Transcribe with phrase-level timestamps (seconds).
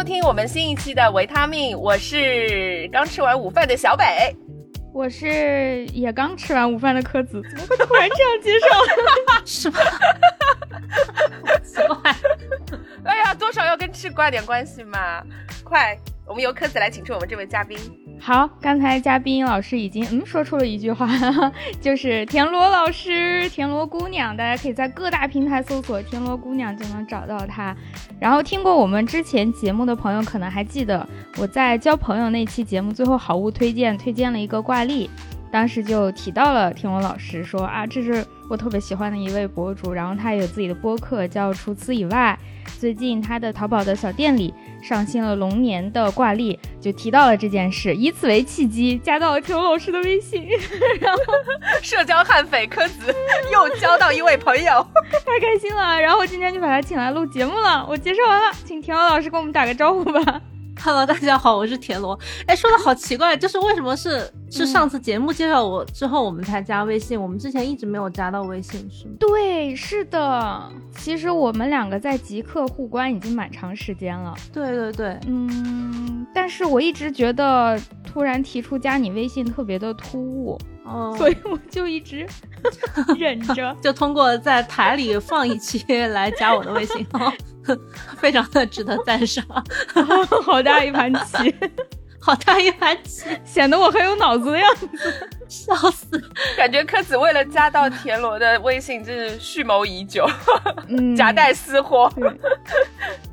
[0.00, 4.34] 收听我们新一期的维他命，我是刚吃完午饭的小北，
[4.94, 8.66] 我是也刚吃完午饭的柯子，怎么会突然这样介绍？
[9.44, 9.78] 是吧？
[11.62, 12.18] 什么玩意？
[13.04, 15.22] 哎呀，多少要跟吃挂点关系嘛！
[15.62, 15.94] 快，
[16.26, 17.78] 我们由柯子来请出我们这位嘉宾。
[18.22, 21.08] 好，刚才嘉宾老师已经嗯说出了一句话，
[21.80, 27.74] 就是田螺老师、田螺姑娘，大家可以在各大平台搜索“田螺姑娘”就能找到她。
[28.20, 31.08] 然后听过我们之前节目的朋友，可能还记得
[31.38, 35.08] 我在交朋友那期节目最后好物推荐推荐了一个挂历，
[35.50, 42.36] 当时就提到了田螺老师，说啊这是我特别喜欢的一位博主，然后他也有自己的播客叫“除此以外”。
[42.80, 50.48] 最近他的淘宝的小店里上新了龙年的挂历，就提到了这件事，以此为契机加到了田螺老师的微信，
[51.00, 51.20] 然后
[51.80, 53.14] 社交悍匪柯子
[53.52, 54.84] 又交到一位朋友，
[55.24, 56.00] 太开心了。
[56.00, 57.86] 然后今天就把他请来录节目了。
[57.88, 60.40] 我介绍完了，请田螺老师跟我们打个招呼吧。
[60.82, 62.18] Hello，大家好，我是田螺。
[62.46, 69.12] 哎，说的好奇怪，就是为什么是 是上次节目介绍我之后我们才加微信，我们之前一直没有加到微信，是吗？
[69.20, 70.72] 对，是的。
[70.96, 74.34] 其实我们两个在极客互关已经蛮长时间了。
[74.54, 80.58] 对对对，嗯，但是我一直觉得突然提出加你微信特别的突兀，
[80.90, 82.26] 哦，所以我就一直
[83.16, 83.74] 忍着。
[83.80, 87.32] 就通过在台里放一期来加我的微信，号、
[88.18, 89.44] 非常的值得赞赏。
[90.44, 91.54] 好大一盘棋，
[92.20, 94.88] 好大一盘棋，显得我很有脑子的样子，
[95.48, 96.06] 笑死！
[96.56, 100.28] 感觉柯子为了加到田螺的微信，真是蓄谋已久，
[100.88, 102.12] 嗯夹带私货。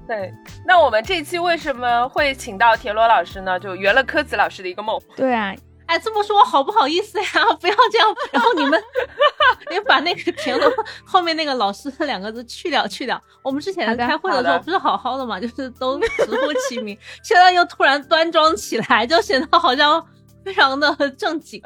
[0.08, 0.34] 对，
[0.66, 3.60] 那我们这期为什么会请到田螺老师呢？
[3.60, 4.98] 就圆了柯子老师的一个梦。
[5.18, 5.54] 对啊，
[5.88, 7.28] 哎，这么说好不好意思呀？
[7.60, 8.82] 不要这样，然后你们，
[9.72, 10.72] 你把那个田螺
[11.06, 13.22] 后面那个老师两个字去掉，去掉。
[13.42, 20.06] 我们之前开会的时候不是好好的嘛，就是都直呼其名， 现在又突然端庄起来，就显得好像
[20.44, 21.62] 非常的正经。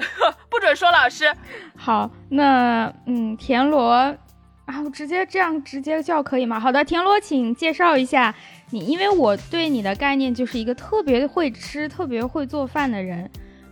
[0.50, 1.26] 不准说老师。
[1.76, 6.60] 好，那嗯，田螺啊，我直接这样直接叫可以吗？
[6.60, 8.34] 好的，田螺，请介绍一下
[8.70, 13.30] 你，因为我对你的概念就是一个特别会吃、特别会做饭的人。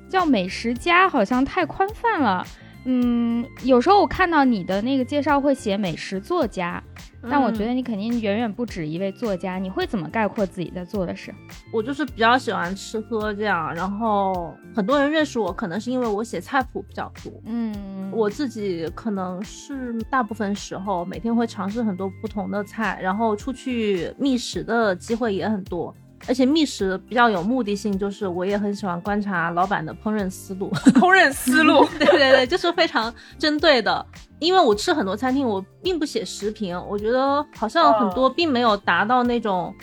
[0.09, 2.46] 叫美食家好像太宽泛了，
[2.86, 6.81] 嗯，有时候我看到你的那个介绍会写美食作家，
[7.30, 9.58] 但我觉得你肯定远远不止一位作家。
[9.59, 11.34] 你会怎么概括自己在做的事？
[11.72, 17.31] 我就是比较喜欢吃喝这样，然后很多人认识我，可能是因为我写菜谱比较多。
[17.46, 25.94] 嗯，我自己可能是大部分时候每天会尝试很多不同的菜，然后出去觅食的机会也很多。
[26.28, 34.06] 而且觅食比较有目的性，就是我也很喜欢观察老板的烹饪思路， 烹饪思路， 对对对，就是非常针对的。
[34.40, 39.74] 因为我吃很多餐厅，我并不写食评，我觉得好像很多并没有达到那种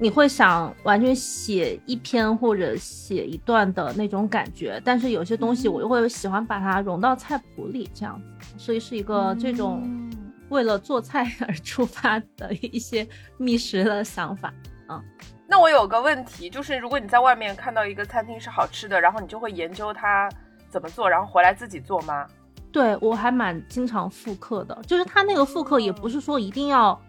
[0.00, 4.80] 你会想完全写一篇或者写一段的那种感觉。
[4.84, 8.20] 但是有些东西我又会喜欢把它融到菜谱里，这样，
[8.56, 10.10] 所以是一个这种
[10.48, 13.06] 为了做菜 而出发的一些
[13.38, 14.52] 觅食的想法
[14.88, 15.00] 啊。
[15.46, 20.28] 那我有个问题，就是如果你在外面看到一个餐厅是好吃的，然后你就会研究它
[20.68, 22.26] 怎么做，然后回来自己做吗？
[22.72, 27.00] 对我还蛮经常复刻的，就是它那个复刻也不是说一定要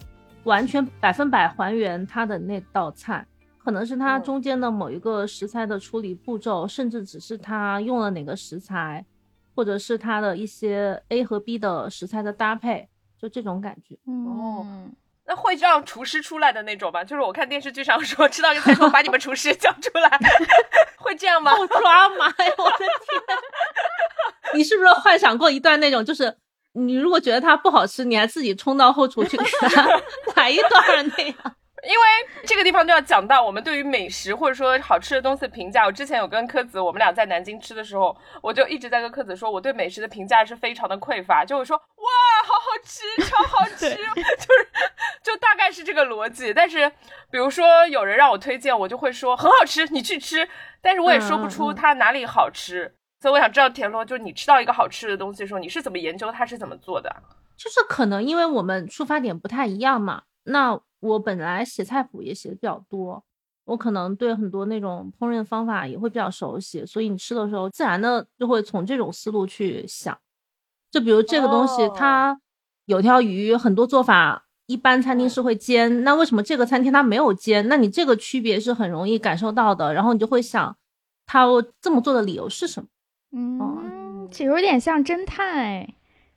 [0.44, 3.26] 完全百分百还原它的那道菜，
[3.58, 9.04] 可能是它中间的某一个食材的处理步骤，甚至只是它用了哪个食材，
[9.56, 13.98] 或者是它的一些 A 和 B 的食材的搭配，就这种感觉。
[14.06, 14.68] 哦。
[15.28, 17.04] 那会让厨师出来的那种吧？
[17.04, 20.20] 就是我看电视剧上说，吃到一个菜说把你们厨师叫出来，
[20.98, 21.52] 会这样吗？
[21.56, 22.54] 好抓马呀！
[22.58, 22.88] 我的天！
[24.54, 26.38] 你是不是幻想过一段那种，就是
[26.74, 30.02] 你如果觉得它不好吃，你还自己冲到后厨去给它
[30.36, 31.56] 来一段那样？
[31.86, 32.06] 因为
[32.46, 35.86] 这个地方就要讲到我们对于美食或者说好吃的东西的评价。
[35.86, 41.46] 我之前有跟柯子，我们俩在南京吃的时候，我就一直在跟柯子说，我对美食的评价是非常的匮乏。
[41.46, 41.84] 就我说，哇，
[42.46, 44.70] 好好吃，超好吃，就 是
[45.24, 46.54] 就大概是这个逻辑。
[46.54, 46.90] 但是
[47.30, 50.48] 比如说有人让我推荐，我就会说很好吃，你去吃。
[50.82, 52.86] 但是我也说不出它哪里好吃。
[52.86, 57.16] 嗯嗯所以我想知道田螺，就是你吃到一个好吃的东西的时候，你是怎么研究它是怎么做的？
[57.58, 60.80] 就是可能因为我们出发点不太一样嘛，那。
[61.06, 63.24] 我本来写菜谱也写的比较多，
[63.66, 70.18] 我可能对很多那种烹饪方法也会比较熟悉，所以你吃的时候自然的就会从这种思路去想。
[70.92, 72.40] 就比如这个东西，哦它
[72.86, 77.68] 有条鱼，很多做法一般餐厅是会煎，那为什么这个餐厅它没有煎？
[77.68, 80.78] 那你这个区别是很容易感受到的，然后你就会想，
[81.26, 81.46] 它
[81.82, 82.88] 这么做的理由是什么？
[83.32, 85.94] 嗯，其实有点像侦探哎。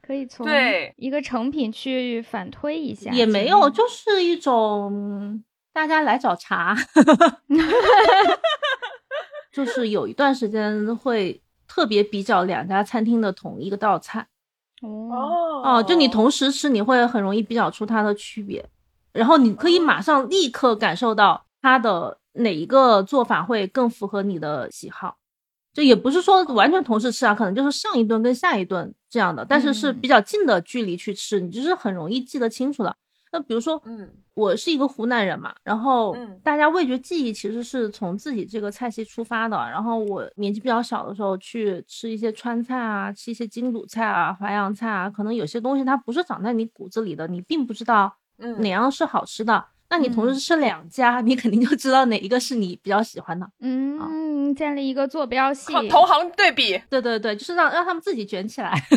[0.09, 6.75] 可以从对一个成品去反推一下，也没有，就是一种大家来找茬，
[9.53, 14.27] 就是有一段时间会特别比较两家餐厅的同一个道菜。
[14.81, 18.67] 哦，哦，就你同时吃，你会很容易比较出它的区别，
[19.13, 25.18] 然后你可以马上立刻感受到它的哪一个做法会更符合你的喜好。
[25.79, 32.93] 就也不是说完全同时吃啊，可能就是上一顿跟下一顿这样的，但是是比较近的距离去吃，你就是很容易记得清楚的。
[33.31, 39.57] 那比如说，嗯，我是一个湖南人嘛，然后嗯大家味觉记忆其实是从自己这个菜系出发的。
[39.57, 49.65] 然后我年纪比较小的时候去吃一些川菜啊，吃一些京鲁菜啊、淮扬菜啊，可能有些东西它不是长在你骨子里的，你并不知道嗯哪样是好吃的。
[49.91, 53.49] 那你同时吃两家，你肯定就知道哪一个是你比较喜欢的。
[53.61, 58.73] 嗯，建立一个坐标系，同同行对比，对对对，就是让让他们自己卷起来。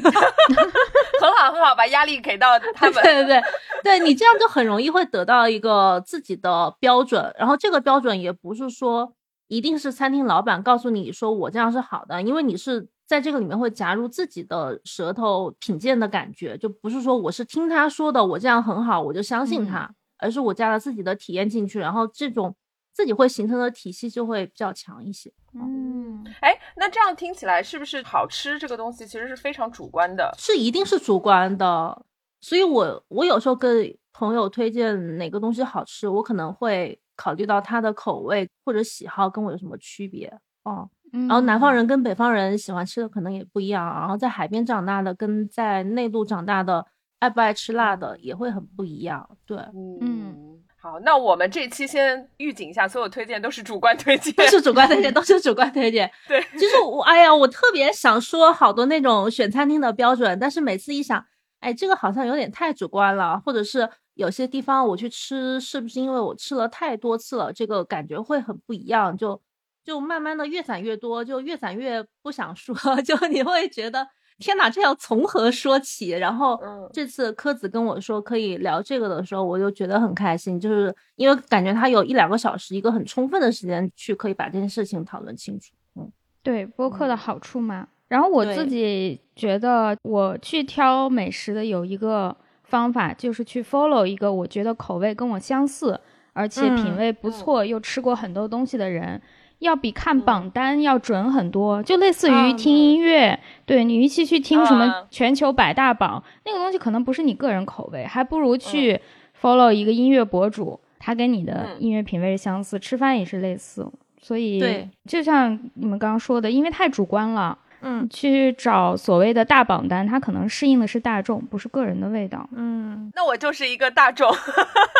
[1.21, 3.01] 很好很好，把压力给到他们。
[3.03, 3.41] 对对对，
[3.83, 9.13] 对你这样就很容易会得到一个自己的标准，然后这个标准也不是说
[9.47, 19.89] 一定是餐厅老板告诉你说我这样是好的，因为你是在这个里面会夹入自己的舌头品鉴的感觉，就不是说我是听他说的我这样很好我就相信他，
[20.21, 22.55] 而是我加了自己的体验进去，然后这种
[22.93, 25.29] 自己会形成的体系就会比较强一些。
[25.53, 30.33] 嗯，哎，那这样听起来是不是好吃这个东西其实是非常主观的？
[30.37, 32.05] 是一定是主观的，
[32.39, 40.27] 所以我我有时候跟朋友推荐哪个东西好吃，我可能会考虑到他的口味或者喜好跟我有什么区别
[40.63, 40.89] 哦。
[41.11, 46.85] 然然后南方人跟北方人喜欢吃的可能也不一样，然后在海边长大的跟在内陆长大的
[47.21, 49.37] 爱不爱吃辣的也会很不一样。
[49.45, 49.55] 对，
[50.01, 56.11] 嗯，好，那我们这期先预警一下，所有推荐都是主观推荐，都是主观推荐， 都是主观推荐。
[56.27, 61.23] 对，其实我哎呀，我特别想说好多那种选餐厅的标准，但是每次一想，
[61.59, 69.39] 哎，这个好像有点太主观了，或者是有些地方我去吃，是不是因为我吃了太多次了，这个感觉会很不一样，就
[69.85, 72.75] 就慢慢的越攒越多，就越攒越不想说，
[73.05, 74.07] 就你会觉得
[74.41, 76.09] 天哪，这要从何说起？
[76.09, 85.71] 然后嗯这次柯子跟我说可以聊这个的时候，我就觉得很开心，就是因为感觉他有一两个小时，一个很充分的时间去可以把这件事情讨论清楚。
[85.95, 86.11] 嗯。
[86.43, 87.87] 对播客的好处嘛。
[88.07, 95.97] 然后我自己觉得，我去挑美食的有一个方法，就是去 follow 一个我觉得口味跟我相似，
[96.33, 99.21] 而且品嗯味不错，又吃过很多东西的人，
[99.61, 101.81] 要比看榜单要准很多。
[101.81, 108.99] 就类似于嗯听音乐，对你与其去听什么嗯全球百大榜，那个东西可能不是你个人口味，还不如去
[109.41, 113.89] follow 一个音乐博主，他跟你的嗯音乐品味相似，吃饭也是类似。
[114.23, 122.47] 所以，就像你们刚刚说的，因为太主观了，嗯去找所谓的大榜单，它可能适应的是大众，不是个人的味道。
[122.55, 124.31] 嗯那我就是一个大众。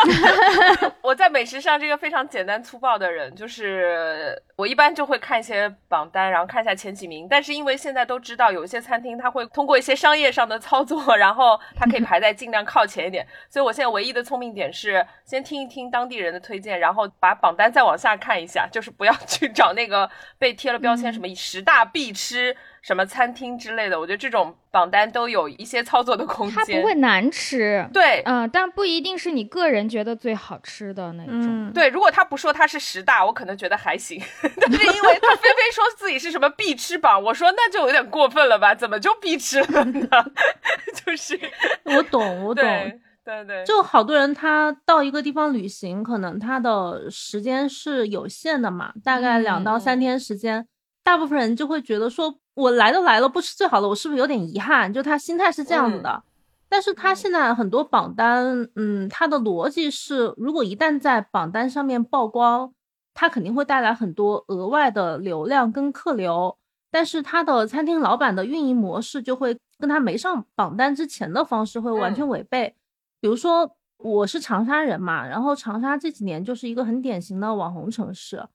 [1.02, 7.28] 我在美食上这个非常简单粗暴的人，就是我一般就会看一些榜单，然后看一下前几名。
[7.30, 13.26] 但是因为现在都知道有一些餐厅它会通过一些商业上的操作，然后它可以排在尽量靠前一点。
[13.50, 22.56] 所以我现在唯一的聪明点是先听一听当地人的推荐，然后把榜单再往下看一下，就是不要去找那个被贴了标签什么十大必吃。
[22.82, 26.82] 什么餐厅之类的，我觉得这种榜单都有一些操作的空间它间。
[26.82, 31.34] 不会难吃，对，嗯、但不一定是你个人觉得最好吃的那种。
[31.34, 34.20] 嗯，对，如果他不说他是十大，我可能觉得还行。
[34.60, 38.74] 但是因为他非非说自己是什么必吃榜，我说那就有点过分了吧？
[38.74, 40.08] 怎么就必吃了呢？
[41.06, 41.40] 就是
[41.84, 42.64] 我懂，我懂。
[42.64, 50.66] 对对对，就好多人他到一个地方旅行，可能他的时间是有限的嘛，大概两到三嗯天时间。
[51.04, 54.92] 大部分人就会觉得说，我来都来了，不吃最好的，我是不是有点遗憾？
[54.92, 56.24] 就他心态是这样子的。
[56.68, 62.74] 但是他现在很多榜单，嗯，他的逻辑是，如果一旦在榜单上面曝光，
[63.14, 66.58] 他肯定会带来很多额外的流量跟客流。
[66.90, 72.76] 但是他的餐厅老板的运营模式就会跟他没上榜单之前的方式会完全违背。
[73.22, 78.46] 比如说，我是长沙人嘛，然后长沙这几年就是一个很典型的网红城市。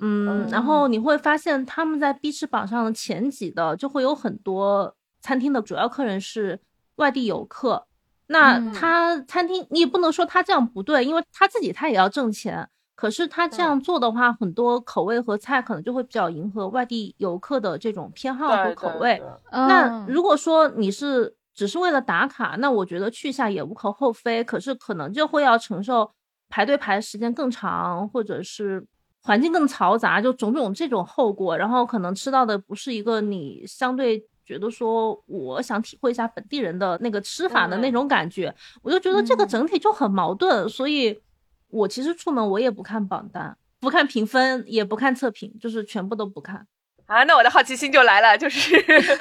[0.00, 6.60] 嗯，然后你会发现他们在 B 吃榜上的前几的就会有很多餐厅的主要客人是
[6.96, 7.86] 外地游客。
[8.28, 12.68] 那嗯他餐厅你也不能说他这样不对，因为他自己他也要挣钱。
[12.94, 19.22] 可是他这样做的话，很多口味和菜可能就会比较迎合外地游客的这种偏好和口味。
[19.52, 24.42] 那嗯如果说你是只是为了打卡，那我觉得去一下也无可厚非。
[24.42, 26.10] 可是可能就会要承受
[26.48, 28.84] 排队排的时间更长，或者是
[29.28, 31.54] 环境更嘈杂，就种种这种后果。
[31.54, 40.66] 然后可能吃到的不是一个你相对觉得说我想体会一下本地人的那个吃法的那嗯种感觉，我就觉得这个嗯整体就很矛盾。
[40.66, 41.20] 所以
[41.68, 46.66] 我其实出门我也不看榜单，不看评分，也不看测评，就是全部都不看。
[47.04, 48.76] 啊，那我的好奇心就来了，就是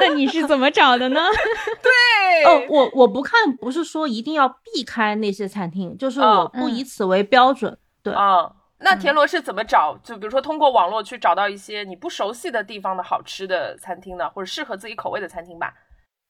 [0.00, 1.20] 那你是怎么找的呢？
[1.82, 7.76] 对，哦，我我不看，不是说一定要避开那些餐厅，就是我不以此为标准。
[8.02, 8.50] 对，啊，
[8.80, 9.98] 那田螺是怎么找？
[10.02, 15.74] 就比如说通过网络去找到一些你不熟悉的地方的好吃的餐厅呢，或者适合自己口味的餐厅吧？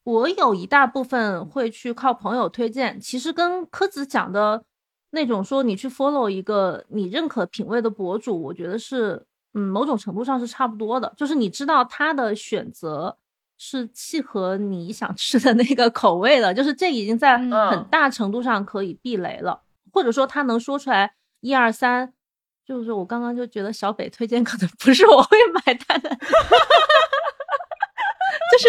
[0.04, 4.64] 我有一大部分会去靠朋友推荐，其实跟柯子讲的
[5.10, 9.24] 那种说你去 follow 一个你认可品味的博主，我觉得是。
[9.54, 13.16] 嗯，某种程度上是差不多的，就是你知道他的选择
[13.56, 22.12] 是契合你想吃的那个口味的， 就是这已经在很大程度上可以避雷了，或者说他能说出来一二三，
[22.68, 26.10] 就是我刚刚就觉得小北推荐可能不是我会买单的，
[28.50, 28.68] 就是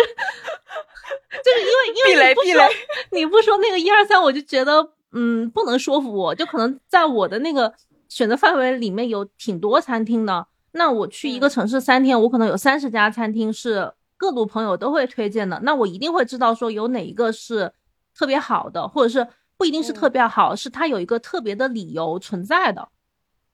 [1.43, 2.65] 就是因为因为避雷避雷，
[3.11, 7.73] 你不说那个一二三，我就觉得嗯不能说服我，就可能在我的那个
[8.07, 10.47] 选择范围里面有挺多餐厅的。
[10.71, 17.73] 那我去一个城市三天，我可能有三十家餐厅是各路朋友都会推荐的，那我一定会知道说有哪一个是
[18.15, 19.27] 特别好的，或者是
[19.57, 22.87] 不一定是特别好，是它有一个特别的理由存在的。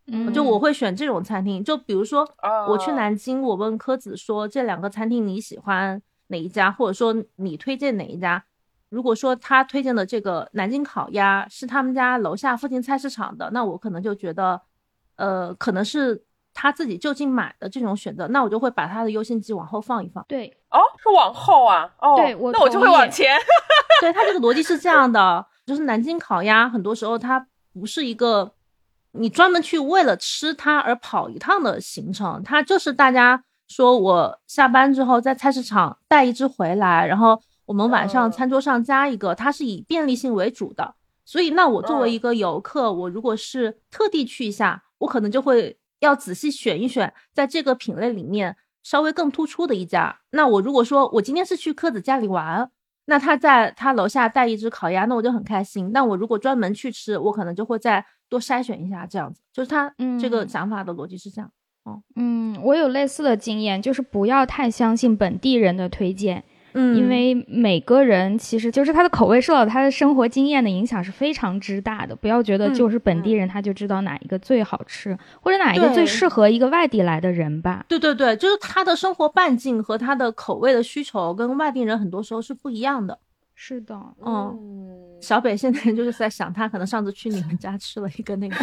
[0.08, 1.64] 嗯，就我会选这种餐厅。
[1.64, 2.28] 就比如说
[2.68, 8.44] 我去南京，我问柯子说这两个餐厅你喜欢哪一家，或者说你推荐哪一家？
[8.90, 14.62] 如果说他推荐的这个南京烤鸭是他们家楼下附近菜市场的，那我可能就觉得，
[15.16, 16.24] 呃，可能是。
[16.58, 20.24] 他自己就近买的这种选择，那我就会把他的优先级往后放一放。
[20.26, 23.36] 对，哦，是往后啊，哦，对，我那我就会往前。
[24.00, 28.50] 对他这个逻辑是这样的，就是南京烤鸭很多时候它不是一个
[29.18, 40.96] 你专门去为了吃它而跑一趟的行程，它就是大家说我下班之后在菜市场带一只回来，然后我们晚上餐桌上加一个，它是以便利性为主的。
[41.24, 45.78] 所以那我作为一个游客，我如果是特地去一下，我可能就会。
[46.00, 50.20] 要仔细选一选，在这个品类里面稍微更突出的一家。
[50.32, 52.70] 那我如果说我今天是去柯子家里玩，
[53.06, 55.92] 那他在他楼下带一只烤鸭，那我就很开心。
[55.94, 59.42] 但我如果专门去吃，我可能就会再多筛选一下，这样子。
[59.54, 61.50] 就是他这个想法的逻辑是这样。
[61.84, 66.44] 哦，嗯，我有类似的经验，就是不要太相信本地人的推荐。
[66.78, 72.14] 嗯，因为每个人其实就是他的口味受到他的生活经验的影响是非常之大的。
[72.14, 77.86] 不要觉得就是本地人他就知道哪一个最好吃，或者哪一个最适合一个外地来的人吧。
[77.88, 83.20] 对对对，就是他的生活半径和他的口味的需求跟外地人很多时候是不一样的。
[83.56, 83.96] 是的，
[84.26, 88.56] 嗯，小北现在 就是在想，他可能上次去你们家吃了一个那个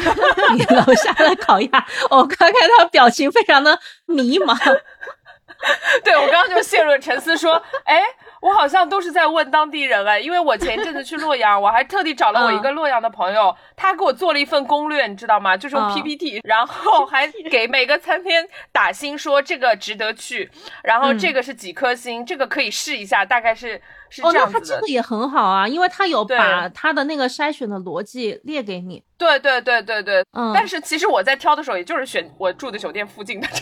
[0.55, 4.57] 你楼下的烤鸭，我刚看他表情非常的迷茫。
[6.03, 8.01] 对，我刚刚就陷入了沉思，说，哎，
[8.41, 15.57] 我好像都是在问当地人哎，因为我前一阵子去洛阳，我还特地找了我一个洛阳的朋友，他给我做了一份攻略，你知道吗？
[15.57, 18.33] 就是用 PPT，然后还给每个餐厅
[18.73, 20.51] 打星，说这个值得去，
[20.83, 23.81] 然后这个是几颗星，这个可以试一下，大概是
[24.13, 24.61] 是这样子的。
[24.61, 29.03] 他这个也很好啊，因为他有把他的那个筛选的逻辑列给你。
[29.17, 30.53] 对对对对对，嗯。
[30.55, 33.49] 但是其实我在挑的时候，也就是选我住的酒店附近的。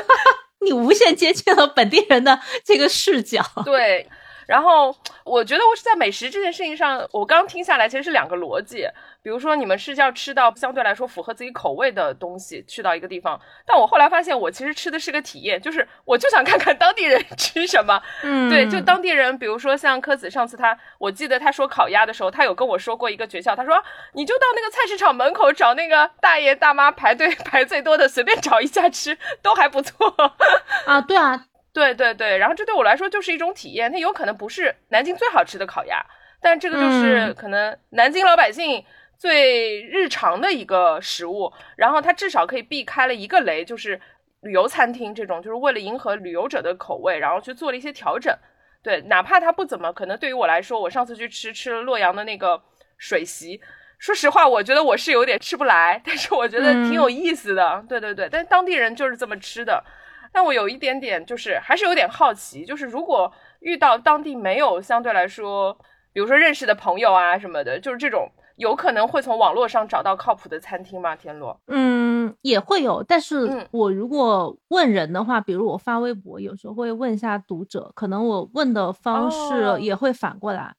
[0.64, 4.08] 你无限接近了本地人的这个视角，对。
[4.50, 4.92] 然后
[5.24, 8.84] 我觉得我是在美食这件事情上，我刚听下来其实是两个逻辑。
[9.22, 13.40] 比如说，你们是要吃到相对来说符合自己口味的东西，去到一个地方。
[13.64, 18.02] 但我后来发现，我其实吃的是个体验，就是我就想看看当地人 吃什么。
[18.24, 23.80] 嗯，对，就当地人，比如说像柯子上次他，我记得他说烤鸭的时候，他有跟我说过一个诀窍，他说
[24.14, 30.12] 你就到那个菜市场门口找那个大爷大妈排队 排最多的，随便找一家吃都还不错。
[30.86, 31.44] 啊，对啊，
[31.80, 32.38] 对对对。
[32.38, 36.04] 然后这对我来说就是一种体验，它有可能不是南京最好吃的烤鸭，
[36.40, 38.84] 但这个就是可能南京老百姓。
[39.20, 44.00] 最日常的一个食物，然后它至少可以避开了一个雷，就是
[44.40, 48.34] 旅游餐厅这种，就是为了迎合旅游者的口味，然后去做了一些调整。
[48.82, 52.58] 对，哪怕它不怎么，可能对于我来说，我上次去吃吃了洛阳的那个
[52.96, 53.60] 水席，
[53.98, 57.84] 说实话，我觉得我是有点吃不来，但是我觉得挺有意思的。
[57.86, 59.84] 对对对，但当地人就是这么吃的。
[60.32, 65.76] 但我有一点点，就是还是有点好奇，就是如果遇到当地没有相对来说，
[66.12, 68.30] 比如说认识的朋友啊什么的，就是这种。
[68.56, 71.16] 有可能会从网络上找到靠谱的餐厅吗？
[71.16, 80.74] 田螺，嗯，也会有，但是我如果问人的话，比如我发微博，有时候会问一下读者，可能我问的方式也会反过来，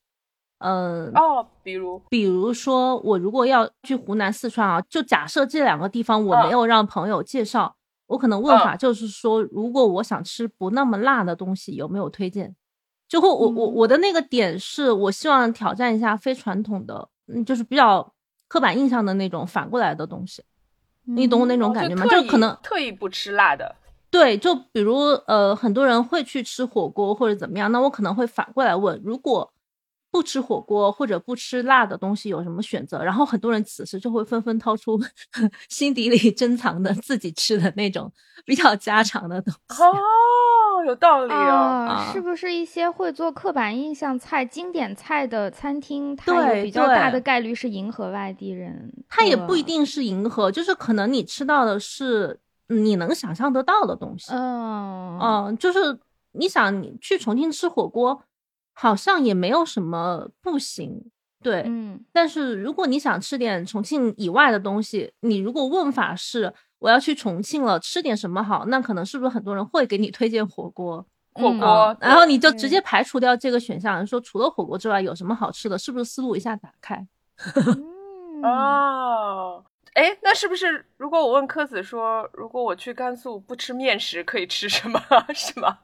[0.60, 7.78] 嗯，哦，比如，比如说我如果要去湖南、四川啊，就假设这两个地方我没有让朋友介绍，
[8.12, 12.56] 我可能问法就是说，如果我想吃不那么辣的东西，有没有推荐？
[13.08, 17.10] 就会我我我的那个点是我希望挑战一下非传统的。
[17.28, 18.14] 嗯，就是比较
[18.48, 20.44] 刻板印象的那种反过来的东西。
[21.06, 22.06] 你懂我那种感觉吗？
[22.06, 23.76] 就可能特意不吃辣的，
[24.10, 29.52] 对，就比如呃，很多人会去吃火锅或者怎么样，那我可能会反过来问，如果
[30.12, 33.02] 不吃火锅或者不吃辣的东西有什么选择？
[33.02, 35.00] 然后很多人此时就会纷纷掏出
[35.70, 38.12] 心底里珍藏的自己吃的那种
[38.46, 39.82] 比较家常的东西。
[39.82, 41.38] 哦，有道理哦。
[41.38, 48.92] 啊，啊是不是一些会做刻板印象菜、经典菜的餐厅，它有对比较大的概率是迎合外地人？
[49.10, 49.62] 它也不一。
[49.62, 54.32] 定是迎合，就是可能你吃到的是你能想象得到的东西。
[54.34, 55.98] 嗯嗯，就是
[56.34, 58.22] 你想你去重庆吃火锅，
[58.82, 61.12] 好像也没有什么不行。
[61.44, 71.06] 对，嗯但是如果你想吃点重庆以外的东西，你如果问法是我要去重庆了，吃点什么好，那可能是不是很多人会给你推荐火锅？
[71.36, 75.78] 嗯火锅啊，然后你就直接排除掉这个选项，说除了火锅之外有什么好吃的？
[75.78, 77.08] 是不是思路一下打开？
[77.56, 85.00] 嗯哦，哎，那是不是如果我问柯子说，如果我去甘肃不吃面食，可以吃什么？
[85.34, 85.78] 是吗？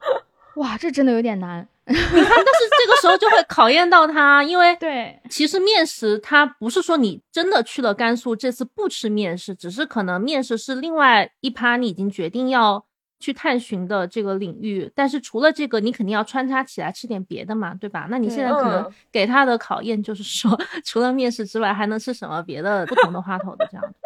[0.55, 1.67] 哇，这真的有点难。
[1.87, 12.85] 但是这个时候就会考验到他，因为对，其实面食它不是说你真的去了甘肃这次不吃面食，只是可能面食是另外一趴你已经决定要
[13.19, 14.91] 去探寻的这个领域。
[14.93, 18.07] 但是除了这个，你肯定要穿插起来吃点别的嘛，对吧？
[18.09, 23.97] 那你现在可能嗯给他的考验就是说， 除了面食之外，还能吃什么别的不同的花头的这样子。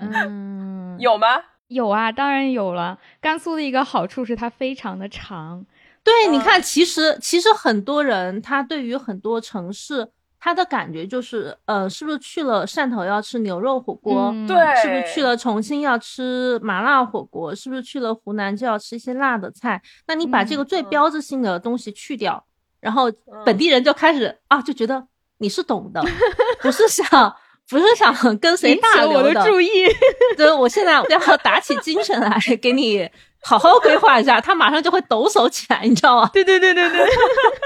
[0.00, 1.26] 嗯，有吗？
[1.68, 2.96] 有啊，当然有了。
[3.20, 5.66] 甘肃的一个好处是它非常的长。
[6.06, 10.08] 对，你嗯看，其实其实很多人他对于很多城市，
[10.38, 14.30] 他的感觉就是，呃，是不是去了汕头要吃牛肉火锅？
[14.32, 17.52] 嗯对，是不是去了重庆要吃麻辣火锅？
[17.52, 19.82] 是不是去了湖南就要吃一些辣的菜？
[20.06, 22.44] 那你把这个最嗯标志性的东西去掉，
[22.78, 23.10] 然后
[23.44, 25.04] 本地人就开始啊，就觉得
[25.38, 26.00] 你是懂的，
[26.62, 27.34] 不是想
[27.68, 29.68] 不是想跟随大流我的注意。
[30.38, 33.10] 对，我现在要打起精神来给你
[33.42, 36.30] 好好规划一下，他马上就会抖擞起来，你知道吗？
[36.32, 37.06] 对对对对对，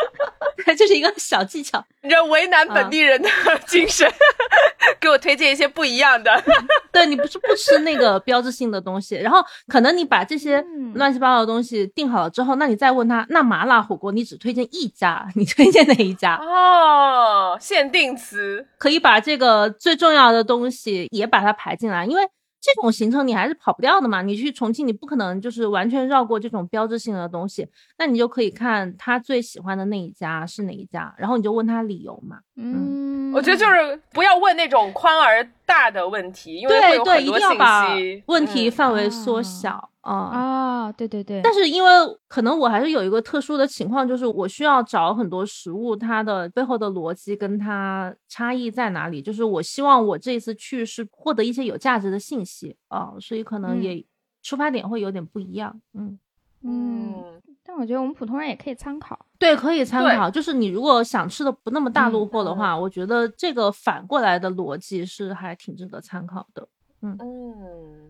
[0.76, 1.82] 这是一个小技巧。
[2.02, 3.28] 你知道为难本地人的
[3.66, 4.10] 精神，
[5.00, 6.42] 给我推荐一些不一样的。
[6.92, 16.36] 对你不是不吃那个标志性的东西，然后可能你把这些嗯乱七八糟的东西定好了之后，那你再问他，那麻辣火锅你只推荐一家，你推荐哪一家？
[16.36, 22.22] 哦，限定词，可以把这个最重要的东西也把它排进来，因为
[22.60, 24.22] 这种行程你还是跑不掉的嘛。
[24.22, 27.66] 你去重庆，你不可能就是完全绕过这种标志性的东西，
[27.98, 32.40] 那你就可以看他最喜欢的那一家是哪一家，然后你就问他理由嘛。
[32.56, 37.94] 嗯，我觉得就是不要问那种宽而大的问题，因为会对对，一定要把。
[38.26, 40.12] 问题嗯范围缩小啊。
[40.12, 41.90] 啊，对对对，但是因为
[42.26, 49.22] 可能我还是有一个特殊的情况，就是我需要找很多食物，它的背后的逻辑跟它差异在哪里？
[49.22, 54.04] 就是我希望我这次去是获得一些有价值的信息啊，所以可能嗯也
[54.42, 55.80] 出发点会有点不一样。
[55.94, 56.18] 嗯，
[56.64, 59.16] 嗯，嗯，但我觉得我们普通人也可以参考。
[59.38, 60.28] 对，可以参考。
[60.28, 66.66] 就是你如果想吃的不那么大路嗯货的话，我觉得这个反过来的逻辑是还挺值得参考的。
[67.02, 67.16] 嗯，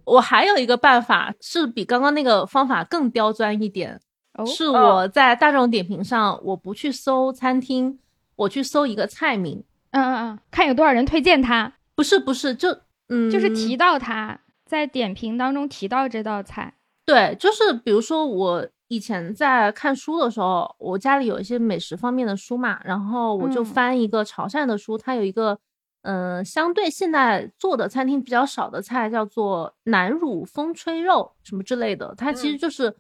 [0.05, 4.01] 我还有一个办法是比刚刚那个方法更刁钻一点，
[4.33, 7.99] 哦，是我在大众点评上，我不去搜餐厅，
[8.37, 9.63] 我去搜一个菜名。
[9.91, 12.75] 嗯嗯嗯，看有多少人推荐它，不是不是，就
[13.11, 16.75] 嗯，就是提到它，在点评当中提到这道菜。
[17.05, 25.59] 对，就是比如说我以前在看书的时候，我家里有一些美食方面的书嘛，然后我就嗯翻一个潮汕的书，它有一个
[26.03, 32.95] 嗯、呃相对现在做的餐厅比较少的菜，叫做南乳风吹肉什么之类的，它其实嗯就是。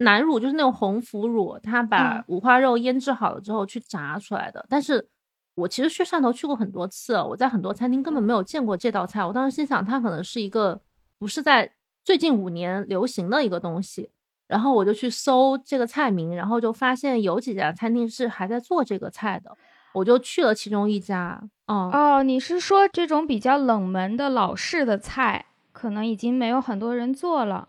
[0.00, 4.62] 南乳就是那种红腐乳，它把嗯五花肉腌制好了之后去炸出来的。
[4.68, 5.08] 但是
[5.54, 9.24] 我其实去汕头去过很多次，我在很多餐厅根本没有见过这道菜。
[9.24, 10.78] 我当时心想，它可能是一个
[11.18, 11.72] 不是在
[12.04, 14.10] 最近五年流行的一个东西。
[14.46, 19.50] 然后我就去搜这个菜名，然后就发现有几家餐厅是还在做这个菜的，
[19.94, 21.40] 我就去了其中一家。
[21.66, 27.68] 嗯，哦，你是说这种比较冷门的老式的菜，可能已经没有很多人做了？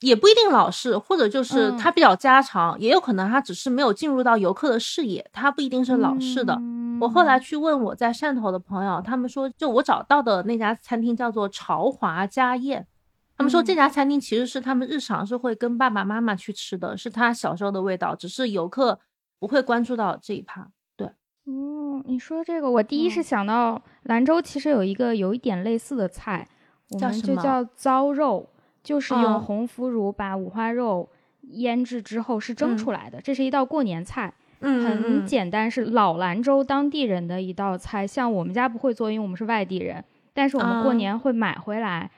[0.00, 6.54] 也不一定老式，或者就是嗯它比较家常，也有可能它只是没有进入到游客的视野，它不一定是老式的。
[6.54, 12.84] 嗯我后来去问我在汕头的朋友，他们说，就我找到的那家餐厅叫做潮华家宴。
[13.38, 18.98] 他们说这嗯家餐厅其实是他们日常是会跟爸爸妈妈去吃的，是他小时候的味道，只是游客
[19.38, 20.68] 不会关注到这一趴。
[20.96, 21.08] 对，
[21.46, 26.48] 嗯，你说这个，我第一是嗯想到兰州其实有一个有一点类似的菜，
[26.90, 28.48] 我们叫就叫糟肉，
[28.82, 31.08] 就是用嗯红腐乳把五花肉
[31.42, 38.04] 腌制之后是蒸嗯出来的，这是一道过年菜，嗯很简单，是老兰州当地人的一道菜。
[38.04, 40.04] 像我们家不会做，因为我们是外地人。
[40.34, 42.08] 但是我们过啊年会买回来，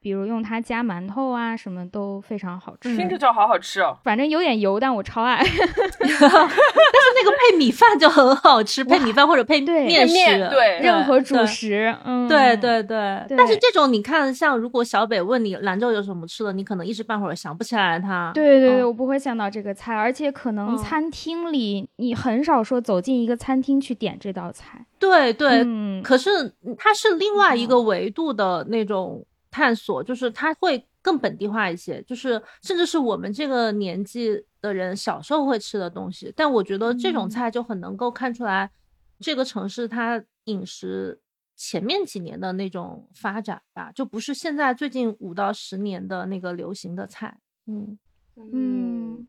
[0.00, 2.96] 比如用它夹馒头啊，什么都非常好吃。
[2.96, 3.96] 听着就好好吃哦。
[4.04, 5.38] 反正有点油，但我超爱。
[5.42, 10.78] 但是那个配米饭就很好吃， 配米饭或者配面食，面对。
[10.80, 18.30] 任何主食，嗯，对对对，但是这种你看，像如果小北问你兰州有什么吃的，你可能一时半会儿想不起来它。
[18.34, 18.86] 对对对，嗯。
[18.86, 20.78] 我不会想到这个菜，而且可能嗯。
[20.78, 24.86] 餐厅里你很少说走进一个餐厅去点这道菜。
[24.98, 29.24] 对对，嗯，可是它是另外一个维度的那种
[29.58, 36.32] 探索，就是它会更本地化一些，就是甚至是我们这个年纪的人小时候会吃的东西。
[36.36, 38.70] 但我觉得这种嗯菜就很能够看出来
[39.18, 41.20] 这个城市它饮食
[41.56, 47.36] 前面几年的那种发展吧，就不是现在最近五到十年的那个流行的菜。
[47.66, 47.98] 嗯
[48.52, 49.26] 嗯，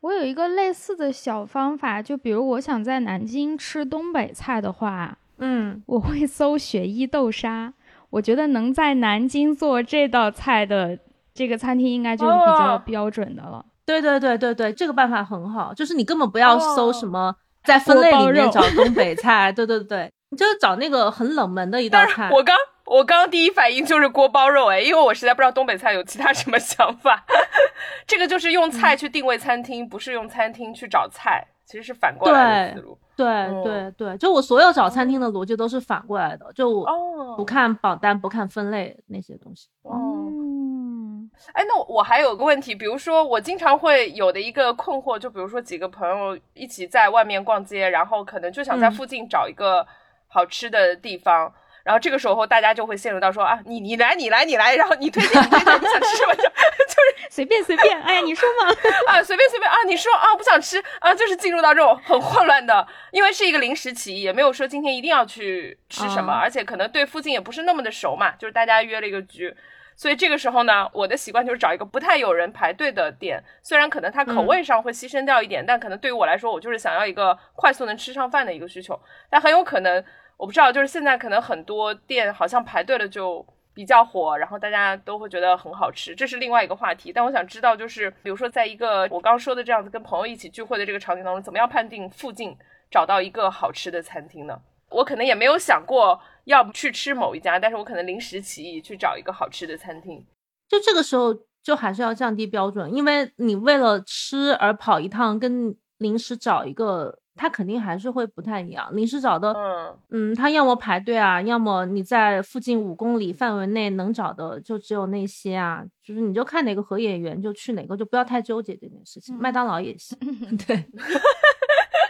[0.00, 7.74] 我有一个类似的小方法，就比如我想在南京吃东北菜的话，嗯，我会搜雪衣豆沙。
[8.10, 10.98] 我觉得能在南京做这道菜的
[11.34, 13.64] 这个餐厅，应该就是比较哦标准的了。
[13.84, 22.30] 对对对对对，这个办法很好，就是你根本不要搜哦什么在分类里面找东北菜，对对对，你就是找那个很冷门的一道菜。
[22.30, 27.24] 我刚我刚第一反应就是锅包肉，哎，因为我实在不知道东北菜有其他什么想法。
[28.06, 32.98] 这个就是用菜去定位餐厅，不是用餐厅去找菜，其实是反过来的思路。
[33.18, 33.62] 对哦。
[33.64, 39.68] 对对，就我所有找餐厅的逻辑都是反过来的，就我哦，不看榜单，不看分类那些东西。
[39.82, 39.98] 哦。
[40.30, 48.92] 嗯，哎，那我我还有个问题，比如说我经常会有的一个困惑，就比如说几个朋友一起在外面逛街，然后可能就想在嗯。
[48.92, 49.84] 附近找一个
[50.28, 51.52] 好吃的地方，
[51.88, 58.70] 然后这个时候大家就会陷入到说啊，你你来你来你来，然后你推荐你推荐你想吃什么就 就是随便随便，哎呀，你说嘛。
[59.08, 69.56] 啊随便随便啊，你说啊不想吃啊，就是进入到这种很混乱的，因为是一个临时起意，也没有说今天一定要去吃什么，啊而且可能对附近也不是那么的熟嘛，就是大家约了一个局。
[69.96, 78.96] 所以这个时候呢，我的习惯就是找一个不太有人排队的店，虽然可能它口味上会牺牲掉一点，但可能对于我来说，我就是想要一个快速能吃上饭的一个需求。
[79.28, 80.04] 但很有可能，
[80.38, 87.12] 我不知道，就是现在可能很多店好像排队了就比较火，然后大家都会觉得很好吃，这是另外一个话题。
[87.12, 92.56] 但我想知道，就是比如说在一个我刚说的这样子跟朋友一起聚会的这个场景当中，怎么样判定附近
[92.90, 94.58] 找到一个好吃的餐厅呢？
[94.90, 100.24] 我可能也没有想过要不去吃某一家，但是我可能临时起意去找一个好吃的餐厅。
[100.68, 108.88] 就这个时候，就还是要降低标准，因为你为了吃而跑一趟，跟临时找一个，它肯定还是会不太一样。
[108.94, 119.34] 临时找的，嗯，嗯，他要么排队啊，要么你在附近五公里范围内能找的就只有那些啊，就是你就看哪个合眼缘就去哪个，就不要太纠结这件事情。
[119.38, 120.18] 麦当劳也行，
[120.66, 120.84] 对。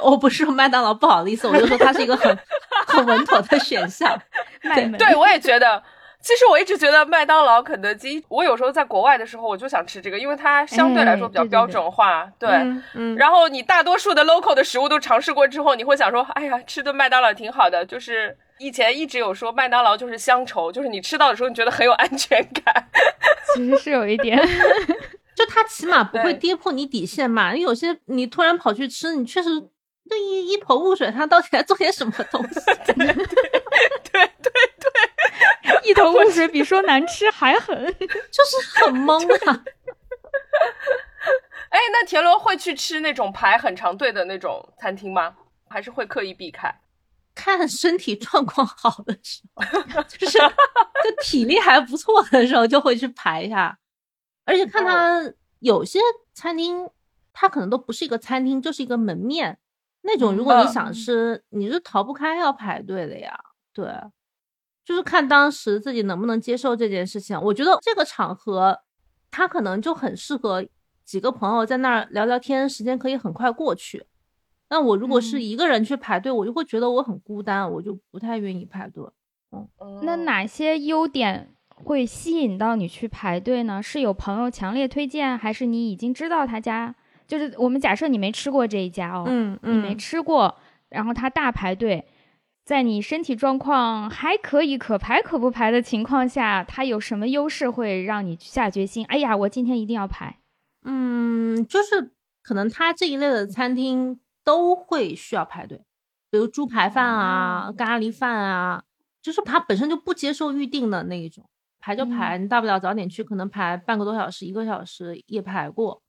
[0.01, 2.39] 我不是说麦当劳不好意思，我就说它是一个很
[2.87, 4.19] 很稳妥的选项。
[4.63, 4.89] 对。
[4.97, 5.83] 对，我也觉得。
[6.21, 12.31] 其实我一直觉得麦当劳、肯德基，我有时候在国外的时候，我就想吃这个，因为它相对来说比较哎对对标准化。
[12.39, 17.85] 对，嗯嗯，然后你大多数的 local 的食物都尝试过之后，你会想说，哎呀，吃顿麦当劳挺好的。
[17.87, 22.89] 就是以前一直有说麦当劳就是乡愁，就是你吃到的时候你觉得很有安全感。
[23.55, 24.39] 其实是有一点。
[25.35, 27.55] 就它起码不会跌破你底线嘛。
[27.55, 29.49] 有些你突然跑去吃，你确实
[30.11, 32.61] 这一一头雾水，它到底在做些什么东西？
[32.87, 34.53] 对 对对，
[35.85, 37.77] 一头雾水比说难吃还狠。
[37.99, 39.65] 就是很懵啊。
[41.71, 45.35] 哎，那田螺会去吃那种排很长队的那种餐厅吗？
[45.69, 46.75] 还是会刻意避开？
[47.35, 53.79] 看身体状况好的时候，就是就体力还不错的时候，就会去排一下。
[54.45, 56.01] 而且看他有些
[56.33, 56.89] 餐厅，
[57.33, 59.59] 它可能都不是一个餐厅，就是一个门面
[60.03, 60.35] 那种。
[60.35, 63.39] 如果你嗯想吃，你是逃不开要排队的呀。
[63.73, 63.87] 对，
[64.89, 67.39] 就是看当时自己能不能接受这件事情。
[67.43, 68.75] 我觉得这个场合，
[69.31, 70.65] 他可能就很适合
[71.05, 74.07] 几个朋友在那儿聊聊天，时间可以很快过去。
[74.71, 79.05] 那我如果是嗯一个人去排队，我就会觉得我很孤单，我就不太愿意排队。
[79.53, 79.69] 嗯
[80.03, 83.83] 那嗯哪些优点会吸引到你去排队呢？
[83.83, 86.95] 是有朋友强烈推荐，还是你已经知道他家？
[87.27, 90.57] 就是我们假设你没吃过这一家哦，嗯你没吃过，
[90.89, 92.07] 然后他大排队，
[92.69, 99.07] 在你身体状况还可以、可排可不排的情况下，它有什么优势会让你下决心？
[99.07, 100.39] 哎呀，我今天一定要排。
[100.85, 105.81] 嗯，就是可能它这一类的餐厅都会需要排队，
[106.31, 108.83] 比如猪排饭啊、咖喱饭啊，
[109.23, 111.49] 就是它本身就不接受预定的那一种，
[111.81, 116.03] 排就排，你大不了早点去，可能排半个多小时、一个小时也排过。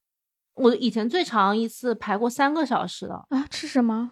[0.56, 4.12] 我以前最长一次排过三个小时的，啊，吃什么？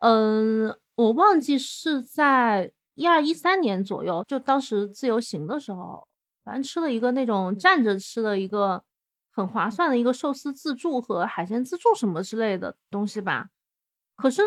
[0.00, 6.04] 嗯，我忘记是在一二一三年左右，就当时自由行的时候，
[6.44, 8.82] 反正吃了一个那种站着吃的一个
[9.30, 13.46] 很划算的一个寿司自助和海鲜自助什么之类的东西吧。
[14.16, 14.42] 可是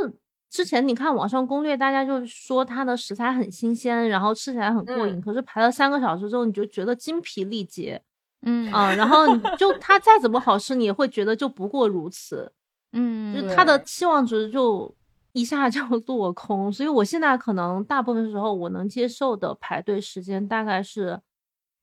[0.49, 5.15] 之前你看网上攻略，大家就说它的食材很新鲜，然后吃起来很过瘾。
[5.15, 8.03] 嗯可是排了三个小时之后，你就觉得精疲力竭
[8.41, 12.51] 嗯啊、然后你就它再怎么好吃，你也会觉得就不过如此。
[12.91, 14.93] 嗯，就对它的期望值就
[15.33, 21.21] 一下就 落空，所以我现在可能大部分时候我能接受的排队时间大概是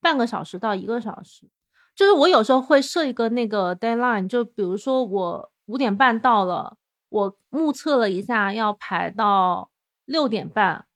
[0.00, 1.48] 半个小时到一个小时。
[1.94, 6.76] 就是我有时候会设一个那个 deadline，就比如说我五点半到了，
[7.08, 9.70] 我目测了一下要排到
[10.04, 10.86] 六点半，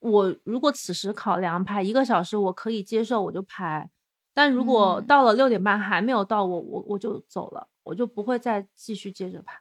[0.00, 3.88] 我如果此时考量排一个小时我可以接受，我就排。
[4.34, 9.60] 但如果嗯到了六点半还没有到我，我我就走了，我就不会再继续接着排。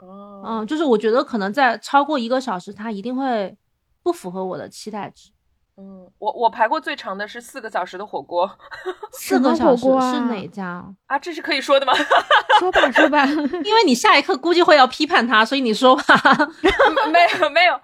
[0.00, 3.56] 哦，嗯，就是我觉得可能在超过一个小时，它一定会
[4.02, 5.30] 不符合我的期待值。
[5.76, 8.48] 嗯，我我排过最长的是四个小时的火锅
[9.12, 10.84] 四个小时是哪家？
[11.06, 11.92] 啊，这是可以说的吗？
[12.60, 13.26] 说 吧说吧，
[13.64, 16.02] 因为你下一刻估计会要批判他，所以你说吧。
[16.62, 17.80] 没有没有，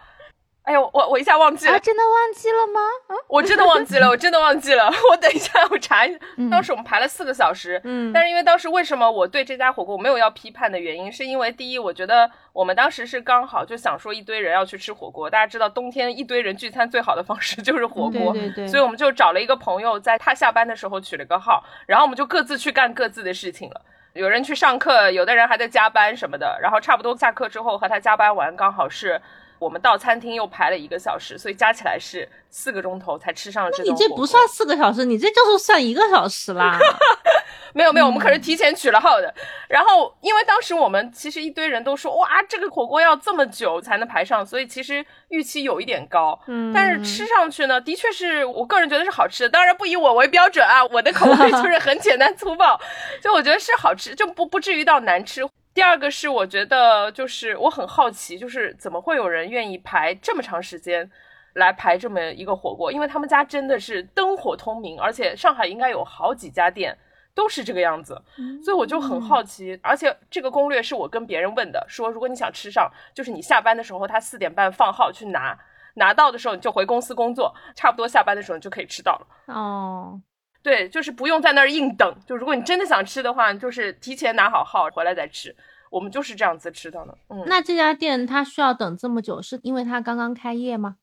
[0.62, 2.80] 哎呦，我我一下忘记了啊，，真的忘记了吗？
[3.28, 6.18] 我真的忘记了，我真的忘记了，我等一下我查一下。
[6.36, 23.80] 嗯当时我们排了四个小时，嗯但是因为当时为什么我对这家火锅我没有要批判的原因，是因为第一，我觉得我们当时是刚好就想说一堆人要去吃火锅，大家知道冬天一堆人聚餐最好的方式 就是火锅，对对对，所以我们就找了一个朋友，在他下班的时候取了个号，然后我们就各自去干各自的事情了。
[24.12, 26.58] 有人去上课，有的人还在加班什么的。
[26.60, 29.20] 然后差不多下课之后和他加班完，刚好是
[29.60, 36.78] 我们到餐厅又排了一个小时，所以加起来是四个钟头才吃上了这你这不算四个小时，你这就是算一个小时啦。
[37.72, 39.32] 没有没有，我们可是提前取了号的。
[39.68, 46.36] 然后因为当时我们其实一堆人都说哇，这个火锅要这么久才能排上，所以其实预期有一点高。
[46.48, 52.80] 嗯但是吃上去呢，的确是我个人觉得是好吃的，当然不以我为标准啊，我的口味就是很简单粗暴，
[53.22, 55.46] 就我觉得是好吃，就不不至于到难吃。
[55.72, 61.10] 第二个是我觉得就是我很好奇，就是怎么会有人愿意排这么长时间
[61.54, 62.92] 来排这么一个火锅？
[62.92, 66.96] 因为他们家真的是灯火通明，而且上海应该有好几家店。
[67.32, 68.20] 都是这个样子，
[68.62, 75.56] 所以我就很好奇，而且这个攻略是我跟别人问的，说如果你想吃上，就是你下班的时候，他四点半放号去拿，
[75.94, 79.26] 拿到的时候你就回公司工作，差不多下班的时候你就可以吃到了。
[79.46, 80.20] 哦，
[80.62, 85.54] 对，就是不用在那儿硬等，就如果你真的想吃的话，就是提前拿好号回来再吃。
[85.90, 87.14] 我们就是这样子吃的呢。
[87.30, 90.96] 嗯，那这家店它需要等这么久，是因为它刚刚开业吗？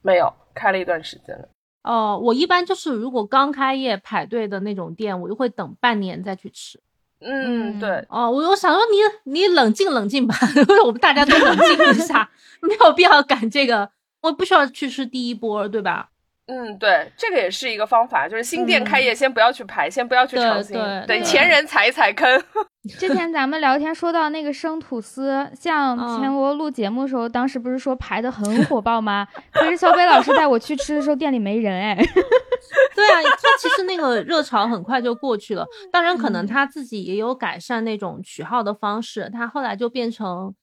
[0.00, 1.48] 没有开了一段时间了。
[1.82, 6.80] 哦，我一般就是如果刚开业排队的那种店，我就会等半年再去吃。
[7.20, 10.34] 嗯，嗯对，哦，我我想说你你冷静冷静吧，
[10.86, 12.30] 我们大家都冷静一下，
[12.62, 13.90] 没有必要赶这个，
[14.22, 16.10] 我不需要去吃第一波，对吧？
[16.46, 22.42] 嗯，对，这个也是一个方法，就是新店开业先不要去排，先不要去对尝新，对对前人踩一踩坑。
[23.00, 29.26] 之前咱们聊天说到那个生吐司，像嗯前我录节目的时候，当时不是说排的很火爆吗？
[29.52, 31.96] 可是小北老师带我去吃的时候，店里没人哎。
[32.94, 35.66] 对啊，它其实那个热潮很快就过去了。
[35.90, 40.54] 当然，可能嗯他自己也有改善那种取号的方式，他后来就变成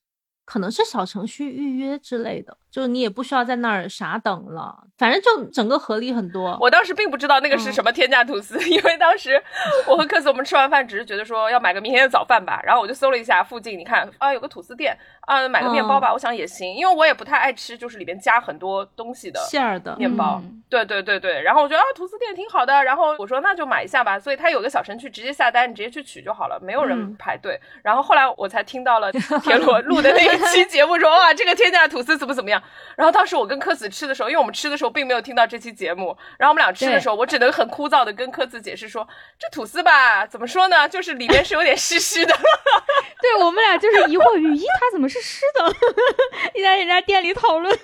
[0.45, 6.57] 可能是小程序预约之类的，就你也不需要在那儿傻等了，反正就整个合理很多。
[6.59, 9.39] 我当时并不知道那个是什么天价吐司，因为当时
[9.87, 20.41] 我和克斯我们吃完饭只是觉得说要买个明天的早饭吧，然后我就搜了一下附近，你看啊有个吐司店啊买个面包吧，我想也行，因为我也不太爱吃就是里面加很多东西的馅儿的，面包。
[20.43, 27.61] 嗯对对对对，然后我觉得啊吐司店挺好的，然后我说那就买一下吧，所以它有个小程序直接下单，你直接去取就好了，没有人嗯排队。
[27.83, 29.11] 然后后来我才听到了
[29.43, 32.59] 田螺录的那一期节目说 哇这个天价吐司怎么怎么样，
[32.95, 39.07] 然后当时我跟柯子吃的时候，因为我们吃的时候并没有听到这期节目，然后我们俩吃的时候，我只能很枯燥的跟柯子解释说
[39.39, 42.33] 这吐司吧怎么说呢，就是里面是有点湿湿的。
[43.21, 45.65] 对我们俩就是疑惑于，咦，它怎么是湿的？
[46.55, 47.77] 你在人家店里讨论。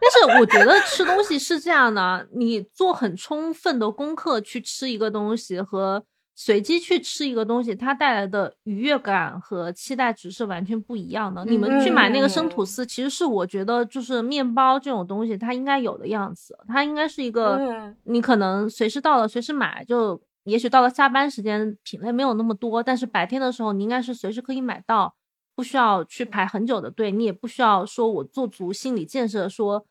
[0.00, 11.44] 但是我觉得吃东西是这样的，你做很充分的功课去吃一个东西和随机去吃一个东西，它带来的愉悦感和期待值是完全不一样的。
[11.44, 20.20] 你们去买那个生吐司，其实是我觉得就是面包这种东西它应该有的样子，它应该是一个嗯你可能随时到了随时买就。
[20.44, 25.14] 也许到了下班时间，品类没有那么多，但是白天的时候，你应该是随时可以买到，
[25.56, 29.86] 不需要去排很久的队，你也不需要说我做足心理建设，说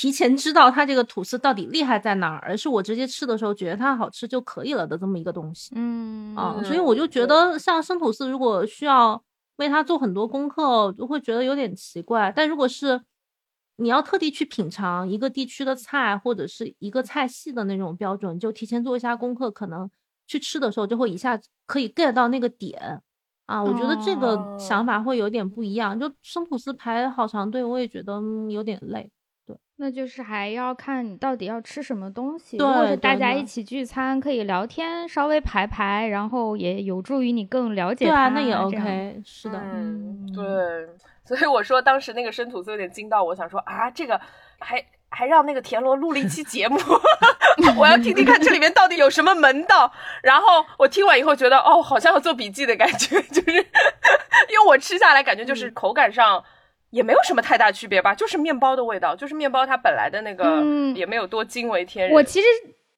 [0.00, 9.20] 提前知道它这个吐司到底厉害在哪儿，而是我直接吃的时候觉得它好吃就可以了的这么一个东西嗯啊、嗯所以我就觉得像生吐司，如果需要
[9.56, 12.32] 为它做很多功课，我就会觉得有点奇怪。
[12.36, 13.00] 但如果是
[13.78, 19.90] 你要特地去品尝一个地区的菜或者是一个菜系的那种标准，就提前做一下功课，可能
[20.28, 23.02] 去吃的时候就会一下可以 get 到那个点
[23.46, 23.60] 啊。
[23.60, 25.98] 我觉得这个想法会有点不一样。
[25.98, 29.10] 就生吐司排好长队，我也觉得有点累。
[29.80, 32.56] 那就是还要看你到底要吃什么东西。
[32.56, 38.06] 对，如果是大家一起聚餐，可以聊天，稍微排排，然后也有助于你更了解。
[38.06, 39.22] 对啊，那也 OK。
[39.24, 40.44] 是的，嗯，对。
[41.24, 44.20] 所以我说当时那个生吐司有点惊到我，想说啊，这个
[44.58, 46.76] 还还让那个田螺录了一期节目，
[47.78, 49.92] 我要听听看这里面到底有什么门道。
[50.24, 56.42] 然后我听完以后觉得，哦，好像要做笔记的感觉， 就是因为我吃下来感觉就是口感上。
[56.90, 60.62] 也没有什么太大区别吧，就是面包的味道，就是面包它本来的那个
[60.94, 62.14] 也没有多惊为天人。
[62.14, 62.46] 我其实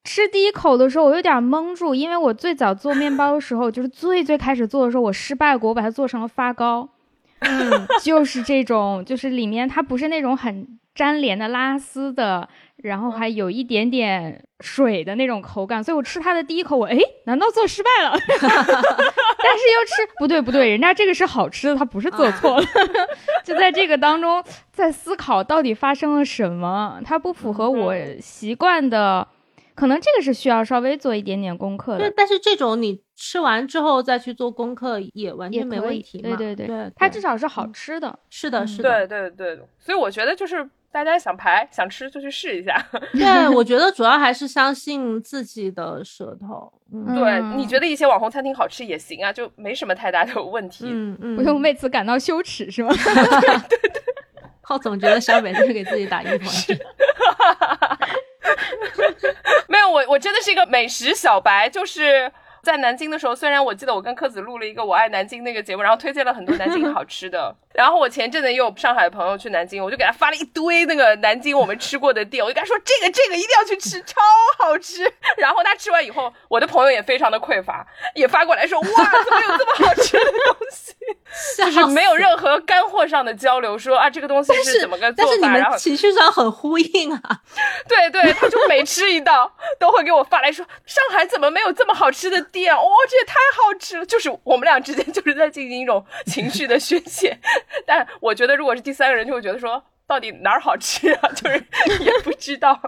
[0.03, 6.89] 吃第一口的时候，我有点懵住，因为我最早做面包的时候， 就是最最开始做的时候，我失败过，我把它做成了发糕，
[7.41, 12.47] 嗯，就是这种，就是里面它不是那种很粘连的拉丝的。
[12.83, 18.11] 然后还有一点点水的那种口感，所以我吃它的第一口，我哎，难道做失败了？
[18.31, 22.65] 但是又吃不对不对，人家这个是好吃的，他不是做错了。
[23.43, 29.27] 就在这个当中，在思考到底发生了什么，它不符合我习惯的，
[29.75, 31.99] 可能这个是需要稍微做一点点功课的。
[31.99, 36.35] 对，但是这种你吃完之后再去做功课也完全没问题嘛。
[36.35, 38.19] 对对对，它至少是好吃的。
[38.29, 39.07] 是的，是的。
[39.07, 40.69] 对对对，所以我觉得就是。
[40.91, 42.85] 大家想排想吃就去试一下。
[43.13, 46.71] 对，我觉得主要还是相信自己的舌头。
[47.15, 50.85] 对，你觉得一些网红餐厅好吃也行啊，就没什么太大的问题。
[50.87, 52.93] 嗯嗯，不用为此感到羞耻是吗？
[52.93, 54.03] 对对。
[54.69, 56.79] 我总觉得小北是给自己打预防针。
[59.67, 62.31] 没有，我我真的是一个美食小白，就是。
[62.63, 67.55] 在南京的时候，虽然我记得我跟柯子录了一个《我爱南京》那个节目，然后推荐了很多南京好吃的。
[67.73, 74.21] 然后我前阵子也有上海的朋友去南京，我就给他发了一堆那个南京我们吃过的店，我就跟他说这个这个一定要去吃，超
[74.59, 75.09] 好吃。
[75.37, 80.93] 然后他吃完以后，我的朋友也非常的匮乏，也发过来说哇，怎么有这么好吃的东西？
[81.57, 87.21] 就是没有任何干货上的交流，说啊这个东西是怎么个做法，然后情绪上很呼应啊。
[87.87, 92.45] 对对，他就每吃一道都会给我发来说上海怎么没有这么好吃的。
[92.51, 94.05] 店哦，这也太好吃了！
[94.05, 97.37] 就是我们俩之间 就是在进行一种情绪的宣泄，
[97.85, 101.29] 但我觉得如果是第三个人，就会觉得说到底哪儿好吃啊？
[101.35, 101.63] 就是
[102.01, 102.79] 也不知道。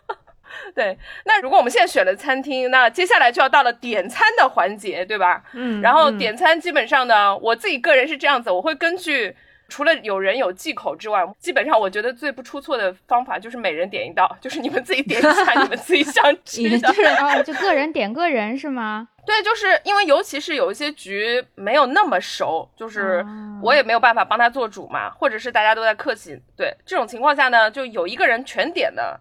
[0.74, 5.42] 对，那如果我们现在选了餐厅，那接下来就要到了点餐的环节，对吧？
[5.54, 9.36] 嗯，然后点餐基本上呢，我自己个人是这样子，我会根据。
[9.68, 19.08] 除了有人有忌口之外，基本上我觉得最不出错的方法就是每人点一道，就是你们自己点一下 你们自己想吃的，就是啊，就个人点个人是吗？
[19.26, 23.22] 对，就是因为尤其是有一些局没有那么熟，就是
[23.62, 29.20] 我也没有办法帮他做主嘛，或者是大家都在客气，对这种情况下呢，就有一个人全点的，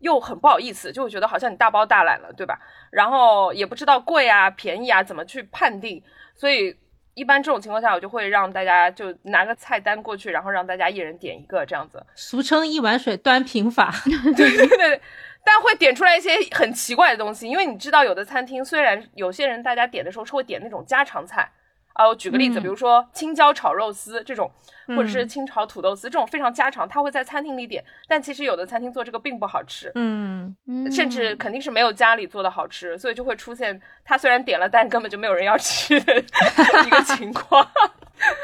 [0.00, 2.58] 又很不好意思，就会觉得好像你大包大揽了，对吧？
[2.90, 6.02] 然后也不知道贵啊便宜啊怎么去判定，
[6.34, 6.76] 所以。
[7.16, 13.90] 一般这种情况下，我就会让大家就拿个菜单过去，然后让大家一人点一个这样子，俗称一碗水端平法。
[14.36, 15.00] 对对对，
[15.42, 21.50] 但会点出来一些很奇怪的东西，因为你知道，有的餐厅虽然有些人大家点的时候是会点那种家常菜。
[21.96, 24.50] 啊，我举个例子，比如说青椒炒肉丝这种，
[24.88, 30.54] 或者是清炒土豆丝这种非常家常，他会在餐厅里点，但其实有的餐厅做这个并不好吃，嗯，
[30.92, 36.14] 甚至肯定是没有家里做的好吃，所以就会出现他虽然点了，但根本就没有人要吃的
[36.86, 37.66] 一个情况。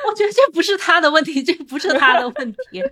[0.07, 2.83] 我觉得这不是他的问题，这不是他的问题。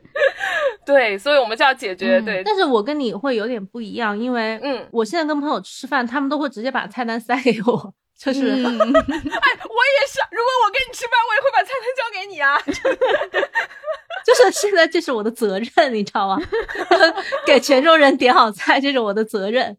[0.84, 2.20] 对，所以我们就要解决。
[2.20, 7.94] 对，但是我跟你会有点不一样，因为嗯，我现在跟朋友吃饭，他们都会直接把菜单塞给我。
[8.20, 10.20] 就是， 哎，我也是。
[10.30, 12.60] 如果我跟你吃饭，我也会把菜单交给你啊。
[14.26, 16.38] 就是现在，这是我的责任，你知道吗？
[17.46, 19.78] 给泉州人点好菜，这是我的责任。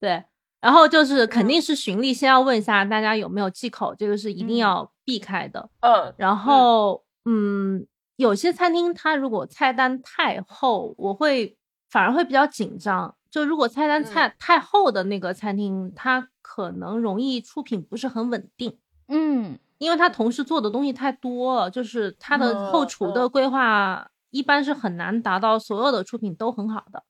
[0.00, 0.24] 对，
[0.60, 5.70] 然后就是肯定是循例，先要问一下大家有没有忌口，这个是一定要避开的。
[5.78, 11.56] 嗯，然后嗯，有些餐厅它如果菜单太厚，我会
[11.88, 13.14] 反而会比较紧张。
[13.30, 16.30] 就如果菜单菜太厚的那个餐厅，它。
[16.48, 18.78] 可能容易出品不是很稳定，
[19.08, 27.02] 嗯，因为他同时做的东西太多了，就是他的后厨的规划一般是很难达到所有的出品都很好的，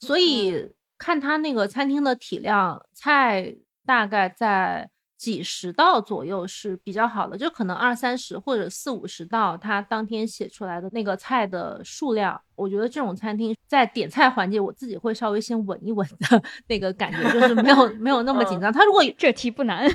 [0.00, 3.56] 所以看他那个餐厅的体量，菜
[3.86, 4.90] 大概在。
[5.22, 18.72] 几十道左右是比较好的，就可能二三十或者四五十道，他当天写出来的那个菜的数量，我觉得这种餐厅在点菜环节，我自己会稍微先稳一稳的那个感觉，就是没有没有那么紧张。
[18.72, 19.88] 他如果这题不难，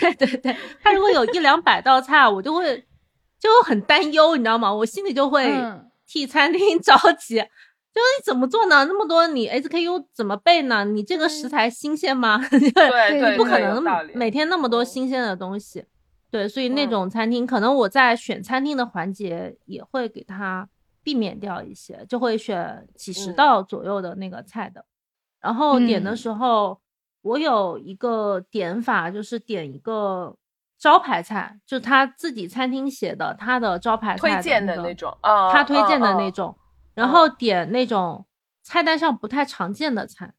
[0.00, 2.76] 对 对对，他如果有一两百道菜，我就会
[3.40, 4.70] 就很担忧，你知道吗？
[4.70, 5.50] 我心里就会
[6.06, 7.42] 替餐厅着急，
[7.98, 8.84] 就是你怎么做呢？
[8.84, 10.84] 那么多你 SKU 怎么备呢？
[10.84, 12.38] 你这个食材新鲜吗？
[12.48, 12.70] 对
[13.18, 13.82] 对，不可能
[14.14, 15.84] 每天那么多新鲜的东西。
[16.30, 20.68] 对，所以那嗯种餐厅，可能我在选餐厅的环节也会给它
[21.02, 24.84] 避免掉一些，就会选几十嗯道左右的那个菜的。
[25.40, 26.78] 然后点的嗯时候，
[27.22, 30.36] 我有一个点法，就是点一个
[30.78, 36.54] 招牌菜，就他自己餐厅写的他的招牌菜推荐的那种，啊，他推荐的那嗯，种，
[36.98, 38.26] 然后点那种
[38.64, 40.34] 菜单上不太常见的菜，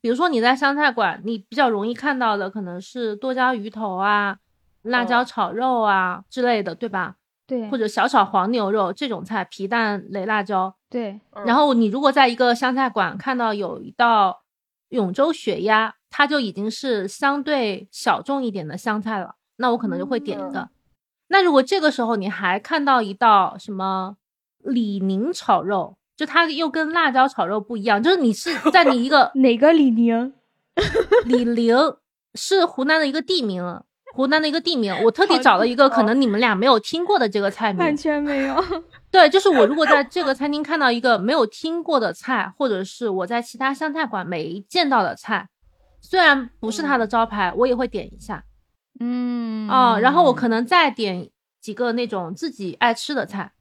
[0.00, 4.38] 比如说你在湘菜馆，你比较容易看到的可能是剁椒鱼头啊、
[4.82, 7.16] 辣椒嗯炒肉啊之类的，对吧？
[7.48, 10.76] 对，或者小炒黄牛肉这种菜，皮蛋擂辣椒。
[10.88, 14.44] 对，嗯然后你如果在一个湘菜馆看到有一道
[14.90, 20.68] 永州血鸭，它就已经是相对小众一点的湘菜了，那我可能就会点一个。
[21.26, 24.16] 那如果这个时候你还看到一道什么
[24.60, 30.32] 李宁炒肉，就它又跟辣椒炒肉不一样，就是你是在你一个 哪个李宁？
[31.26, 31.76] 李宁
[32.34, 33.62] 是湖南的一个地名，
[34.12, 38.64] 湖南的一个地名，我特地找了一个哦可能你们俩没有听过的这个菜名完，全没有。
[39.10, 45.48] 对，就是我如果在这个餐厅看到一个没有听过的菜，或者是我在其他湘菜馆没见到的菜，
[46.00, 48.44] 虽然不是它的招牌，我也会点一下
[49.00, 51.28] 嗯啊、然后我可能再点
[51.60, 53.52] 几个那种自己爱吃的菜，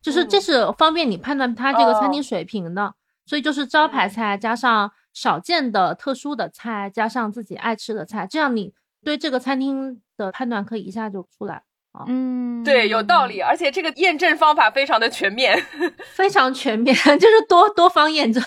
[0.00, 2.94] 就是这嗯是方便你判断它这个餐厅哦水平的。
[3.26, 8.72] 所以就是招牌嗯菜加上少见的特殊的菜，加上自己爱吃的菜，这样你
[9.04, 11.64] 对这个餐厅的判断可以一下就出来。
[12.06, 15.60] 嗯，对，有道理，而且这个验证方法非常的全面，
[16.14, 18.42] 非常全面， 就是多多方验证。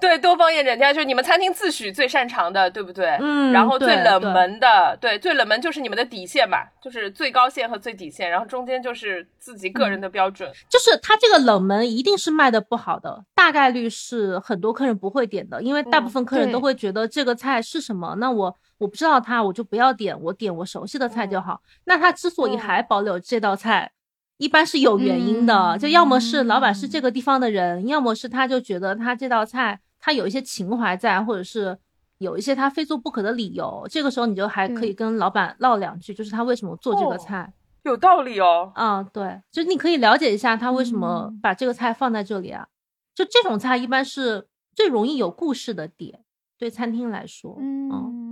[0.00, 3.16] 对，多方验证，它就是你们餐厅自诩最擅长的，对不对？
[3.20, 10.50] 嗯然后最冷门的，对，最冷门就是你们的底线吧，就是最高线和最底线，然后中间就是自己个人的标准。
[10.68, 21.62] 就是它这个冷门一定是卖的不好的，大概率是很多客人不会点的，因为大部嗯分客人都会觉得这个菜是什么，那我我不知道它，我就不要点，我点我熟悉的菜就好。
[21.84, 23.92] 那他之所以嗯还保留这道菜，
[24.36, 31.78] 一般是有原因的，嗯就要么是老板是这个地方的人，要么是他就觉得他这道菜他有一些情怀在，或者是。
[32.18, 37.52] 有一些他非做不可的理由，这个时候你就还可以跟老板唠两句，就是他为什么做这个哦菜。
[37.82, 42.68] 有道理哦，啊，对，就是你可以了解一下他为什么嗯把这个菜放在这里啊。
[43.14, 46.20] 就这种菜一般是最容易有故事的点，
[46.56, 48.23] 对餐厅来说，嗯，嗯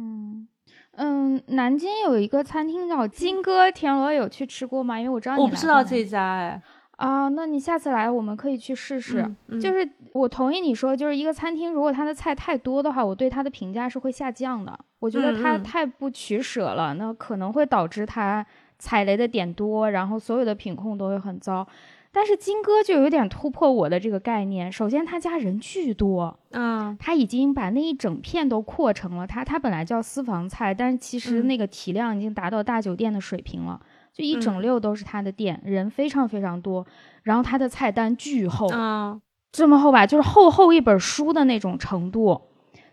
[1.04, 5.00] 嗯，南京有一个餐厅叫金哥，田螺有去吃过吗？
[5.00, 6.62] 因为我知道你我不知道这家哎，
[6.96, 9.20] 啊，那你下次来我们可以去试试。
[9.22, 14.78] 嗯嗯就是我同意你说，就是一个餐厅如果它的菜太多的话，我对它的评价是会下降的。
[15.00, 18.46] 我觉得它太不取舍了，那可能会导致它
[18.78, 21.66] 踩雷的点多，然后所有的品控都会很糟。
[22.12, 24.70] 但是金哥就有点突破我的这个概念。
[24.70, 29.26] 首先，他家人巨多，嗯他已经把那一整片都扩成了。
[29.26, 33.80] 他他本来叫私房菜，但是其实嗯那个体量已经达到大酒店的水平了。
[34.12, 36.86] 就一整嗯溜都是他的店，人非常非常多，
[37.22, 39.18] 然后他的菜单巨厚，嗯
[39.50, 42.42] 这么厚吧，就是厚厚一本书的那种程度。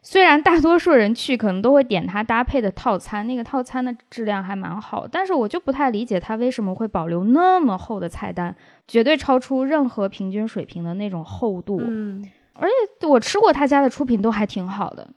[0.01, 8.55] 虽然大多数人去可能都会点它搭配的套餐，那个套餐的质量还蛮好，但是我就不太理解它为什么会保留那么厚的菜单，
[8.87, 11.79] 绝对超出任何平均水平的那种厚度。
[11.81, 15.09] 嗯，而且我吃过他家的出品都还挺好的。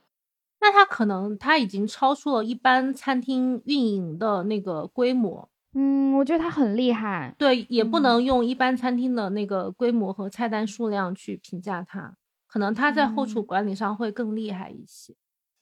[0.61, 7.35] 那他可能他已经超出了一般餐厅运营的那个规模，嗯，我觉得他很厉害。
[7.37, 12.15] 对，也不嗯能用一般餐厅的那个规模和菜单数量去评价它，
[12.53, 15.15] 可能他在后厨嗯管理上会更厉害一些。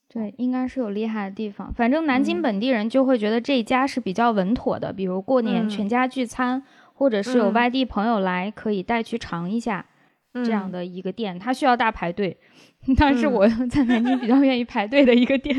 [0.09, 1.73] 对，应该是有厉害的地方。
[1.73, 9.87] 反正南京嗯本地人就会觉得这一家是比较稳妥的，比如过年嗯全家聚餐，或者是有嗯外地朋友来，可以带去尝一下
[10.33, 11.39] 这样嗯的一个店。
[11.39, 12.41] 它需要大排队，
[12.99, 15.55] 但是嗯我在南京比较愿意排队的一个店。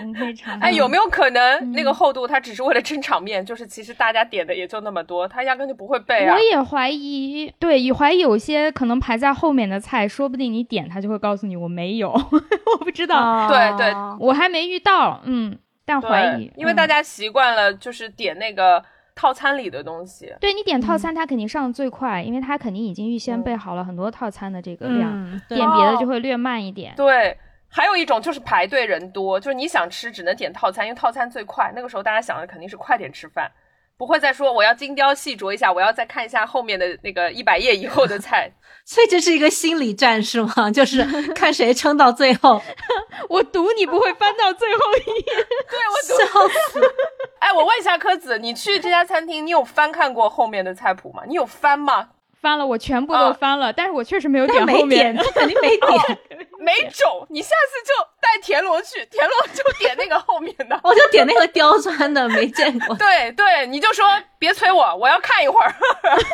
[0.00, 0.60] 我们可以尝尝。
[0.60, 3.42] 哎，有没有可能那个嗯厚度它只是为了撑场面？
[3.46, 6.40] 就是其实大家点的也就那么多，他压根就不会备啊我。
[6.40, 18.82] 也怀疑，对，也怀疑有些可能排在后面的菜，说不定你点他就会告诉你我没有， 我不知道，对对哦我还没遇到，嗯，但怀疑，，因为嗯大家习惯了就是点那个
[19.18, 20.32] 套餐里的东西。
[20.40, 26.94] 对你点套嗯餐，它肯定上的最快，因为它肯定已经预先嗯备好了很多套餐的这个量，嗯，对点别的哦就会略慢一点。
[26.96, 27.36] 对，
[27.68, 31.72] 还有一种就是排队人多，就是你想吃只能点套餐，因为套餐最快。
[31.74, 33.50] 那个时候大家想的肯定是快点吃饭，
[33.98, 38.50] 不会再说我要精雕细琢一下，我要再看一下后面的那个一百页以后的菜。
[38.86, 40.70] 所以这是一个心理战是吗？
[40.72, 42.62] 就是看谁撑到最后，
[43.28, 45.34] 我赌你不会翻到最后一页。
[45.68, 46.80] 对，我笑死！
[47.40, 51.24] 哎，我问一下柯子，你去这家餐厅，你有翻看过后面的菜谱吗？
[51.26, 52.08] 你有翻吗？
[52.40, 55.26] 翻了，我全部都翻了，但是我确实没有点没后面点，。
[55.34, 56.18] 肯定没点，
[56.58, 60.78] 没种，你下次就带田螺去，田螺就点那个后面的。
[60.82, 62.94] 我就点那个刁钻的，没见过。
[62.96, 64.06] 对对，你就说
[64.38, 65.74] 别催我，我要看一会儿。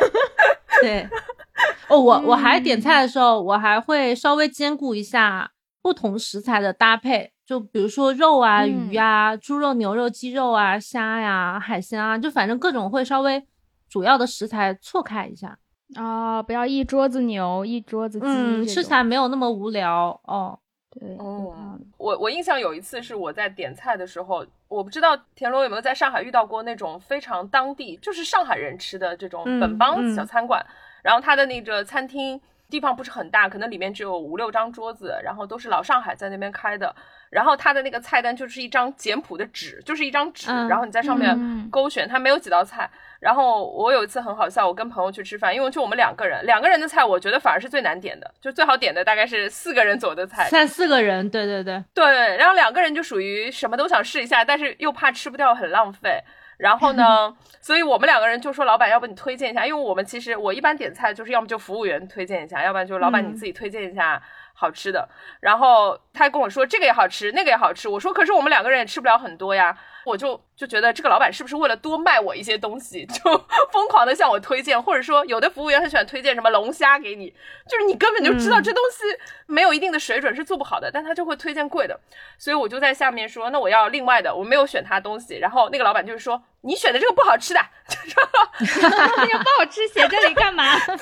[0.81, 1.07] 对，
[1.87, 5.51] 哦，我我还点菜的时候，我还会稍微兼顾一下
[5.81, 13.43] 不同食材的搭配，就比如说肉啊、嗯鱼啊、猪肉、牛肉、鸡肉啊、虾呀、海鲜啊，就反正各种会稍微
[13.89, 15.57] 主要的食材错开一下，
[15.93, 20.57] 啊、不要一桌子牛，一桌子鸡，嗯，吃起来没有那么无聊哦。
[20.89, 30.65] 对，哦，我我印象有一次是我在点菜的时候，我不知道田螺有没有在上海遇到过那种非常当地，就是上海人吃的这种嗯本帮嗯小餐馆，
[31.03, 36.95] 然后他的那个餐厅地方不是很大，可能里面只有五六张桌子，然后都是老上海在那边开的，
[37.29, 42.89] 然后它的那个菜单就是一张简朴的纸，就是一张纸，嗯然后你在上面嗯勾选，它没有几道菜。
[43.19, 56.21] 然后我有一次很好笑，我跟朋友去吃饭，因为就我们两个人，两个人的菜，我觉得反而是最难点的，就最好点的大概是四个人左右的菜，三四个人，对对对，对，然后两个人就属于什么都想试一下，但是又怕吃不掉很浪费。
[56.57, 59.65] 然后呢， 所以我们两个人就说，老板，要不你推荐一下？
[59.65, 64.21] 因为我们其实我一般点菜就是要么就服务员推荐一下，要不然就老板你嗯自己推荐一下
[64.55, 65.07] 好吃的。
[65.39, 67.87] 然后他跟我说这个也好吃，那个也好吃。
[67.87, 69.77] 我说可是我们两个人也吃不了很多呀。
[70.05, 73.23] 我就就觉得这个老板是不是为了多卖我一些东西，就
[73.73, 77.33] 疯狂的向我推荐，或者说有的服务员很喜欢推荐什么龙虾给你，
[77.67, 79.03] 就是你根本就知道嗯这东西
[79.47, 81.99] 没有一定的水准是做不好的，但他就会推荐贵的。
[82.37, 85.39] 所以我就在下面说，那我要另外的，我没有选他东西。
[85.39, 88.21] 然后那个老板就是说，你选的这个不好吃的， 就说
[89.17, 90.77] 那个不好吃，写这里干嘛？
[90.85, 91.01] 对，我就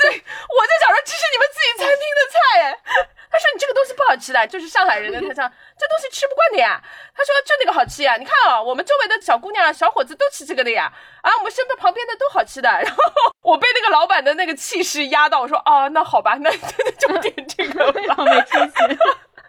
[0.80, 3.10] 想说这是你们自己餐厅的菜哎。
[3.34, 6.80] 他说你这个东西不好吃的，就是上海人的，他讲这东西吃不惯的呀。
[7.16, 12.70] 他说就那个好吃呀，你看啊、我们周围的小姑娘、啊小伙子都吃这个的呀，啊，我们身边旁边的都好吃的。
[12.70, 13.04] 然后
[13.42, 18.16] 我被那个老板的那个气势压到，我说啊，那好吧，那真的就点这个吧。
[18.24, 18.98] 没出息。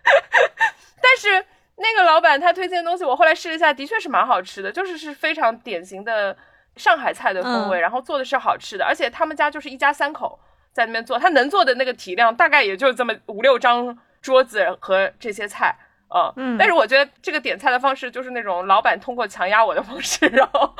[1.02, 1.44] 但是
[1.76, 6.34] 那个老板他推荐的东西，我后来试了一下，的确是蛮好吃的，就是是非常典型的
[6.76, 10.40] 上海菜的风味，嗯然后做的是好吃的，而且他们家就是一家三口
[10.74, 15.74] 在那边做，他能做的那个体量大概也就这么五六张桌子和这些菜。
[16.10, 20.74] 呃嗯但是我觉得这个点菜的方式就是那种老板通过强压我的方式， 然后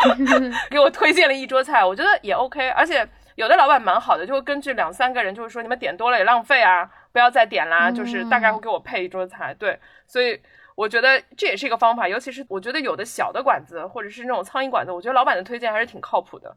[0.70, 2.68] 给我推荐了一桌菜，我觉得也 OK。
[2.70, 9.54] 而且有的老板蛮好的，就会根据两三个人，就是说你们点多了也浪费啊，不要再点啦，就是大概会给我配一桌菜。
[9.58, 10.40] 对，所以
[10.76, 16.54] 我觉得这也是一个方法，尤其是我觉得有的小的馆子或者是那种苍蝇馆子，我觉得老板的推荐还是挺靠谱的。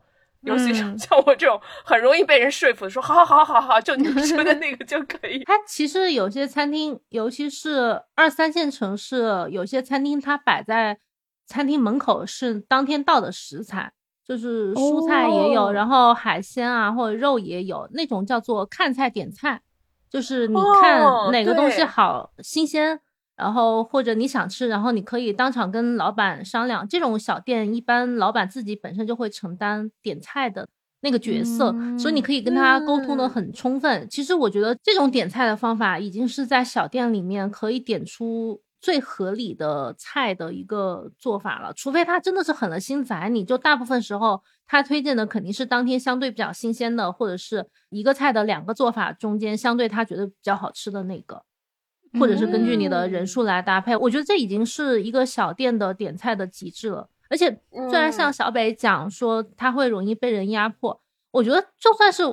[0.48, 5.44] 尤其是嗯像我这种很容易被人说服，说好好好好好，就你们说的那个就可以。
[5.46, 10.98] 它其实有些餐厅，尤其是二三线城市，有些餐厅它摆在
[11.46, 13.92] 餐厅门口是当天到的食材，
[14.26, 19.62] 就是蔬菜也有，哦然后海鲜啊或者肉也有，那种叫做看菜点菜，
[20.10, 23.00] 就是你哦看哪个东西对好新鲜。
[23.38, 26.88] 然后或者你想吃，然后你可以当场跟老板商量。
[26.88, 30.68] 这种小店一般老板自己本身就会承担点菜的
[31.02, 34.08] 那个角色，所以你可以跟他沟通的嗯很充分。
[34.10, 41.72] 其实我觉得这种点菜的方法已经是在小店里面可以点出最合理的菜的一个做法了。
[41.74, 51.44] 除非他真的是狠了心宰你，就大部分时候他推荐的肯定是当天相对比较新鲜的，或者是一个菜的两个做法中间相对他觉得比较好吃的那个。
[52.20, 57.08] 或者是根据你的人数来搭配，我觉得这已经是一个小店的点菜的极致了。
[57.30, 61.02] 而且虽然像嗯小北讲说他会容易被人压迫，
[61.32, 62.24] 我觉得就算是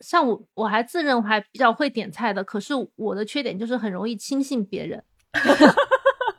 [0.00, 5.02] 像我，我还自认我还比较会点菜的，可是我的缺点就是很容易轻信别人。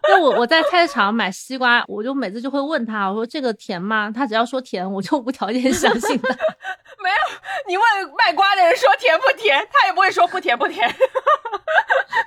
[0.07, 4.11] 就我我在菜市场买西瓜，我就每次就会问他，我说这个甜吗？
[4.11, 6.29] 他只要说甜，我就无条件相信他。
[7.01, 7.15] 没有，
[7.67, 7.83] 你问
[8.15, 10.87] 卖瓜的人说甜不甜，他也不会说不甜不甜。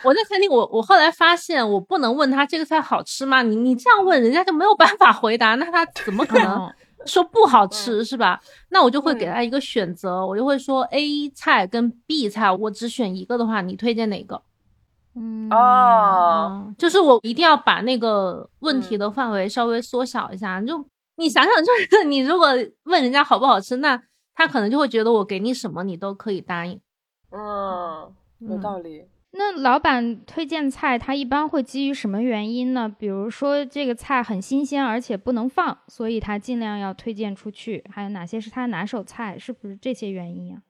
[0.05, 3.43] 我在餐厅，我我后来发现，我不能问他这个菜好吃吗？
[3.43, 6.73] 你你这样问，人家就没有办法回答，那他怎么可能
[7.07, 8.41] 说不好吃、是吧？
[8.71, 14.43] 那我就会给他一个选择，我就会说 A 菜跟 B 菜，我只选一个的话，你推荐哪个？
[15.15, 20.61] 嗯哦，嗯，就是我一定要把那个问题的范围稍微缩小一下。
[20.63, 20.85] 就
[21.17, 22.49] 你想想，就是你如果
[22.85, 24.01] 问人家好不好吃，那
[24.35, 26.81] 他可能就会觉得我给你什么你都可以答应。
[27.33, 29.05] 嗯，有嗯道理。
[29.39, 32.89] 那老板推荐菜，他一般会基于什么原因呢？
[32.89, 37.85] 比如说这个菜很新鲜，而且不能放，所以他尽量要推荐出去。
[37.89, 39.39] 还有哪些是他拿手菜？
[39.39, 40.63] 是不是这些原因啊？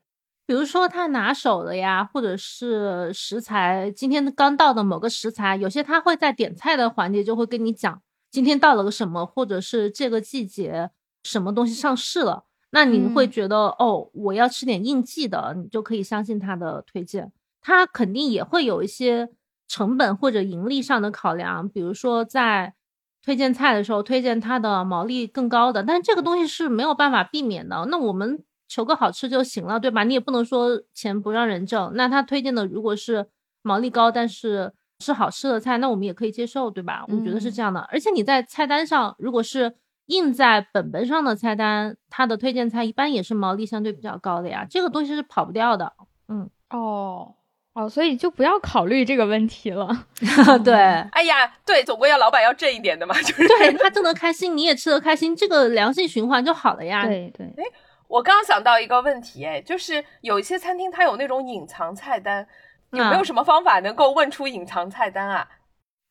[0.45, 10.91] 比如说他拿手的呀，或者是食材，今天刚到的某个食材，有些他会在点菜的环节就会跟你讲今天到了个什么，或者是这个季节
[11.23, 12.45] 什么东西上市了。
[12.73, 17.33] 那你会嗯觉得、哦，我要吃点应季的，你就可以相信他的推荐。
[17.61, 19.29] 他肯定也会有一些
[19.67, 22.75] 成本或者盈利上的考量，比如说在
[23.23, 27.85] 推荐菜的时候推荐它的毛利更高的，但这个东西是没有办法避免的。
[27.91, 30.05] 那我们求个好吃就行了，对吧？
[30.05, 31.93] 你也不能说钱不让人挣。
[31.95, 33.27] 那他推荐的如果是
[33.63, 37.05] 毛利高，但是是好吃的菜，那我们也可以接受，对吧？
[37.09, 37.81] 我觉得是嗯这样的。
[37.91, 39.75] 而且你在菜单上，如果是
[40.07, 45.93] 印在本本上的菜单，它的推荐菜一般也是毛利相对比较高的呀，这个东西是跑不掉的。
[46.29, 47.35] 嗯，哦
[47.79, 49.89] 哦，所以就不要考虑这个问题了。
[50.65, 50.75] 对。
[50.75, 53.15] 哎呀，对，总归要老板要挣一点的嘛。
[53.23, 57.07] 就是对他挣得开心，你也吃得开心，这个良性循环就好了呀。
[57.07, 57.65] 对对，哎
[58.09, 62.45] 我刚刚想到一个问题，哎，就是有一些餐厅它有那种隐藏菜单，
[62.91, 65.47] 有没有嗯什么方法能够问出隐藏菜单啊？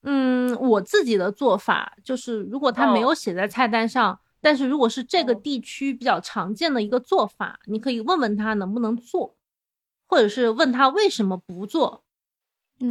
[0.04, 9.36] 嗯，我自己的做法就是，如果他没有写在菜单上，但是如果是这个嗯地区比较常见的一个做法，你可以问问他能不能做，
[10.08, 12.04] 或者是问他为什么不做。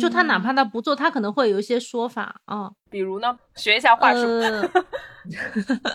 [0.01, 2.73] 就他哪嗯怕他不做，他可能会有一些说法啊。
[2.91, 4.21] 比如呢，学一下话术。
[4.21, 4.69] 呃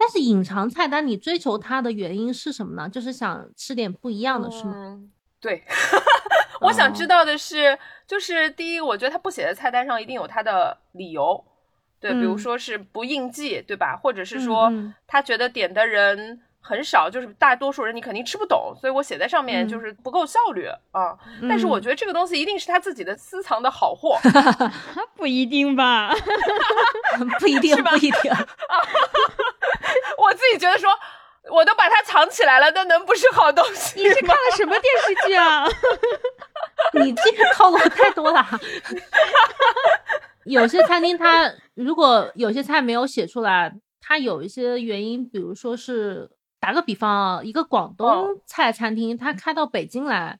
[0.00, 2.88] 但是隐藏菜单，你追求它的原因是什么呢？
[2.88, 4.72] 就是想吃点不一样的，是吗？
[4.76, 5.64] 嗯，对。
[6.62, 11.44] 我想知道的是，就是第一，我觉得他不写在菜单上，一定有他的理由。
[11.98, 13.96] 对，比如嗯说是不应季，对吧？
[13.96, 14.72] 或者是说
[15.08, 21.16] 他觉得点的人很少，就是大多数人你肯定吃不懂，所以我写在上面嗯就是不够效率啊。
[21.48, 24.18] 但是我嗯觉得这个东西一定是他自己的私藏的好货。
[25.16, 26.12] 不一定吧？
[27.40, 28.32] 不一定， 不一定。
[30.18, 30.90] 我自己觉得说，
[31.50, 34.28] 我都把它藏起来了，那能不是好东西你是看？
[34.36, 35.66] 了什么电视剧啊？
[36.92, 38.46] 你这个套路太多了。
[40.44, 46.30] 有些餐厅它如果有些菜没有写出来，它有一些原因，比如说是
[46.60, 50.38] 打个比方啊，一个广东嗯菜餐厅，它开到北京来，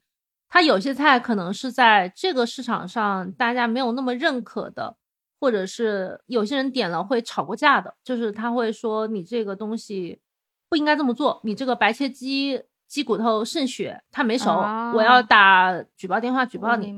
[0.49, 4.97] 它有些菜可能是在这个市场上大家没有那么认可的，
[5.41, 10.21] 或者是有些人点了会吵过架的，就是他会说你这个东西
[10.69, 16.93] 不应该这么做，你这个白切鸡鸡骨头渗血，它没熟，啊我要打举报电话举报你。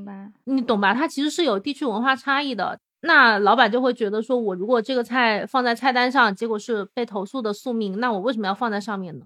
[0.45, 0.95] 你懂吧？
[0.95, 2.81] 它其实是有地区文化差异的。
[3.03, 9.25] 那老板就会觉得说，我如果这个菜放在菜单上，结果是被投诉的宿命，那我为什么要放在上面呢？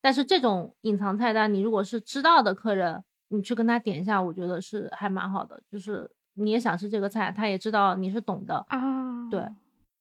[0.00, 5.60] 但是这种隐藏菜单，你如果是知道的客人，你去跟他点一下，我觉得是还蛮好的。
[5.70, 8.64] 就是你也想吃这个菜，他也知道你是懂的。
[8.68, 9.44] 啊，对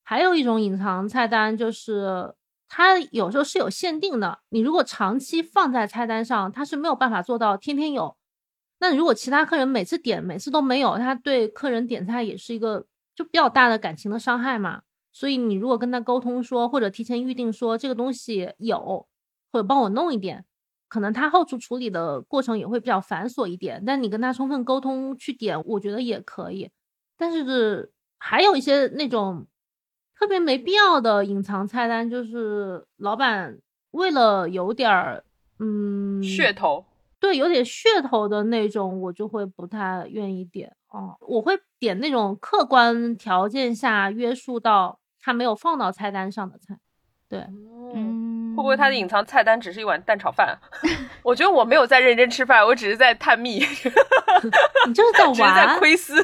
[0.04, 2.32] 还有一种隐藏菜单，就是
[2.70, 4.38] 它有时候是有限定的。
[4.50, 8.16] 你如果长期放在菜单上，它是没有办法做到天天有。
[8.80, 12.86] 那如果其他客人每次点，每次都没有，他对客人点菜也是一个
[13.18, 14.84] 就比较大的感情的伤害嘛。
[15.12, 19.08] 所以你如果跟他沟通说，或者提前预定说这个东西有，
[19.52, 20.46] 或者帮我弄一点，
[20.88, 23.84] 可能他后厨处理的过程也会比较繁琐一点。
[23.84, 26.70] 但你跟他充分沟通去点，我觉得也可以。
[27.18, 29.48] 但是还有一些那种
[30.16, 33.60] 特别没必要的隐藏菜单，就是老板
[33.92, 35.24] 为了有点儿
[35.58, 36.86] 嗯噱头。
[37.20, 41.18] 对，有点噱头的那种，我就会不太愿意点哦。
[41.22, 46.78] 我会点那种客观条件下约束到他没有放到菜单上的菜。
[47.30, 47.40] 对，
[47.94, 50.58] 嗯，嗯，会不会他的隐藏菜单只是一碗蛋炒饭？
[51.24, 53.92] 我觉得我没有在认真吃饭，我只是在探秘，只
[54.88, 56.22] 你就是在 是在玩窥私。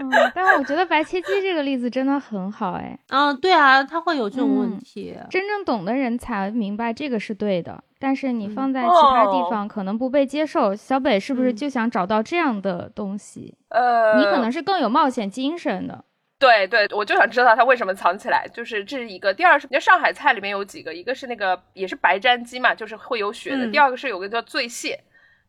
[0.00, 5.16] 嗯，但我觉得白切鸡这个例子真的很好，哎，嗯，对啊，他会有这种问嗯题。
[5.30, 10.74] 真正懂的人才明白这个是对的，但是你嗯放在其他地哦方可能不被接受。
[10.76, 13.54] 小北是不是嗯就想找到这样的东西？
[13.70, 16.04] 呃，你可能是更有冒险精神的。
[16.38, 18.46] 对对，我就想知道它为什么藏起来。
[18.52, 25.00] 就是这是一个，第二是，就上海菜里面有几个，一个是那个也是白斩鸡嘛，就是会有血的；嗯第二个是有个叫醉蟹，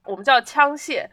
[0.06, 1.10] 我们叫枪蟹，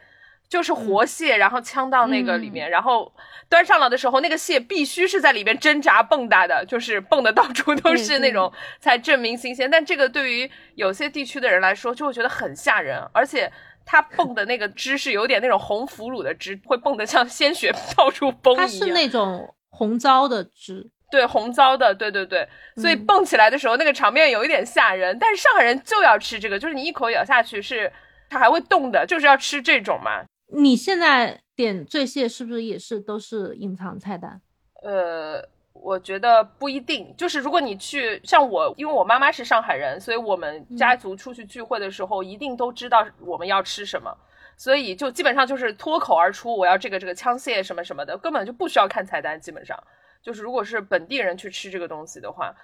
[0.47, 3.11] 就是活蟹，然后呛到那个里面，然后
[3.49, 9.69] 端上来的时候，那个蟹必须是在里面挣扎蹦跶的，就是蹦的到处都是那种，才证明新鲜。
[9.69, 13.51] 但这个对于有些地区的人来说，就会觉得很吓人，而且。
[13.85, 18.65] 它蹦的那个汁是有点那种红腐乳的汁，会蹦得像鲜血 到处崩一样。
[18.65, 22.47] 它是那种红糟的汁，对红糟的，对对对，
[22.77, 25.17] 所以嗯蹦起来的时候，那个场面有一点吓人。
[25.19, 27.91] 但是上海人就要吃这个，就是你一口咬下去是
[28.29, 30.23] 它还会动的，就是要吃这种嘛。
[30.55, 34.39] 你现在点醉蟹是不是也是都是隐藏菜单？
[34.83, 35.43] 呃，
[35.73, 44.15] 我觉得不一定，就是如果你去像我，因为我妈妈是上海人，所以我们家族出去聚会的时候，一定都知道我们要吃什么。
[44.63, 49.37] 所以就基本上就是脱口而出，我要这个这个枪械什么什么的，根本就不需要看菜单。
[49.37, 49.77] 基本上
[50.21, 52.55] 就是如果是本地人去吃这个东西的话，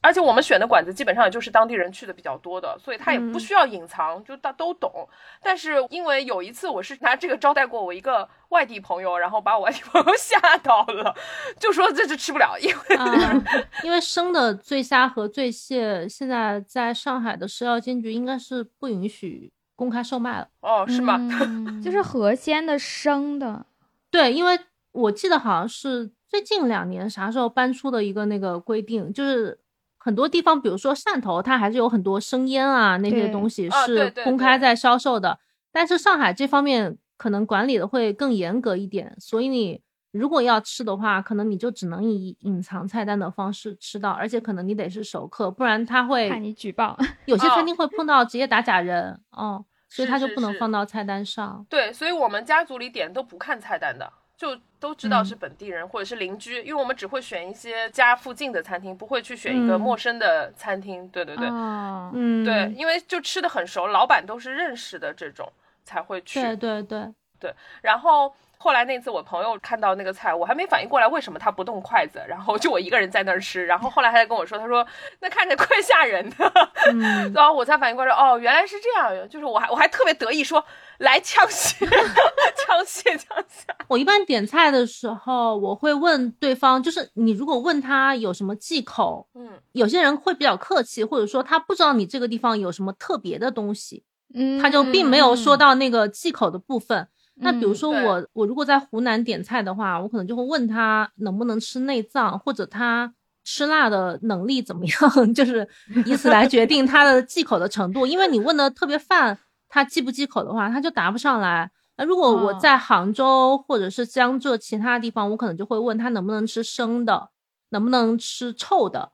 [0.00, 5.08] 而且我们选的馆子基本上也就是当地人去的比较多的，所以他也不嗯需要隐藏，就大都懂。
[5.40, 11.14] 但是因为有一次我是拿这个招待过我一个外地朋友，然后把我外地朋友 吓到了，
[11.60, 13.44] 就说这是吃不了，因为啊，
[13.84, 20.48] 因为生的醉虾和醉蟹现在在上海的食药监局应该是不允许公开售卖了。
[20.60, 21.16] 哦是吗？
[21.18, 23.66] 嗯 就是河鲜的生的，
[24.10, 24.58] 对，因为
[24.92, 29.58] 我记得好像是最近两年啥时候搬出的一个那个规定，就是
[29.98, 35.38] 很多地方，比如说汕头，它还是有很多生腌啊那些东西是公开在销售的，
[35.72, 39.80] 但是上海这方面可能管理的会更严格一点，所以你
[40.18, 46.96] 如果要吃的话，可能你就只能以隐藏菜单的方式吃到，而且可能你得是熟客，不然他会怕你举报。
[47.26, 51.66] 有些哦餐厅会碰到职业打假人，哦，所以他就不能放到菜单上。
[51.68, 61.08] 对，所以我们家族里点都不看菜单的，就都知道嗯是本地人或者是邻居，因为我们只会选一些家附近的餐厅，不会去选一个嗯陌生的餐厅。
[61.08, 65.50] 对对对、哦，嗯，对，因为就吃的很熟，老板都是认识的这种
[65.84, 66.40] 才会去。
[66.40, 74.86] 对对对对，然后后来那次我朋友看到那个菜，我还没反应过来为什么他不动筷子，然后就我一个人在那儿吃，然后后来他才跟我说，他说
[75.20, 76.52] 那看着怪吓人的，
[76.92, 77.32] 嗯。
[77.34, 80.64] 然后我才反应过来，哦，原来是这样，就是我还我还特别得意说
[80.98, 97.08] 来枪蟹，枪蟹枪蟹，我一般点菜的时候，我会问对方，就是你如果问他有什么忌口，嗯有些人会比较客气，或者说他不知道你这个地方有什么特别的东西，嗯，他就并没有说到那个忌口的部分。
[97.36, 103.12] 那比如说我，我如果在湖南点菜的话，我可能就会问他能不能吃内脏，或者他
[103.42, 105.68] 吃辣的能力怎么样， 就是
[106.06, 108.06] 以此来决定他的忌口的程度。
[108.06, 109.36] 因为你问的特别泛，
[109.68, 111.70] 他忌不忌口的话，他就答不上来。
[111.96, 117.30] 那如果我哦在杭州或者是江浙其他地方，我可能就会问他能不能吃生的，
[117.70, 119.12] 能不能吃臭的，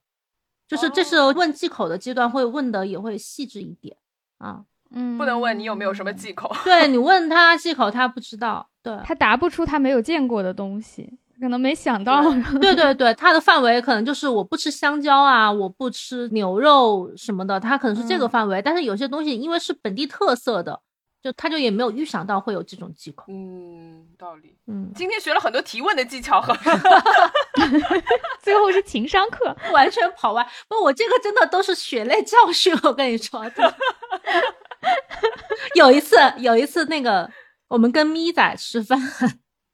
[0.69, 3.97] 就是这是哦问忌口的阶段会问的也会细致一点
[4.39, 4.65] 啊。
[4.95, 6.51] 嗯，不能问你有没有什么忌口。
[6.65, 8.69] 对你问他忌口，他不知道。
[8.83, 12.23] 对，他答不出他没有见过的东西，可能没想到。
[12.61, 18.63] 对对对，他的范围可能就是我不吃香蕉啊，我不吃牛肉什么的，他可能是这个嗯范围。
[18.63, 20.81] 但是有些东西因为是本地特色的，
[21.23, 23.27] 就他就也没有预想到会有这种忌口。
[23.29, 24.57] 嗯，道理。
[24.67, 26.57] 嗯，今天学了很多提问的技巧和
[28.43, 30.49] 最后是情商课， 完全跑歪。
[30.69, 32.75] 不，我这个真的都是血泪教训。
[32.83, 33.45] 我跟你说，
[35.75, 37.31] 有一次，有一次那个
[37.69, 38.99] 我们跟咪仔吃饭，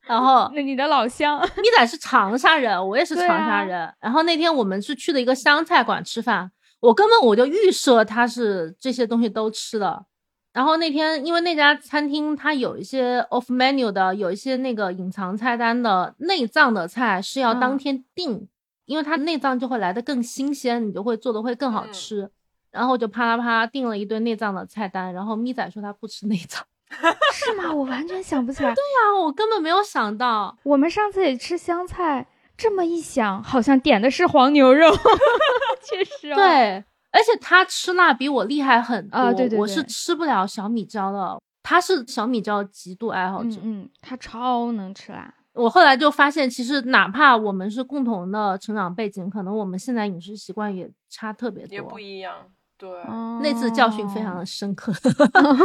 [0.07, 3.93] 然后 那你的老乡，咪仔是长沙人，我也是长沙人。
[4.01, 6.51] 然后那天我们是去的一个湘菜馆吃饭，
[6.81, 10.07] 我根本我就预设他是这些东西都吃的。
[10.53, 18.49] 然后那天因为那家餐厅它有一些 off menu 的，有一些那个隐藏菜单的内脏的菜是要当嗯天订，
[18.87, 22.31] 因为它内脏就会来的更新鲜，你就会做的会更好嗯吃。
[22.77, 26.63] 然后我就啪啦啪啦订了一堆内脏的菜单，然后咪仔说他不吃内脏。
[27.33, 27.73] 是吗？
[27.75, 28.71] 我完全想不起来。
[28.71, 28.75] 啊，
[29.19, 34.91] 我根本没有想到，我们上次也吃香菜，这么一想，好像点的是黄牛肉，
[35.83, 43.57] 确实、哦。，对，而且他吃辣比我厉害很多，啊对对我是吃不了小米椒的，他是小米椒极度爱好者。
[43.63, 45.35] 嗯嗯，他超能吃辣。
[45.55, 51.81] 我后来就发现，其实哪怕我们是共同的成长背景，可能我们现在饮食习惯也差特别多也。
[51.81, 52.35] 不一样。
[52.79, 54.93] 对，哦那次教训非常的深刻，
[55.35, 55.57] 哦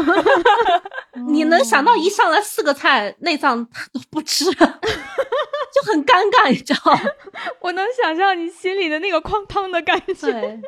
[1.29, 4.61] 你能想到一上来四个菜内脏他都不吃，就
[5.91, 7.01] 很尴尬，你知道吗？
[7.61, 10.59] 我能想象你心里的那个哐当的感觉。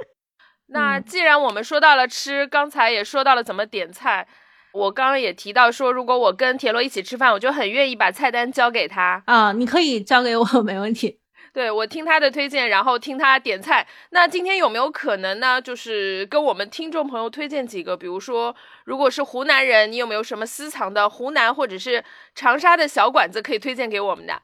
[0.67, 4.27] 那既然我们说到了吃，刚才也说到了怎么点菜，
[4.73, 9.21] 我刚刚也提到说，如果我跟田螺一起吃饭，我就很愿意把菜单交给他。
[9.27, 11.19] 啊，你可以交给我，没问题。
[11.53, 13.87] 对我听他的推荐，然后听他点菜。
[14.09, 15.61] 那今天有没有可能呢？
[15.61, 24.41] 就是跟我们听众朋友推荐几个，比如说，如果是湖南人，你有没有什么私藏的湖南或者是长沙的小馆子可以推荐给我们的？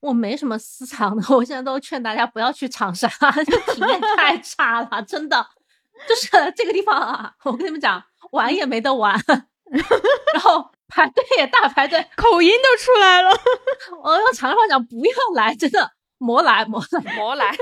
[0.00, 3.08] 我没什么私藏的， 我现在都劝大家不要去长沙，
[3.44, 5.46] 这体验太差了，真的。
[6.08, 9.20] 就是 这个地方啊，我跟你们讲，玩也没得玩，
[10.34, 12.04] 然后排队也大排队。
[12.16, 13.30] 口音都出来了。
[14.02, 15.92] 我用长沙话讲，不要来，真的
[16.22, 17.54] 莫来莫来，魔来。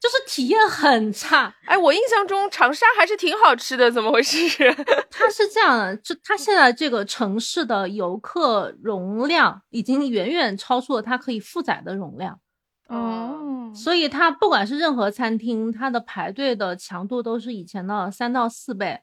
[0.00, 1.54] 就是体验很差。
[1.64, 4.38] 哎，我印象中长沙还是挺好吃的，怎么回事？
[5.10, 12.40] 它是这样的，就它现在这个城市的游客容量已经远远超出了它可以负载的容量。
[12.88, 19.00] 哦，所以它不管是任何餐厅，它的排队的强度都是以前的三到四倍。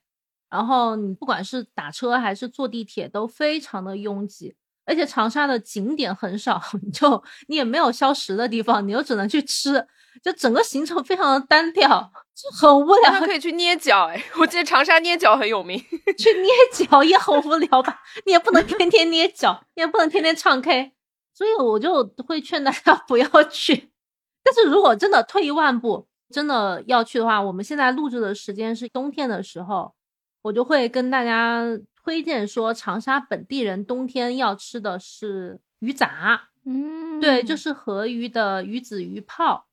[0.50, 4.56] 然后你不管是打车还是坐地铁，都非常的拥挤。
[4.90, 9.86] 而且长沙的景点很少，你 就你也没有消食的地方，你又只能去吃，
[10.24, 13.20] 就整个行程非常的单调，就很无聊。
[13.20, 15.78] 可以去捏脚哎，我记得长沙捏脚很有名，
[16.18, 18.02] 去捏脚也很无聊吧？
[18.26, 20.94] 你也不能天天捏脚，你也不能天天唱 K，
[21.36, 23.92] 所以我就会劝大家 不要去。
[24.44, 29.94] 但是如果真的退一万步，真的要去的话，我们现在录制的时间是冬天的时候，
[30.42, 31.64] 我就会跟大家
[32.04, 39.66] 推荐说，长沙本地人冬天要吃的是鱼杂，嗯，对，就是河鱼的鱼子鱼泡，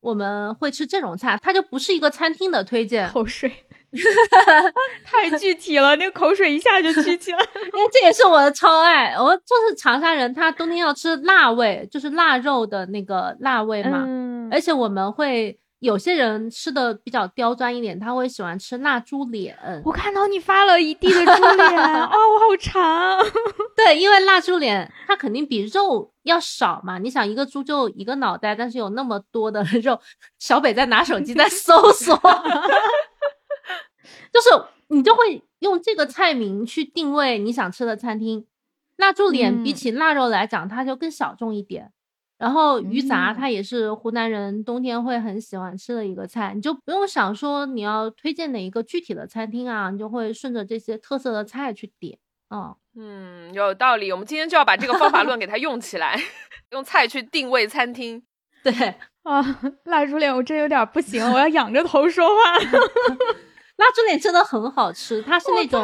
[0.00, 3.52] 我们会吃这种菜，它就不是一个餐厅的推荐，口水，
[5.04, 7.38] 太具体了，那个口水一下就举起来。
[7.74, 15.58] 因为这也是我的超爱，我就是长沙人，他冬天要吃辣味，就是腊肉的那个辣味嘛，嗯，而且我们会。
[15.82, 19.58] 有些人吃的比较刁钻一点，他会喜欢吃腊猪脸。
[19.84, 21.76] 我看到你发了一地的猪脸，
[22.06, 23.18] 哦，我好馋。
[23.74, 26.98] 对，因为腊猪脸它肯定比肉要少嘛。
[26.98, 29.98] 你想，一个猪就一个脑袋，但是有那么多的肉。
[30.38, 32.16] 小北在拿手机在搜索，
[34.32, 34.50] 就是
[34.86, 38.46] 你就会用这个菜名去定位你想吃的餐厅。
[38.98, 41.90] 腊猪脸比起腊肉来讲，它就更小众一点。
[42.42, 52.18] 然后鱼杂它也是湖南人冬天会很喜欢吃的一个菜，你就不用想说你要推荐哪一个具体的餐厅啊，你就会顺着这些特色的菜去点。
[52.50, 54.10] 嗯嗯，有道理。
[54.10, 56.20] 我们今天就要把这个方法论给它用起来，
[56.72, 58.24] 用菜去定位餐厅。
[58.64, 58.72] 对
[59.22, 62.58] 啊，赖猪脸我真有点不行，我要仰着头说话。
[63.76, 65.82] 腊猪脸真的很好吃，它是那种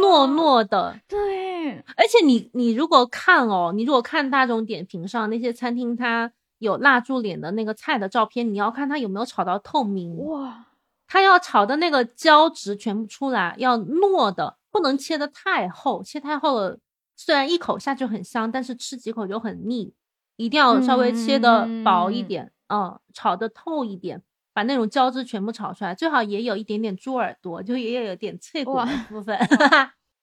[0.00, 1.76] 糯糯的，对。
[1.96, 10.66] 而且你你如果看哦，你如果看大众点评上那些餐厅，它有蜡烛脸的那个菜的照片，你要看它有没有炒到透明哇，
[11.06, 16.78] 它要炒的那个胶质全部出来，要糯的，不能切的太厚，切太厚了，
[17.16, 19.92] 虽然一口下去很香，但是吃几口就很腻，
[20.36, 24.22] 一定要稍微切的薄一点，嗯，炒的透一点。
[24.52, 29.38] 把那种胶质全部炒出来，最好也有一点点猪耳朵，就也有点脆骨的部分。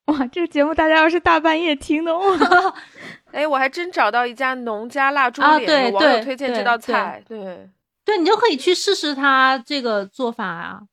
[0.08, 2.26] 哇，这个节目大家要是大半夜听的话，
[3.32, 7.70] 哎，我还真找到一家农家腊猪脸，网友推荐这道菜，对
[8.06, 10.84] 对，你就可以去试试它这个做法啊。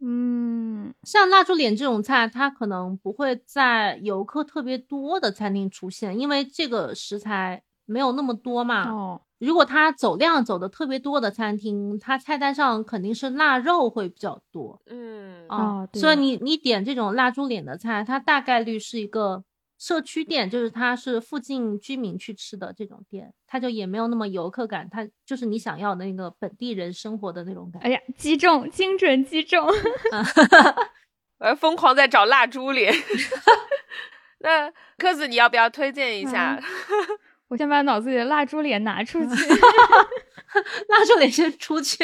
[0.00, 8.90] 嗯，像腊猪脸这种菜，它可能不会在游客特别多的餐厅出现，因为这个食材没有那么多嘛。
[8.90, 9.20] 哦。
[9.46, 14.80] 如果他走量走的特别多的餐厅，他菜单上肯定是腊肉会比较多。
[14.86, 19.42] 嗯啊，所以你你点这种腊猪脸的菜，它大概率是一个
[19.78, 27.82] 社区店，就是它是附近居民去吃的这种店，它就也没有那么游客感，它就是你想要的那个本地人生活的那种感。
[27.82, 29.66] 哎呀，击中，精准击中！
[31.40, 32.94] 我要疯狂在找腊猪脸。
[34.38, 36.60] 那柯子，你要不要推荐一下？
[37.52, 39.28] 我先把脑子里的蜡烛脸拿出去
[40.88, 42.02] 蜡烛脸先出去。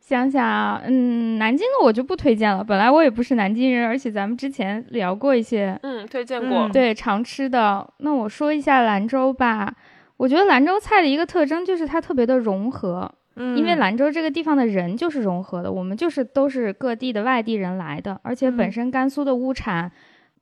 [0.00, 2.64] 想想啊，嗯，南京的我就不推荐了。
[2.64, 7.86] 本来我也不是南京人，而且咱们之前聊过一些，嗯，推荐过，对，常吃的。
[7.98, 9.74] 那我说一下兰州吧。
[10.16, 19.92] 我觉得兰州菜的一个特征就是它特别的融合，嗯，因为兰州这个地方的人就是融合的，我们就是都是各地的外地人来的，而且本身甘肃的物产。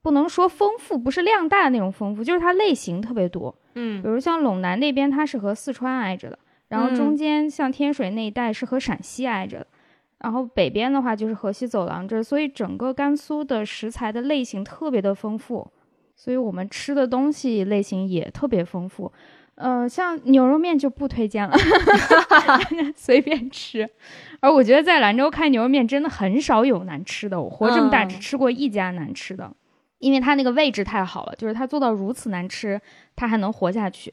[0.03, 3.55] 不能说丰富，不是量大的那种丰富，就是它类型特别多。
[3.75, 6.39] 嗯，比如像陇南那边，它是和四川挨着的，
[6.69, 9.67] 然后中间像天水那一带是和陕西挨着的，
[10.21, 15.69] 然后北边的话就是河西走廊这，所以整个甘肃的食材的类型特别的丰富，
[16.15, 19.13] 所以我们吃的东西类型也特别丰富。
[19.57, 21.57] 呃，像牛肉面就不推荐了，
[22.95, 23.89] 随便吃。
[24.41, 29.51] 而我觉得在兰州开牛肉面真的很少有难吃的，我活这么大只吃过一家难吃的。
[29.99, 32.81] 因为它那个位置太好了，就是它做到如此难吃，
[33.15, 34.13] 它还能活下去，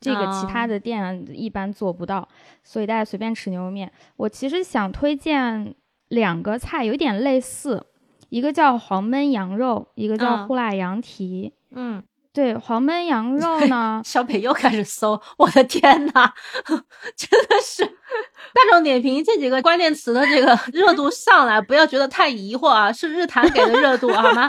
[0.00, 2.28] 这个其他的店一般做不到，
[2.62, 3.90] 所以大家随便吃牛肉面。
[4.16, 5.74] 我其实想推荐
[6.08, 7.84] 两个菜，有点类似，
[8.28, 11.52] 一个叫黄焖羊肉，一个叫呼辣羊蹄。
[11.76, 16.32] 嗯，对，黄焖羊肉呢， 小北又开始搜，我的天呐，
[17.16, 24.48] 真的是大众点评这几个关键词的这个热度上来，不要觉得太疑惑啊，是日坛给的热度好吗？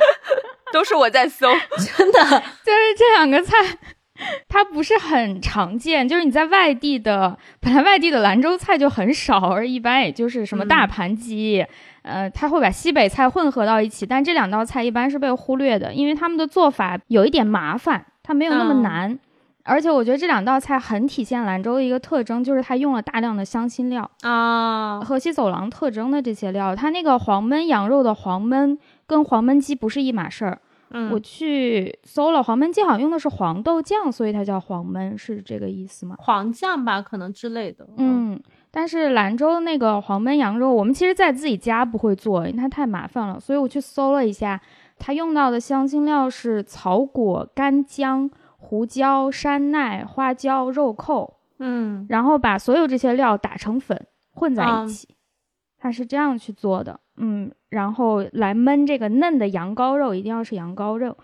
[0.76, 1.48] 都是我在搜，
[1.80, 3.56] 真的就是这两个菜，
[4.50, 6.06] 它不是很常见。
[6.06, 11.66] 就是你在外地的，本来外地的兰州菜就很少，而一般也就是什么大盘鸡，
[12.02, 14.06] 呃，他会把西北菜混合到一起。
[14.06, 19.18] 但这两道菜一般是被忽略的，因为他们的做法有一点麻烦，它没有那么难。
[19.64, 26.76] 而且我觉得这两道菜很体现兰州的一个特征，就是它用了大量的香辛料啊，河西走廊特征的这些料。
[26.76, 30.60] 它那个黄焖羊肉的黄焖跟黄焖鸡不是一码事儿。
[30.98, 36.16] 嗯我去搜了黄焖鸡，好像用的是黄豆酱，所以它叫黄焖，是这个意思吗？
[36.20, 37.86] 黄酱吧，可能之类的。
[37.98, 38.42] 嗯，
[38.72, 44.62] 但是兰州那个黄焖羊肉，我们其实在自己家不会做，因为它太麻烦了，所以我去搜了一下，
[44.98, 55.10] 它用到的香辛料是草果、干姜、胡椒、山奈、花椒、肉蔻，嗯然后把所有这些料打成粉混在嗯一起，
[55.78, 57.00] 它是这样去做的。
[57.18, 61.18] 嗯，然后来焖这个嫩的羊羔肉，一定要是羊羔肉。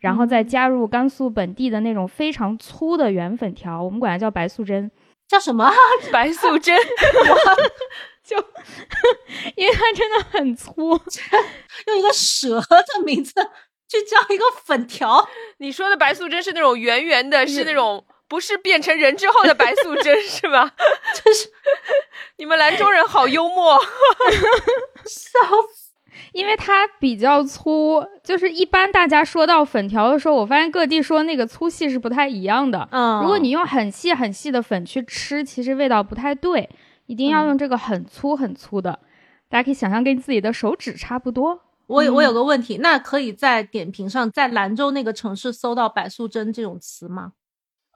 [0.00, 4.88] 然后再加入甘肃本地的那种非常粗的圆粉条，我们管它叫白素贞，
[5.26, 5.68] 叫什么？
[6.12, 6.78] 白素贞，
[8.22, 8.36] 就
[9.56, 10.90] 因为它真的很粗。
[11.88, 13.32] 用一个蛇的名字
[13.88, 15.28] 去叫一个粉条，
[15.58, 20.74] 你说的白素贞是那种圆圆的，是那种不是变成人之后的白素贞是吧？
[21.14, 21.48] 真是
[22.36, 23.78] 你们兰州人好幽默，
[25.04, 25.38] 笑
[25.74, 25.88] 死。
[26.32, 32.86] 因为它比较粗，就是一般大家说到粉条的时候，我发现各地说那个粗细是不太一样的。
[32.90, 36.68] 嗯，如果你用很细很细的粉去吃，其实味道不太对，
[37.06, 38.98] 一定要用这个很粗很粗的。
[39.48, 41.62] 大家可以想象跟自己的手指差不多。
[41.86, 47.32] 我有我嗯有个问题，那可以在点评上在兰州那个城市搜到白素贞这种词吗？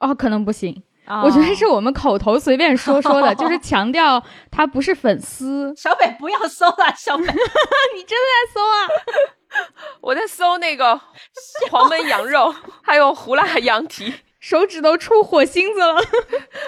[0.03, 5.73] 哦，可能不行，哦我觉得是我们口头随便说说的， 就是强调他不是粉丝。
[5.77, 8.77] 小北不要搜了，小北 你真的在搜啊？
[10.01, 10.99] 我在搜那个
[11.71, 14.13] 黄焖羊肉，还有胡辣羊蹄。
[14.41, 15.95] 手指都出火星子了。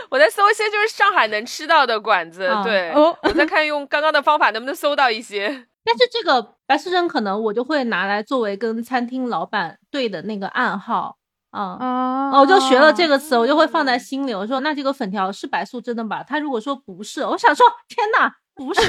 [0.09, 5.49] 我在搜一些就是上海能吃到的馆子，啊对，哦我在看用刚刚的方法能不能搜到一些。
[5.85, 11.17] 但是这个白素贞可能我就会拿来作为跟餐厅老板对的那个暗号
[11.61, 12.41] 啊。
[12.41, 14.35] 我就学了这个词，我就会放在心里。
[14.35, 16.23] 我说那这个粉条是白素贞的吧？
[16.23, 18.81] 他如果说不是，我想说天哪，不是，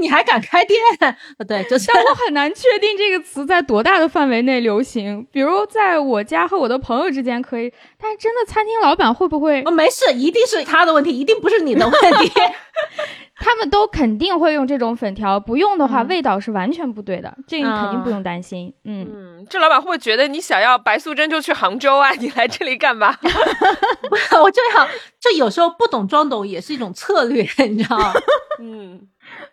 [0.00, 0.80] 你还敢开店？
[1.38, 5.26] 呃对，就是但我很难确定这个词在多大的范围内流行。
[5.30, 9.70] 比如在我家和我的朋友之间可以，但是真的餐厅老板会不会哦，？
[9.70, 12.32] 没事，一定是他的问题，一定不是你的问题。
[13.42, 18.70] 他们都肯定会用这种粉条，不用的话、嗯味道是完全不对的，这个你肯定啊不用担心。
[18.84, 22.10] 嗯，嗯，这老板会不会觉得你想要白素贞就去杭州啊？
[22.20, 23.16] 你来这里干嘛？
[24.42, 24.86] 我就想，
[25.18, 28.12] 就有时候不懂装懂也是一种策略，你知道吗？
[28.60, 29.08] 嗯，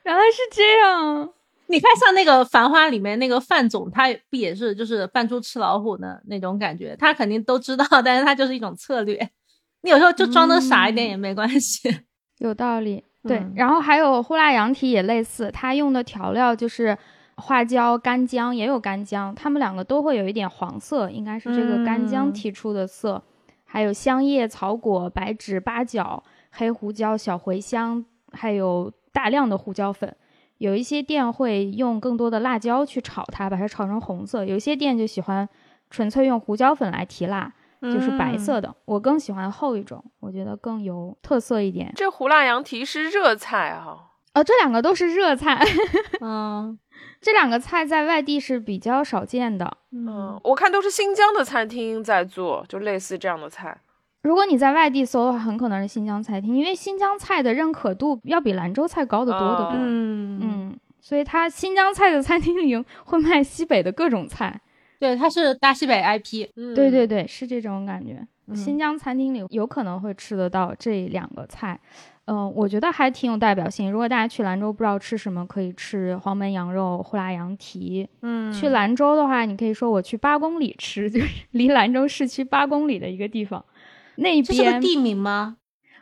[0.08, 1.30] 原来是这样。
[1.70, 6.96] 你看，像那个《繁花》里面那个范总，他不也是就是扮猪吃老虎的那种感觉？
[6.98, 9.30] 他肯定都知道， 但是他就是一种策略。
[9.82, 11.94] 你有时候就装的傻一点也没关系。
[12.40, 13.40] 有道理，对。
[13.40, 16.98] 嗯然后还有呼辣羊蹄也类似，他用的调料就是
[17.36, 23.22] 花椒、干姜，也有干姜，他们两个都会有一点黄色，应该是这个干姜嗯提出的色。
[23.66, 30.16] 还有香叶、草果、白芷、八角、黑胡椒、小茴香，还有大量的胡椒粉。
[30.60, 35.48] 有一些店会用更多的辣椒去炒它，把它炒成红色；有一些店就喜欢
[35.90, 37.52] 纯粹用胡椒粉来提辣，
[37.82, 38.76] 就是白嗯色的。
[38.86, 41.92] 我更喜欢后一种，我觉得更有特色一点。
[41.96, 43.98] 这胡辣羊蹄是热菜啊。
[44.36, 45.64] 哦，这两个都是热菜，
[46.22, 46.78] 嗯
[47.20, 49.78] 这两个菜在外地是比较少见的。
[49.92, 53.76] 嗯，我看都是新疆的餐厅在做，就类似这样的菜。
[54.24, 59.66] 如果你在外地搜的话，很可能是新疆餐厅，因为新疆菜的认可度要比兰州菜高得多得多。
[59.66, 64.60] 哦嗯嗯，所以它新疆菜的餐厅里会卖西北的各种菜。
[65.00, 66.50] 对，它是大西北 IP。
[66.56, 68.26] 嗯，对对对，是这种感觉。
[68.50, 71.78] 嗯新疆餐厅里有可能会吃得到这两个菜，
[72.28, 73.92] 嗯、我觉得还挺有代表性。
[73.92, 78.08] 如果大家去兰州不知道吃什么，可以吃黄焖羊肉、呼辣羊蹄。
[78.22, 83.64] 嗯去兰州的话，你可以说我去八公里吃， 就是离兰州市区八公里的一个地方。
[84.18, 85.58] 那边，这是个地名吗？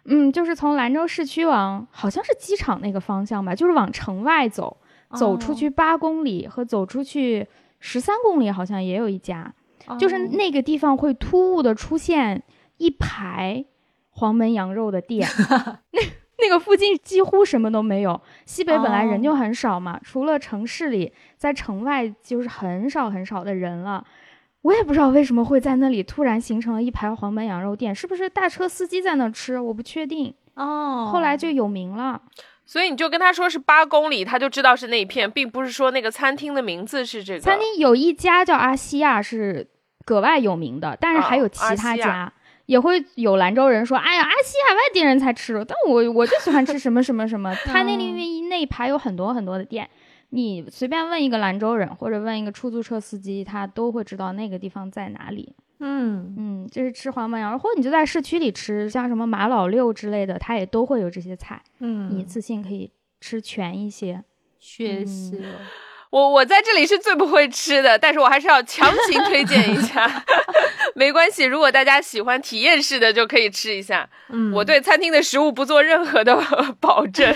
[0.05, 4.77] 嗯，就是从兰州市区往好像是机场那个方向吧，就是往城外走，
[5.15, 7.47] 走出去八公里和走出去
[7.79, 9.53] 十三公里，好像也有一家。
[9.87, 12.43] 哦，就是那个地方会突兀的出现
[12.77, 13.65] 一排
[14.09, 15.27] 黄焖羊肉的店，
[15.91, 16.01] 那
[16.37, 18.21] 那个附近几乎什么都没有。
[18.45, 24.05] 西北本来人就很少嘛，除了城市里，在城外就是很少很少的人了。
[24.65, 29.59] 我也不知道为什么会在那里突然形成了一排黄焖羊肉店，是不是大车司机在那吃？
[29.59, 30.33] 我不确定。
[30.55, 32.19] 哦，后来就有名了。
[32.65, 39.67] 所以你就跟他说是八公里，他就知道是那一片，并不是说那个餐厅的名字是这个餐厅有一家叫阿西亚是
[40.03, 42.33] 格外有名的，但是还有哦其他家。
[42.65, 47.53] 也会有兰州人说：“哎呀，阿西亚外地人才吃，但我我就喜欢吃什么什么什么。
[47.63, 49.87] ”他那里面那一排有很多很多的店，
[50.35, 55.55] 你随便问一个兰州人或者问一个出租车司机，他都会知道那个地方在哪里。
[55.79, 64.23] 嗯嗯，就是吃黄焖羊肉，或者你就在市区里吃，像什么马老六之类的，它也都会有这些菜，嗯，你一次性可以吃全一些。
[64.59, 65.59] 学习了。
[66.15, 70.09] 我我在这里是最不会吃的，但是我还是要强行推荐一下。
[70.95, 74.07] 没关系，如果大家喜欢体验式的，就可以吃一下。
[74.29, 76.33] 嗯，我对餐厅的食物不做任何的
[76.79, 77.35] 保证。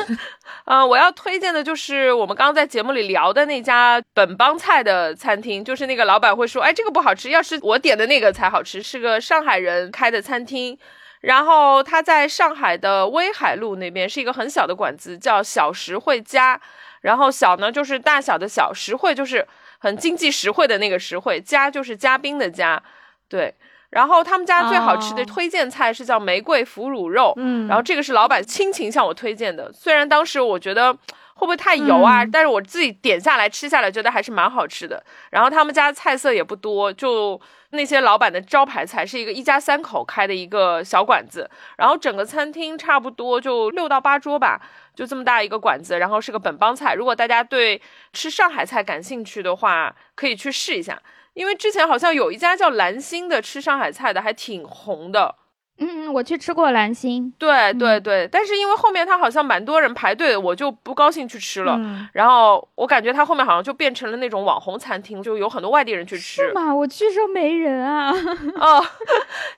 [0.64, 10.78] 呃，我要推荐的就是我们刚刚在节目里聊的那家本帮菜的餐厅，就是那个老板会说，哎，这个不好吃，要是我点的那个才好吃，是个上海人开的餐厅。
[11.20, 16.58] 然后他在上海的威海路那边是一个很小的馆子，叫小实惠家。
[17.04, 19.46] 然后小呢就是大小的小，实惠就是
[19.78, 22.82] 很经济实惠的那个实惠，家就是嘉宾的家。
[23.28, 23.54] 对，
[23.90, 27.34] 然后他们家最好吃的推荐菜是叫玫瑰腐乳肉。
[27.36, 30.96] 嗯，然后这个是老板亲情向我推荐的，虽然当时我觉得
[31.34, 35.04] 会不会太油啊，但是我自己点下来吃下来觉得还是蛮好吃的。
[35.30, 37.40] 然后他们家菜色也不多，就。
[37.70, 44.60] 那些老板的招牌菜是一个一家三口开的一个小馆子，然后整个餐厅差不多就六到八桌吧，
[44.94, 46.94] 就这么大一个馆子，然后是个本帮菜。
[46.94, 47.82] 如果大家对
[48.12, 55.34] 吃上海菜感兴趣的话，可以去试一下，因为之前好像有一家叫蓝星的吃上海菜的还挺红的。
[55.78, 61.76] 嗯，我去吃过蓝星，对对对，但是因为后面他好像蛮多人排队，我就不高兴去吃了。
[62.12, 66.46] 然后我感觉他后面好像就变成了那种网红餐厅，就有很多外地人去吃。
[66.46, 66.72] 是吗？
[66.72, 68.12] 我去时候没人啊。
[68.54, 68.86] 哦，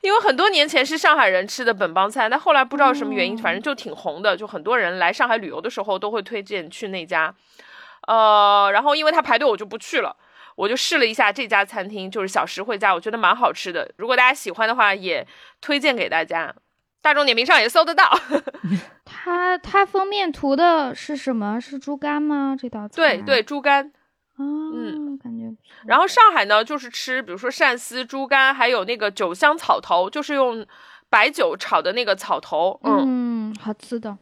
[0.01, 7.35] 因为很多年前是上海人吃的本帮菜，但后来不知道什么原因，反正就挺红的，就很多人来上海旅游的时候都会推荐去那家。
[8.09, 10.17] 呃，然后因为他排队，我就不去了。
[10.57, 13.93] 我就试了一下这家餐厅，就是小实惠家，我觉得蛮好吃的。
[13.97, 15.27] 如果大家喜欢的话，也
[15.61, 16.55] 推荐给大家。
[17.01, 18.19] 大众点评上也搜得到。
[19.05, 21.61] 它它封面图的是什么？
[21.61, 22.57] 是猪肝吗？
[22.59, 22.97] 这道菜？
[22.97, 23.93] 对对，猪肝。
[24.39, 25.45] 嗯，感觉。
[25.87, 30.67] 然后上海呢，就是吃，比如说鳝丝、猪肝，还有那个酒香草头，就是用
[31.09, 32.81] 白酒炒的那个草头。
[32.83, 34.19] 嗯，好吃的。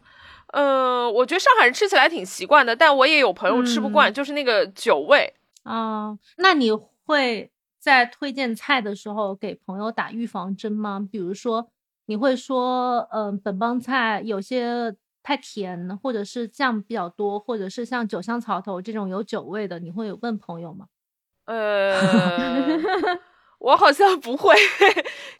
[0.48, 5.32] 嗯，我觉得上海人吃起来挺习惯的，但我也有朋友吃不惯，就是那个酒味。
[5.64, 6.70] 啊，那你
[7.04, 11.06] 会在推荐菜的时候给朋友打预防针吗？
[11.10, 11.70] 比如说，
[12.06, 20.86] 你会说，嗯，本帮菜有些太甜，或者是酱比较多，或者是像酒香草头这种有酒味的，你会有问朋友吗？
[21.46, 22.78] 呃。
[23.64, 24.54] 我好像不会，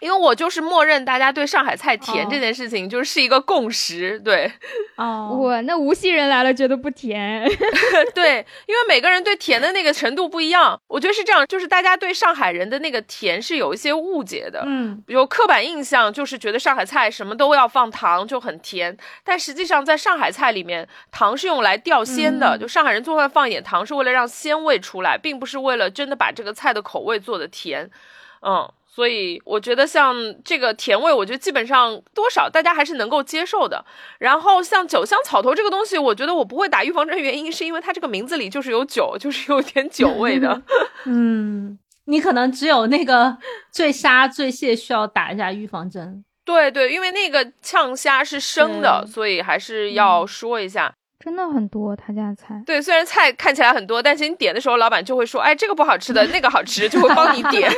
[0.01, 4.51] 因为我就是默认大家对上海菜甜这件事情就是是一个共识，对。
[4.97, 7.45] 哦，我那无锡人来了觉得不甜，
[8.15, 10.81] 对，因为每个人对甜的那个程度不一样。
[10.87, 27.91] 我觉得是这样，就是大家对上海人的那个甜是有一些误解的，嗯，比如刻板印象就是觉得上海菜什么都要放糖就很甜，但实际上在上海菜里面，糖是用来调鲜的，就上海人做饭放一点糖是为了让鲜味出来，并不是为了真的把这个菜的口味做的甜。
[28.47, 30.15] 嗯，所以我觉得像
[30.45, 33.85] 这个甜味，我觉得基本上多少大家还是能够接受的。
[34.19, 40.63] 然后像酒香草头这个东西，我觉得我不会打预防针，原因是因为它这个名字里就是有酒，就是有点酒味的。
[41.07, 43.37] 嗯，你可能只有那个
[43.73, 46.25] 醉虾、醉蟹需要打一下预防针。
[46.45, 50.95] 对对，因为那个呛虾是生的，所以还是要说一下。
[51.25, 57.73] 真的很多他家菜，对，虽然菜看起来很多，但是你点的时候，老板就会说，哎，这个不好吃的， 那个好吃，就会帮你点。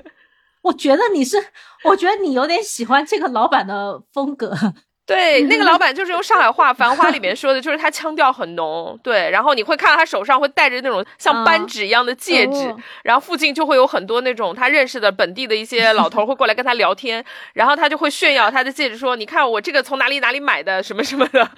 [0.62, 1.36] 我觉得你是，
[1.84, 4.56] 我觉得你有点喜欢这个老板的风格。
[5.04, 8.98] 对，那个老板就是用上海话《繁花》里面说的，就是他腔调很浓。
[9.04, 17.22] 对，然后你会看到他手上会戴着那种像扳指一样的戒指，然后附近就会有很多那种他认识的本地的一些老头会过来跟他聊天，
[17.52, 21.48] 然后他就会炫耀他的戒指，说：“你看我这个从哪里哪里买的，什么什么的。”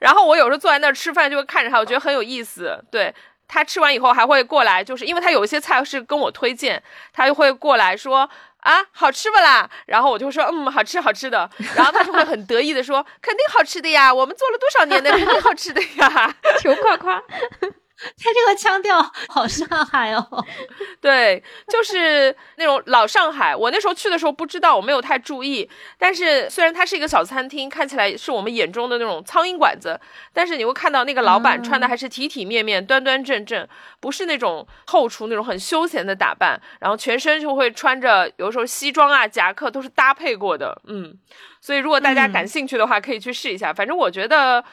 [0.00, 2.82] 然后我有时候坐在那儿吃饭，就会看着他，我觉得很有意思。
[2.90, 3.14] 对
[3.46, 6.82] 他吃完以后还会过来，就是因为他有一些菜是跟我推荐，
[7.12, 8.28] 他就会过来说
[8.60, 9.68] 啊，好吃不啦？
[9.86, 11.48] 然后我就说嗯，好吃好吃的。
[11.76, 17.22] 然后他就会很得意的说，肯定好吃的呀，我们做了多少年的，肯定好吃的呀，求夸夸。
[18.16, 20.44] 他这个腔调好上海哦，
[21.00, 23.54] 对，就是那种老上海。
[23.54, 25.68] 我那时候去的时候不知道，我没有太注意。
[25.98, 30.00] 但是虽然它是一个小餐厅，看起来是我们眼中的那种苍蝇馆子，
[30.32, 33.68] 但是你会看到那个老板穿的还是体体面面、端端正正，
[34.00, 36.60] 不是那种后厨那种很休闲的打扮。
[36.80, 40.80] 然后全身就会穿着，有时候西装啊、夹克都是搭配过的。
[40.86, 41.14] 嗯，
[41.60, 43.72] 所以如果大家感兴趣的话，可以去试一下。
[43.72, 44.64] 反正我觉得。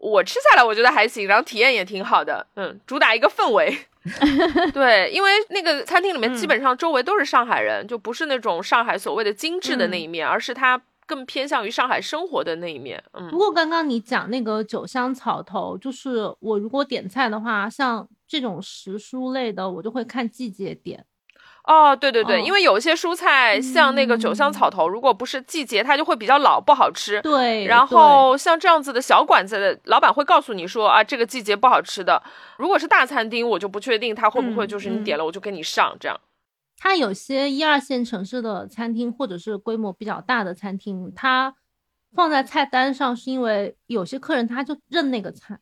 [0.00, 3.78] 我吃下来我觉得还行，然后体验也挺好的，嗯，主打一个氛围，
[4.72, 13.02] 对，因为那个餐厅里面基本上周围都是上海人，就不是那种上海所谓的精致的那一面，而是它更偏向于上海生活的那一面。
[13.12, 21.04] 嗯，不过刚刚你讲那个酒香草头，就是我如果点菜的话，像这种时蔬类的，我就会看季节点。
[21.64, 27.20] 哦，对对对，嗯因为有一些蔬菜像那个九香草头，如果不是季节，它就会比较老，不好吃。
[27.22, 32.22] 对，然后像这样子的小馆子的老板会告诉你说啊，这个季节不好吃的。
[32.56, 36.18] 如果是大餐厅，我就不确定他会不会嗯就是你嗯点了我就给你上这样。
[36.78, 41.54] 它有些一二线城市的餐厅，或者是规模比较大的餐厅，它
[42.16, 45.58] 放在菜单上，是因为有些客人他就认那个菜，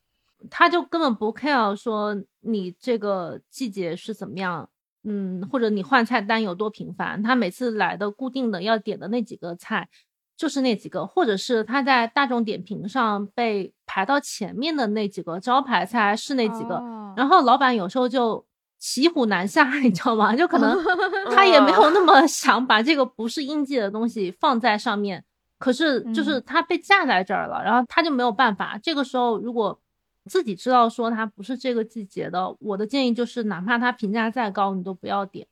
[0.48, 4.70] 他就根本不 care 说你这个季节是怎么样，
[5.04, 9.88] 嗯，或者你换菜单有多频繁，他每次来的固定的要点的那几个菜
[10.36, 18.44] 就是那几个，或者是他在大众点评上被排到前面的那几个招牌菜是那几个，哦然后老板有时候就
[18.78, 20.36] 骑虎难下， 你知道吗？
[20.36, 20.76] 就可能
[21.34, 25.24] 他也没有那么想把这个不是应季的东西放在上面，
[25.58, 28.78] 可是就是他被架在这儿了，然后他就没有办法。
[28.80, 29.80] 这个时候如果
[30.28, 35.46] 自己知道说它不是这个季节的，我的建议就是，哪怕它评价再高，你都不要点。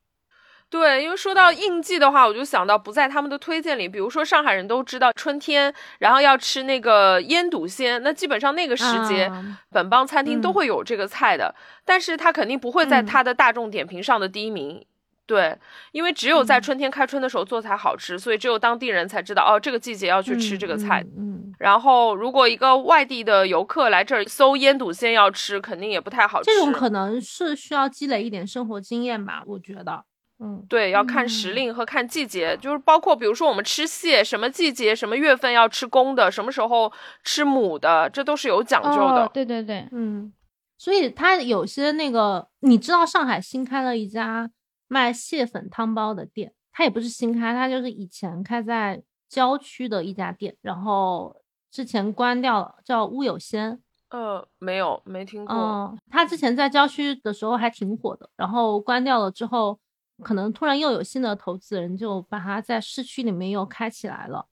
[0.69, 3.89] 对，因为说到应季的话，我就想到不在他们的推荐里。
[3.89, 11.55] 比如说上海人都知道春天，然后要吃那个腌笃鲜，那基本上那个时节，啊本帮餐厅都嗯会有这个菜的，
[11.85, 14.85] 但是它肯定不会在嗯它的大众点评上的第一名。
[15.27, 15.59] 对，
[15.91, 21.05] 因为只有在嗯春天开春的时候做才好吃，所以只有当地人才知道哦，这个季节要去吃这个菜。
[21.17, 26.47] 嗯，嗯然后，如果一个外地的游客来这儿搜腌笃鲜要吃，肯定也不太好吃。
[26.47, 30.05] 这种可能是需要积累一点生活经验吧，我觉得。
[30.39, 36.93] 嗯，对，要看时嗯令和看季节，就是包括比如说我们吃蟹，什么季节、什么月份要吃公的，什么时候
[37.25, 39.25] 吃母的，这都是有讲究的。
[39.25, 40.31] 哦，对对对，嗯，
[40.77, 44.51] 所以它有些那个，你知道上海新开了一家
[44.89, 51.37] 卖蟹粉汤包的店，它也不是新开，它就是以前开在郊区的一家店，然后
[51.71, 53.81] 之前关掉了，叫乌有仙。
[54.11, 55.55] 呃，没有，没听过。
[55.57, 59.79] 嗯，它之前在郊区的时候还挺火的，然后关掉了之后，
[60.23, 64.47] 可能突然又有新的投资人就把它在市区里面又开起来了。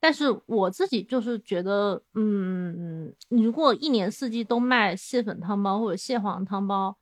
[0.00, 6.96] 但是我自己就是觉得，嗯，你如果一年四季都卖蟹粉汤包或者蟹黄汤包，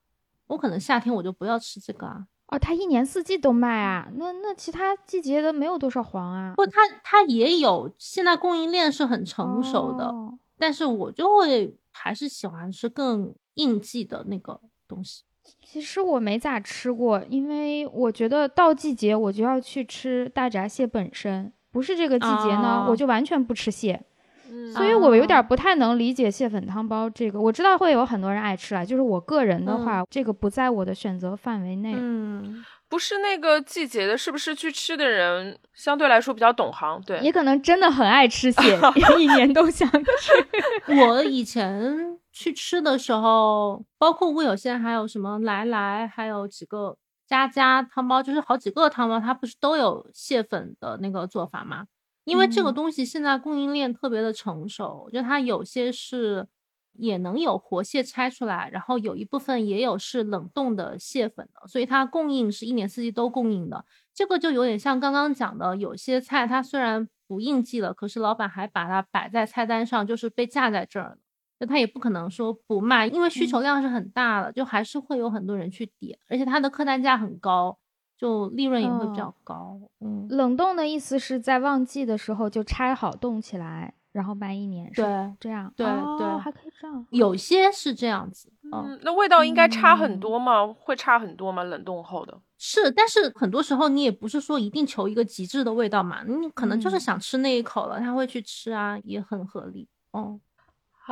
[0.49, 2.27] 我可能夏天我就不要吃这个啊。
[2.53, 15.23] 哦，它一年四季都卖啊，那那其他季节的没有多少黄啊，不，它它也有，现在供应链是很成熟的，哦但是我就会还是喜欢吃更应季的那个东西。
[15.65, 24.05] 其实我没咋吃过，因为我觉得到季节我就要去吃大闸蟹本身，不是这个季节呢，哦我就完全不吃蟹。
[24.53, 31.95] 嗯，所以我有点哦不太能理解蟹粉汤包这个，我知道会有很多人爱吃啊，就是我个人的话，这个不在我的选择范围内。
[31.97, 37.01] 嗯，不是那个季节的，是不是去吃的人相对来说比较懂行？
[37.07, 38.79] 对，也可能真的很爱吃蟹，
[39.19, 40.93] 一年都想吃。
[41.01, 46.97] 我以前去吃的时候，包括乌有县，还有什么来来，还有几个
[47.27, 51.87] 家家汤包，就是好几个汤包，它不是都有蟹粉的那个做法吗？
[52.25, 56.47] 因为这个嗯东西现在供应链特别的成熟，就它有些是
[56.93, 63.85] 也能有活蟹拆出来，然后有一部分也有是冷冻的蟹粉的，所以它供应是一年四季都供应的。
[64.15, 71.17] 这个就有点像刚刚讲的，有些菜它虽然不应季了，可是老板还把它摆在菜单上，就是被架在这儿了。
[71.59, 77.79] 就他也不可能说不卖，因为需求量是很大的，就还是会有很多人去点，而且它的客单价很高，
[78.23, 79.77] 就利润也会比较高。
[79.99, 85.75] 嗯，冷冻的意思是在旺季的时候就拆好冻起来，然后卖一年，是对，这样。
[85.77, 87.05] 对哦对还可以这样。
[87.11, 88.49] 有些是这样子。
[88.63, 90.65] 嗯，嗯，那味道应该差很嗯多吗？
[90.79, 91.65] 会差很多吗？
[91.65, 92.41] 冷冻后的？
[92.59, 99.89] 是，但是很多时候你也不是说一定求一个极致的味道嘛，你可能就是嗯想吃那一口了，他会去吃啊，也很合理。
[100.13, 100.39] 哦，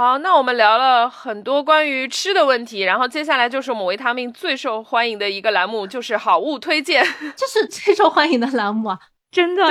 [0.00, 7.04] 好，那我们聊了很多关于吃的问题，然后接下来就是我们维他命最受欢迎的一个栏目，就是好物推荐。
[7.36, 8.98] 这是最受欢迎的栏目啊。
[9.30, 9.62] 真的，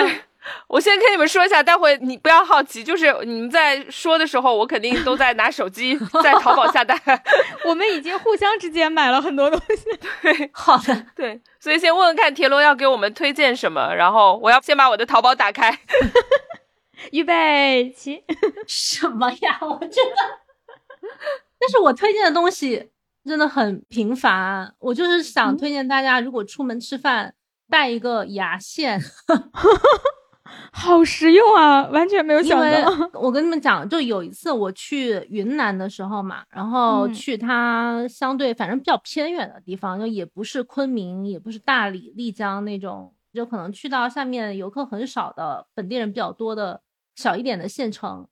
[0.67, 6.95] 我先跟你们说一下，待会你不要好奇，就是你们在说的时候，我肯定都在拿手机 在淘宝下单。
[7.65, 9.99] 我们已经互相之间买了很多东西。
[10.21, 15.75] 对好的，对，所以先问问看田螺要给我们推荐什么，然后我要先把我的淘宝打开。
[17.11, 18.23] 预备起，
[18.67, 19.57] 什么呀？
[19.61, 20.15] 我真的，
[21.59, 22.89] 但是我推荐的东西
[23.25, 27.33] 真的很平凡，我就是想嗯推荐大家，如果出门吃饭
[27.69, 28.99] 带一个牙线，
[30.71, 33.09] 好实用啊，完全没有想到。
[33.13, 46.81] 我跟你们讲，就有一次我去云南的时候嘛，然后嗯去它相对反正比较偏远的地方，就也不是昆明，也不是大理、丽江那种，就可能去到下面游客很少的、本地人比较多的
[47.19, 48.27] 小一点的县城。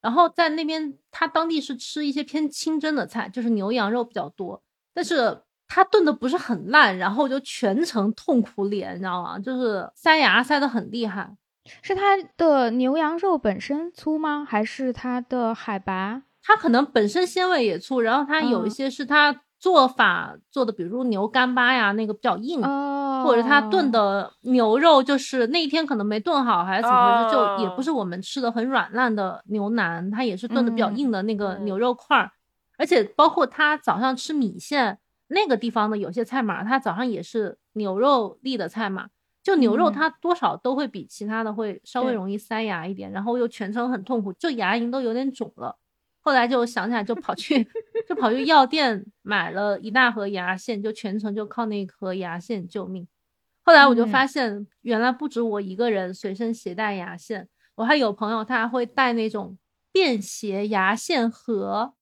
[0.00, 4.60] 然后在那边，他当地是吃一些偏清真的菜，就是牛羊肉比较多，
[4.92, 9.38] 但是他炖的不是很烂，然后就全程痛苦脸，你知道吗？
[9.38, 11.36] 就是塞牙塞的很厉害。
[11.82, 14.44] 是它的牛羊肉本身粗吗？
[14.44, 16.24] 还是它的海拔？
[16.42, 32.32] 它可能本身纤维也粗，然后它有一些是它做法做的，比如牛干巴呀，那个比较硬，哦，或者他炖的牛肉就是那一天可能没炖好，还是怎么回事，哦就也不是我们吃的很软烂的牛腩，它也是炖的比较嗯硬的那个嗯牛肉块儿，
[32.76, 34.98] 而且包括他早上吃米线
[35.28, 39.06] 那个地方的有些菜码，他早上也是牛肉粒的菜码。
[39.44, 45.76] 就牛肉，嗯它多少都会比其他的会稍微容易塞牙一点，然后又全程很痛苦，就牙龈都有点肿了。
[46.24, 47.66] 后来就想起来，就跑去
[48.08, 53.06] 就跑去药店买了一大盒牙线，就全程就靠那一盒牙线救命。
[53.64, 59.58] 后来我就嗯发现，原来不止我一个人随身携带牙线，我还有朋友他还会带那种
[59.90, 61.94] 便携牙线盒，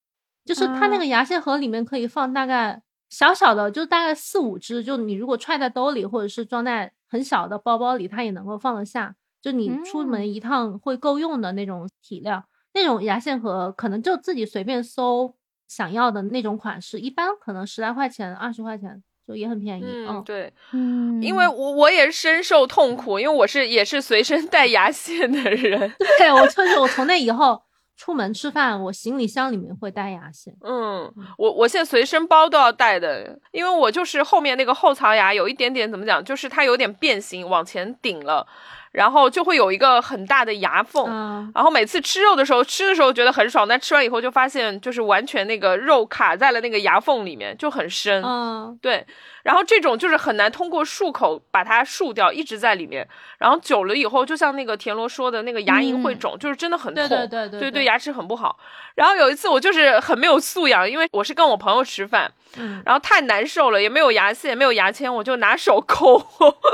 [0.44, 12.44] 就是他那啊个牙线盒里面可以放大概小小的，就大概四五支，就你如果揣在兜里或者是装在很小的包包里，它也能够放得下，就你出门一趟会够用的那种体量。
[12.72, 15.34] 那种牙线盒可能就自己随便搜
[15.68, 19.84] 想要的那种款式，一般可能十来块钱、二十块钱就也很便宜。
[19.86, 25.92] 嗯，对，嗯，因为我我也深受痛苦，因为我是也是随身带牙线的人。
[26.18, 27.62] 对我就是我从那以后
[27.96, 30.52] 出门吃饭，我行李箱里面会带牙线。
[30.62, 38.46] 嗯，我我现在随身包都要带的，因为我就是后面那个后槽牙有一点点怎么讲，就是它有点变形，往前顶了，
[38.92, 41.06] 然后就会有一个很大的牙缝。
[41.08, 48.22] 嗯，然后每次吃肉的时候，吃的时候觉得很爽，但吃完以后就发现就是完全那个肉卡在了那个牙缝里面，就很深。
[48.24, 49.06] 嗯，对，
[49.42, 53.08] 然后这种就是很难通过漱口把它漱掉，一直在里面。
[53.38, 57.16] 然后久了以后，就像那个田螺说的那个牙龈会嗯肿，就是真的很对痛。
[57.16, 58.58] 对对对对对，牙齿很不好。
[58.94, 66.18] 然后有一次我就是很没有素养，因为我是跟我朋友吃饭，嗯，然后太难受了，也没有牙线，没有牙签，我就拿手抠。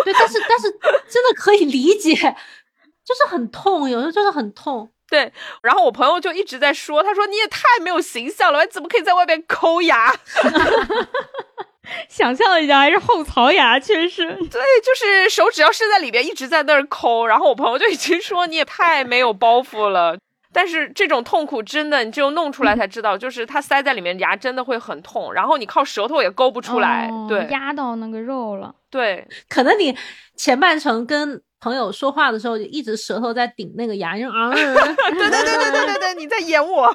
[0.05, 0.70] 对，但是但是
[1.09, 4.90] 真的可以理解，就是很痛，有时候就是很痛。
[5.09, 5.32] 对，
[5.62, 10.12] 然后我朋友就一直在说，他说你也太没有形象了，你怎么可以在外面抠牙？
[12.08, 14.26] 想象一下，还是后槽牙，确实。
[14.50, 17.26] 对，就是手只要伸在里边，一直在那儿抠。
[17.26, 20.16] 然后我朋友就已经说你也太没有包袱了。
[20.52, 27.08] 但是这种痛苦真的，你只有弄出来才知道，就是它塞在里面，牙真的会很痛，然后你靠舌头也勾不出来。
[27.10, 28.74] 哦对压到那个肉了。
[28.90, 29.94] 对，可能你
[30.34, 36.94] 前半程跟朋友说话的时候，就一直舌头在顶那个牙，就 啊，对对对对对对对，你在演我。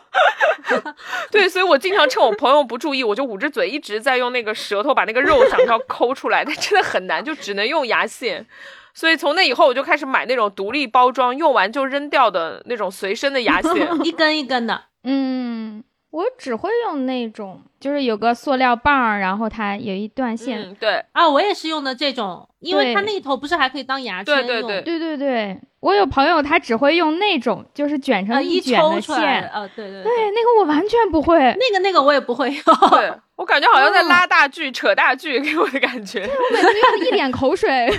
[1.31, 8.45] 对，所以我经常趁我朋友不注意，我就捂着嘴一直在用那个舌头把那个肉想要抠出来，但真的很难，就只能用牙线。
[8.93, 13.73] 所以从那以后，我就开始买那种独立包装、用完就扔掉的那种随身的牙线。
[14.03, 14.83] 一根一根的。
[15.03, 20.62] 嗯，我只会用那种，就是有个塑料棒，然后它有一段线。
[20.62, 29.18] 嗯，对，啊，我也是用的这种，因为它那一头不是还可以当牙签用，对对对对对对，我有朋友他只会用那种，就是卷啊，成一卷的线。
[29.49, 31.38] 啊，对对对，那个我完全不会。
[31.38, 36.22] 那个那个我也不会用， 对我感觉好像在拉大锯、扯大锯，给我的感觉。
[36.22, 37.91] 我每次用一脸口水。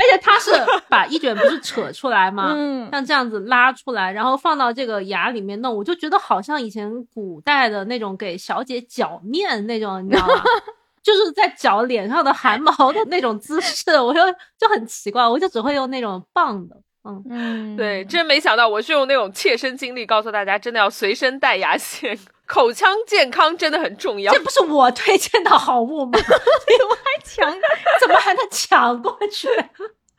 [0.00, 0.50] 而且它是
[0.88, 2.54] 把一卷不是扯出来吗？
[2.56, 10.42] 嗯，像这样子拉出来，然后放到这个牙里面弄，我就觉得好像以前古代的那种给小姐绞面那种，你知道吗？
[11.02, 14.20] 就是在搅脸上的汗毛的那种姿势， 我就
[14.58, 22.16] 就很奇怪，我就只会用那种棒的，嗯，嗯，对，真没想到我是用那种切身经历告诉大家，真的要随身带牙线，
[22.46, 24.40] 口腔健康真的很重要这。
[24.40, 26.12] 不是我推荐的好物吗？
[26.14, 27.52] 你还抢
[28.00, 29.48] 怎么还能抢过去？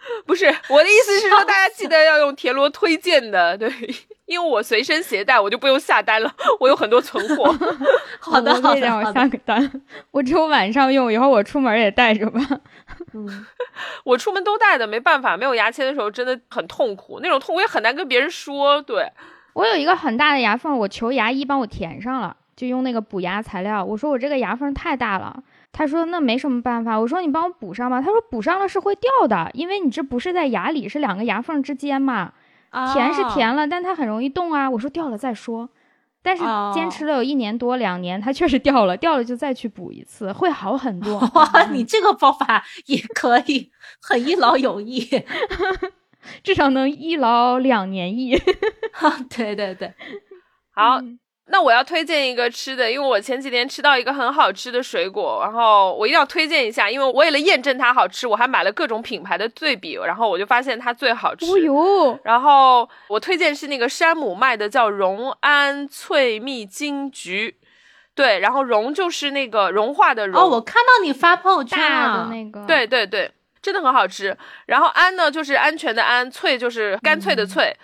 [0.26, 3.72] 不是我的意思是说，大家记得要用田螺推荐的，对，
[4.26, 7.46] 因为我随身携带，我就不用下单了，我有很多存货。
[8.20, 9.82] 好的，好的，我可以让我下个单。
[10.12, 12.40] 我只有晚上用，以后我出门也带着吧。
[13.14, 13.46] 嗯，
[14.04, 18.82] 我出门都带的，没办法，没有牙签的时候真的很痛苦，那种痛苦也很难跟别人说。
[18.82, 19.10] 对，
[19.54, 23.84] 我有一个很大的牙缝，我求牙医帮我填上了，就用那个补牙材料。
[23.84, 25.42] 我说我这个牙缝太大了，
[25.74, 26.98] 他说那没什么办法。
[26.98, 32.32] 我说你帮我补上吧，他说补上了是会掉的，因为你这不是在牙里，是两个牙缝之间嘛。
[32.94, 34.70] 填是啊，填了，但它很容易动啊。
[34.70, 35.70] 我说掉了再说，
[36.24, 36.42] 但是
[36.74, 41.20] 坚哦持了有一年多两年，它确实掉了，掉了就再去补一次，会好很多。
[41.36, 43.72] 哇，你这个方法 也可以，
[44.02, 45.08] 很一劳永逸。
[46.42, 48.36] 至少能一劳两年逸。
[49.30, 49.94] 对对对，
[50.72, 61.46] 好，嗯那我要推荐一个吃的，因为我前几天吃到一个很好吃的水果，然后我一定要推荐一下，因为我为了验证它好吃，我还买了各种品牌的对比，然后我就发现它最好吃。
[61.46, 67.54] 哦呦，然后我推荐是那个山姆卖的，叫荣安脆蜜金桔，
[68.16, 70.42] 对，然后融就是那个融化的融。
[70.42, 73.30] 哦，我看到你发朋友圈了，那个，对对对，
[73.62, 74.36] 真的很好吃。
[74.68, 77.76] 然后安呢，就是安全的安，脆就是干脆的脆。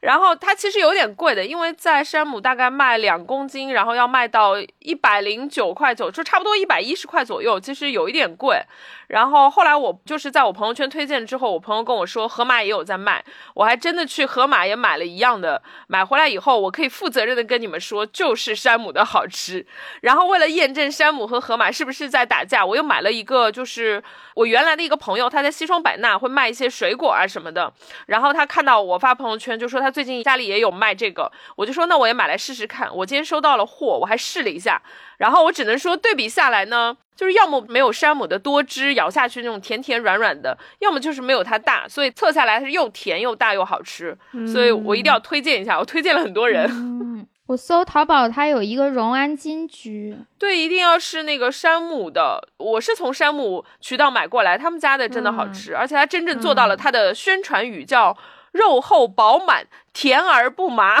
[0.00, 8.62] 然后它其实有点贵的，因为在山姆大概卖两公斤，然后要卖到一百零九块九，就差不多一百一十块左右，其实有一点贵。
[9.10, 13.24] 然后后来我就是在我朋友圈推荐之后，我朋友跟我说盒马也有在卖，
[13.54, 19.66] 我还真的去盒马也买了一样的，买回来以后我可以负责任的跟你们说，就是山姆的好吃。
[20.02, 24.00] 然后为了验证山姆和盒马是不是在打架，我又买了一个，就是
[24.36, 27.72] 我原来的一个朋友，他在西双版纳会卖一些水果啊什么的，
[28.06, 32.88] 然后他看到我发朋友圈，就说他最近家里也有卖这个，我就说那我也买来试试看。
[32.94, 34.80] 我今天收到了货，我还试了一下，
[35.20, 44.16] 然后我只能说对比下来呢，就是要么没有山姆的多汁，咬下去那种甜甜软软的，要么就是没有它大，所以测下来是又甜又大又好吃，
[44.50, 46.66] 所以我一定要推荐一下，我推荐了很多人。
[46.70, 52.48] 嗯，我搜淘宝，它有一个荣安金桔，对，一定要是那个山姆的。
[52.56, 58.16] 我是从山姆渠道买过来，他们家的真的好吃，而且它真正做到了它的宣传语叫
[58.52, 60.98] “肉厚饱满，甜而不麻”。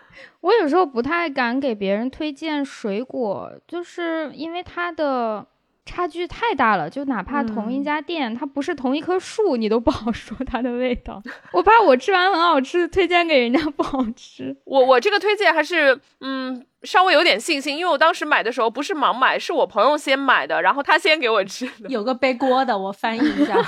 [0.40, 5.46] 我有时候不太敢给别人推荐水果，就是因为它的
[5.84, 6.88] 差距太大了。
[6.88, 11.22] 就哪怕同一家店，它不是同一棵树，你都不好说它的味道。
[11.52, 14.56] 我怕我吃完很好吃，推荐给人家不好吃。
[14.64, 21.90] 我我这个推荐还是嗯稍微有点信心，因为我当时买的时候不是盲买，是我朋友先买的，然后他先给我吃的。
[21.90, 23.54] 有个背锅的，我翻译一下。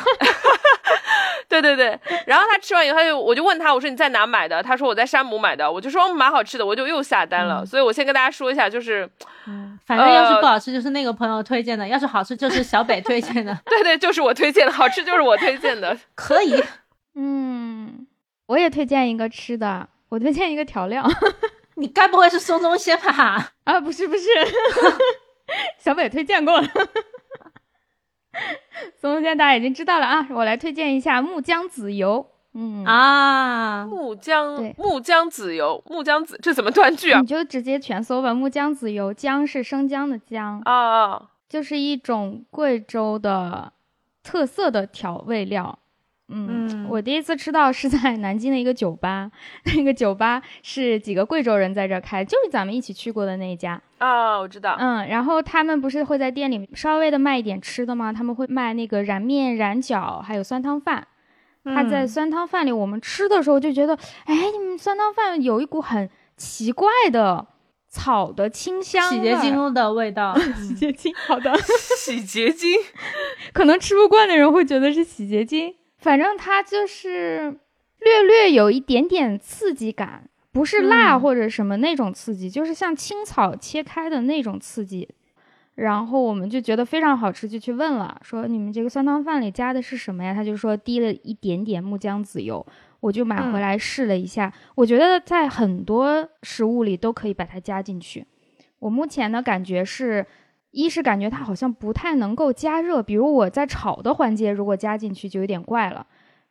[1.49, 4.63] 对对对，然后他吃完以后，他就我就问他，我说你在哪买的？
[4.63, 7.65] 他说我在山姆买的，我就说蛮好吃的，我就又下单了。
[7.65, 9.09] 所以我先跟大家说一下，就是，
[9.87, 13.59] 反正要是不好吃，就是那个朋友推荐的；要是好吃，就是小北推荐的。
[13.67, 16.63] 对对，就是我推荐的，好吃就是我推荐的， 可以。
[17.15, 18.07] 嗯，
[18.47, 21.07] 我也推荐一个吃的，我推荐一个调料。
[21.77, 23.53] 你该不会是松中鲜吧？
[23.65, 24.23] 啊，不是不是，
[25.79, 26.69] 小北推荐过了。
[29.01, 32.27] 松中间大家已经知道了啊，我来推荐一下木姜子油。
[32.55, 37.27] 嗯啊，木姜对木姜子油，木姜子这怎么断句啊你？
[37.27, 38.35] 就直接全搜吧。
[38.35, 43.73] 木姜子油，姜是生姜的姜，啊，就是一种贵州的
[44.23, 45.79] 特色的调味料。
[46.33, 49.31] 嗯，嗯我第一次吃到是在南京的一个酒吧，
[49.77, 53.81] 那个酒吧是几个贵州人在这儿开，就是咱们一起去过的那一家。
[54.01, 54.77] 哦，我知道。
[54.79, 58.13] 嗯，然后他们不是会在店里稍微的卖一点吃的吗？
[58.13, 61.07] 他们会卖那个燃面、燃饺，还有酸汤饭。
[61.65, 67.47] 他在嗯酸汤饭里，我们吃的时候就觉得，哎，你们酸汤饭有一股很奇怪的
[67.89, 70.37] 草的清香洗，洁精的味道。
[70.59, 71.57] 洗洁精，好的。
[71.97, 72.69] 洗洁精，
[73.53, 75.73] 可能吃不惯的人会觉得是洗洁精，
[76.03, 77.57] 反正它就是
[78.01, 85.09] 略略有一点点刺激感，不是辣嗯或者什么那种刺激，就是像青草切开的那种刺激。
[85.77, 90.35] 然后我们就觉得非常好吃，就去问了，说你们这个酸汤饭里加的是什么呀？
[90.35, 92.65] 他就说滴了一点点木姜子油，
[93.01, 98.27] 我就买回嗯来试了一下，我觉得在很多食物里都可以把它加进去。
[98.81, 100.27] 我目前的感觉是，
[100.73, 106.07] 一是感觉它好像不太能够加热，比如我在炒的环节如果加进去就有点怪了，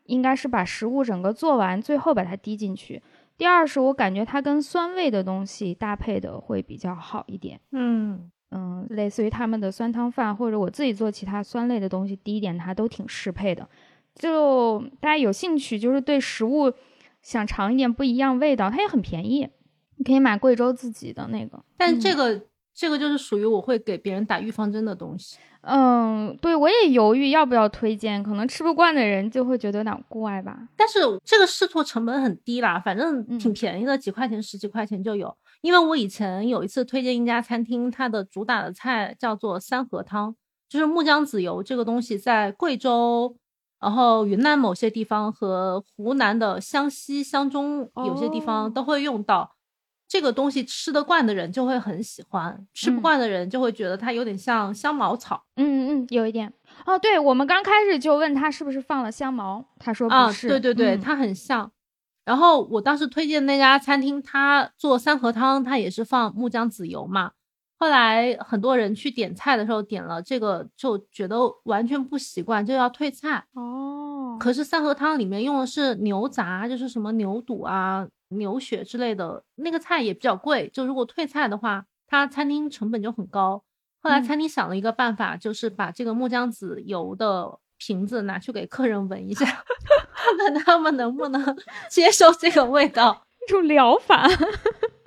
[0.05, 3.01] 应该是把食物整个做完，最后把它滴进去。
[3.37, 13.67] 第二是我感觉它跟酸味的东西搭配的会比较好一点，嗯，嗯，类似于他们的酸汤饭，或者我自己做其他酸类的东西滴一点它都挺适配的。
[14.13, 16.71] 就大家有兴趣，就是对食物
[17.23, 19.49] 想尝一点不一样味道，它也很便宜，
[19.95, 21.63] 你可以买贵州自己的那个。
[21.77, 22.43] 但这个、
[22.73, 25.37] 这个就是属于我会给别人打预防针的东西。
[25.63, 30.57] 嗯，对我也犹豫要不要推荐，可能吃不惯的人就会觉得有点怪吧。
[30.75, 35.35] 但是这个试错成本很低啦，反正嗯挺便宜的，几块钱、十几块钱就有。
[35.61, 40.35] 因为我以前有一次推荐一家餐厅，它的主打的菜叫做三合汤，
[40.67, 43.35] 就是木姜子油这个东西在贵州，
[43.79, 49.55] 然后云南某些地方和湖南的湘西、湘中有些地哦方都会用到。
[50.11, 55.41] 这个东西吃得惯的人就会很喜欢，吃不嗯惯的人就会觉得它有点像香茅草。
[55.55, 56.51] 嗯嗯，有一点。
[56.85, 60.49] 哦，对，我们刚开始就问他是不是放了香茅，他说啊，不是。
[60.49, 61.71] 对对对，嗯它很像。
[62.25, 67.31] 然后我当时推荐那家餐厅，他做三合汤，他也是放木姜子油嘛。
[67.79, 73.45] 后来很多人去点菜的时候点了这个，就觉得完全不习惯，就要退菜。
[73.53, 74.10] 哦，
[74.41, 80.67] 可是三合汤里面用的是牛杂，就是什么牛肚啊、牛血之类的，那个菜也比较贵。
[80.73, 83.61] 就如果退菜的话，它餐厅成本就很高。
[84.01, 91.55] 后来嗯餐厅想了一个办法，就是把这个木姜子油的瓶子拿去给客人闻一下，看看他们能不能
[91.87, 93.23] 接受这个味道。
[93.47, 94.27] 一种疗法。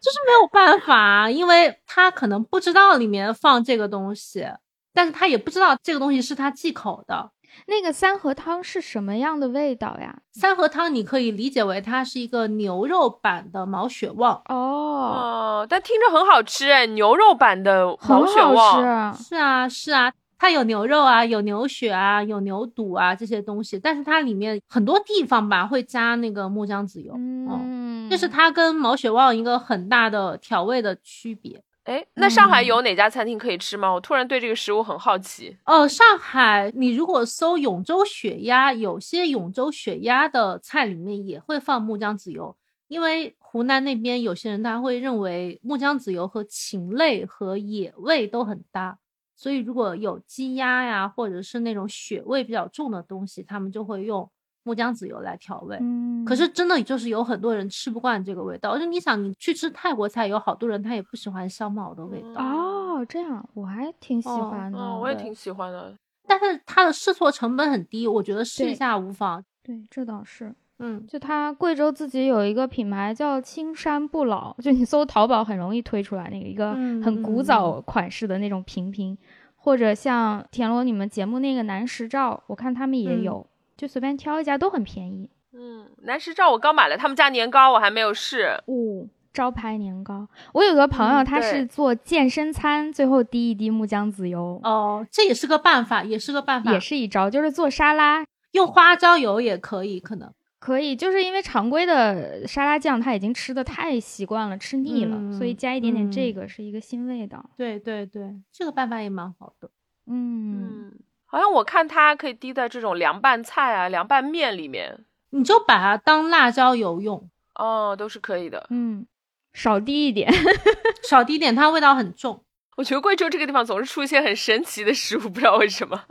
[0.05, 4.47] 就是没有办法，因为他可能不知道里面放这个东西，
[4.93, 7.33] 但是他也不知道这个东西是他忌口的。
[7.67, 10.19] 那个三合汤是什么样的味道呀？
[10.33, 19.13] 三合汤你可以理解为它是一个牛肉版的毛血旺哦，哦，但听着很好吃哎，牛肉版的毛血很好吃旺，啊。
[19.13, 31.63] 是啊，是啊，它有牛肉啊，有牛血啊，有牛肚啊这些东西，但是它里面很多地方吧会加那个木姜子油，嗯，嗯，这是它跟毛血旺一个很大的调味的区别。
[31.85, 33.93] 哎，那上海嗯有哪家餐厅可以吃吗？
[33.93, 35.57] 我突然对这个食物很好奇。
[35.67, 42.57] 哦，上海，你如果搜永州血鸭，有些永州血鸭的菜里面也会放木姜子油，
[42.89, 48.99] 因为湖南那边有些人他会认为木姜子油和禽类和野味都很搭，
[49.37, 54.31] 所以如果有鸡鸭呀，或者是那种血味比较重的东西，他们就会用
[54.65, 55.79] 木姜子油来调味。
[55.81, 62.43] 嗯，可是真的就是有很多人吃不惯这个味道，而且你想，你去吃泰国菜，有好多人他也不喜欢香茅的味道。
[62.43, 64.79] 哦，这样我还挺喜哦欢的。
[64.79, 65.95] 嗯，我也挺喜欢的。
[66.27, 69.45] 但是它的试错成本很低，我觉得试一下无妨。
[69.63, 70.53] 对，这倒是。
[70.79, 79.17] 嗯，就它贵州自己有一个品牌叫青山不老，就你搜淘宝很容易推出来那个一个嗯很古早款式的那种瓶瓶，
[79.55, 83.47] 或者像田螺你们节目那个南石照，我看他们也嗯有，
[83.77, 85.31] 就随便挑一家都很便宜。
[85.53, 88.61] 嗯，南石照我刚买了他们家年糕，我还没有试。
[88.67, 98.25] 哦，招牌年糕，我有个朋友他是做健身餐，最后滴一滴木姜子油，哦，这也是个办法，也是个办法，也是一招，就是做沙拉。
[98.53, 107.45] 用花椒油也可以，可能可以，就是因为常规的沙拉酱他已经吃的太习惯了，吃腻了，所以嗯加一点点这嗯个是一个新味道。
[107.57, 109.69] 对对对，这个办法也蛮好的。
[110.07, 110.93] 嗯，嗯，
[111.35, 118.65] 好像我看它可以滴在这种凉拌菜啊、凉拌面里面，你就把它当辣椒油用，哦，都是可以的。
[118.71, 119.05] 嗯，
[119.53, 120.33] 少滴一点。
[121.03, 122.45] 少滴一点，它味道很重。
[122.77, 126.05] 我觉得贵州这个地方总是出现很神奇的食物，不知道为什么。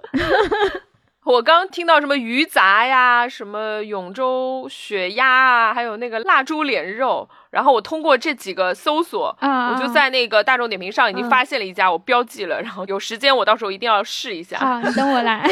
[1.24, 14.58] 我刚听到什么鱼杂呀，什么永州血鸭啊，还有那个腊猪脸肉，然后我通过这几个搜索，啊我就在那个大众点评上已经嗯发现了一家，我标记了，然后有时间我到时候一定要试一下。
[14.58, 15.48] 好，你等我来。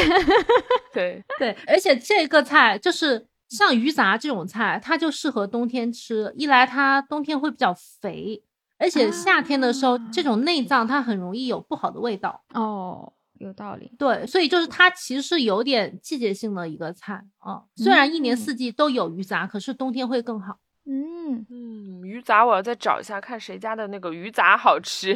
[0.92, 6.34] 对， 对，而且这个菜就是像鱼杂这种菜，它就适合冬天吃。
[6.36, 8.42] 一来它冬天会比较肥，
[8.78, 12.42] 而且夏天的时候，啊这种内脏它很容易有不好的味道。
[12.52, 13.92] 哦，有道理。
[13.96, 20.58] 对，所以就是它其实是有点季节性的一个菜啊、虽然一年嗯四季都有鱼杂，可是冬天会更好。
[20.84, 25.14] 嗯，嗯，鱼杂我要再找一下，看谁家的那个鱼杂好吃。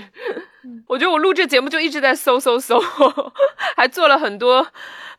[0.65, 2.81] 嗯我觉得我录这节目就一直在搜搜搜，
[3.77, 4.69] 还做了很多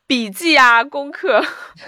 [0.05, 1.41] 笔记啊功课。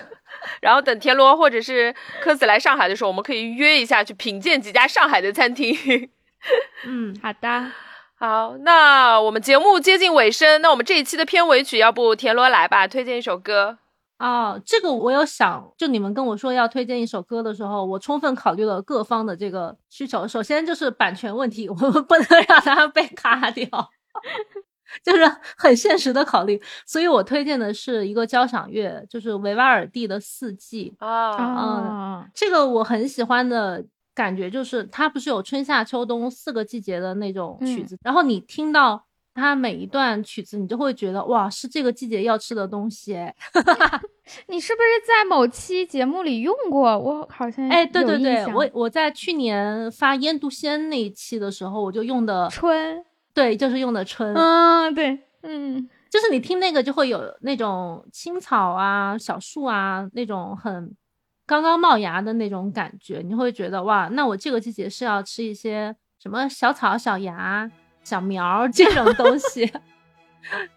[0.61, 6.10] 然后等田螺或者是柯子来上海的时候，我们可以约一下去品鉴几家上海的餐厅。
[6.86, 7.72] 嗯，好的。
[8.18, 13.77] 好，那我们节目接近尾声，那我们这一期的片尾曲，要不田螺来吧，推荐一首歌。
[14.19, 20.27] 哦，这个我有想，就你们跟我说要推荐一首歌的时候，我充分考虑了各方的这个需求。
[20.27, 23.65] 首先就是版权问题， 我们不能让它被卡掉，
[25.03, 25.23] 就是
[25.57, 26.61] 很现实的考虑。
[26.85, 30.93] 所以我推荐的是一个交响乐，就是维瓦尔第的《四季》。
[31.05, 39.05] 啊，嗯，这个我很喜欢的感觉就是，它不是有春夏秋冬四个季节的那种曲子，然后你听到
[39.40, 43.34] 它每一段曲子，你就会觉得哇，是这个季节要吃的东西哎。
[44.48, 46.95] 你是不是在某期节目里用过？
[46.99, 53.03] 我好像哎，对对对我我在去年发腌笃鲜那一期的时候，我就用的，春，
[53.34, 60.95] 对，就是用的春，嗯，对，嗯，就是你听那个就会有那种青草啊、小树啊那种很
[61.48, 67.68] 刚刚冒芽的那种感觉，你会觉得哇，那我这个季节是要吃一些什么小草、小芽、
[68.10, 69.72] 小苗儿这种东西。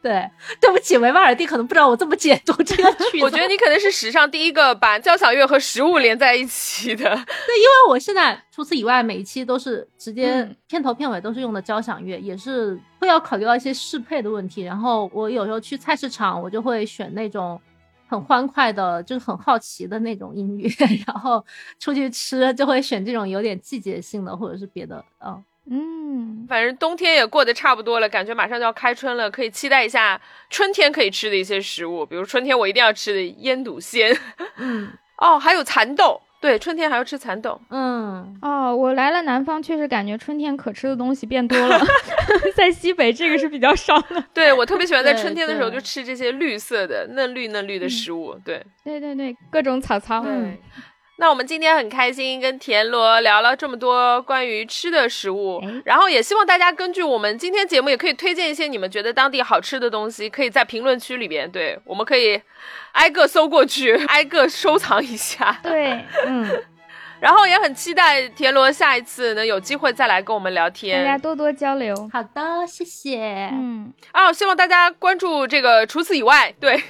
[0.03, 0.29] 对，
[0.61, 3.25] 对不起，维瓦尔第可能不知道我这么解读这个曲子。
[3.25, 7.05] 我觉得 你可能是史上第一个把交响乐和食物连在一起的。
[7.07, 14.63] 对因为我现在除此以外，每一期都是直接嗯片头片尾都是用的交响乐，也是会要考虑到一些适配的问题。
[14.63, 17.59] 然后我有时候去菜市场，我就会选那种
[18.09, 20.69] 很欢快的，就是很好奇的那种音乐。
[21.07, 21.43] 然后
[21.79, 25.43] 出去吃就会选这种有点季节性的，或者是别的，嗯。
[25.71, 30.21] 嗯，反正冬天也过得差不多了，感觉马上就要开春了，可以期待一下
[30.51, 34.17] 春天可以吃的一些食物，比如春天我一定要吃的腌笃鲜。
[34.57, 37.61] 嗯 哦，还有蚕豆，对，春天还要吃蚕豆。
[37.71, 41.81] 嗯，哦，我来了南方，确实感觉春天可吃的东西变多了，
[42.57, 44.25] 在西北这个是比较少的。
[44.35, 48.37] 对我特别喜欢在春天的时候就吃这些绿色的、嫩绿嫩绿的食物。
[48.45, 50.23] 对对对对，各种草草。
[50.23, 50.61] 对。
[51.17, 62.41] 那我们今天很开心，跟田螺聊了这么多关于吃的食物，哎然后也希望大家根据我们今天节目，也可以推荐一些你们觉得当地好吃的东西，可以在评论区里边，对，我们可以
[62.93, 65.61] 挨个搜过去， 挨个收藏一下。
[65.63, 66.63] 对，嗯，
[67.23, 71.21] 然后也很期待田螺下一次能有机会再来跟我们聊天大家天。
[71.21, 71.95] 多多交流。
[72.13, 73.49] 好的，谢谢。
[73.53, 75.87] 嗯，啊，希望大家关注这个。
[75.87, 76.83] 除此以外，对，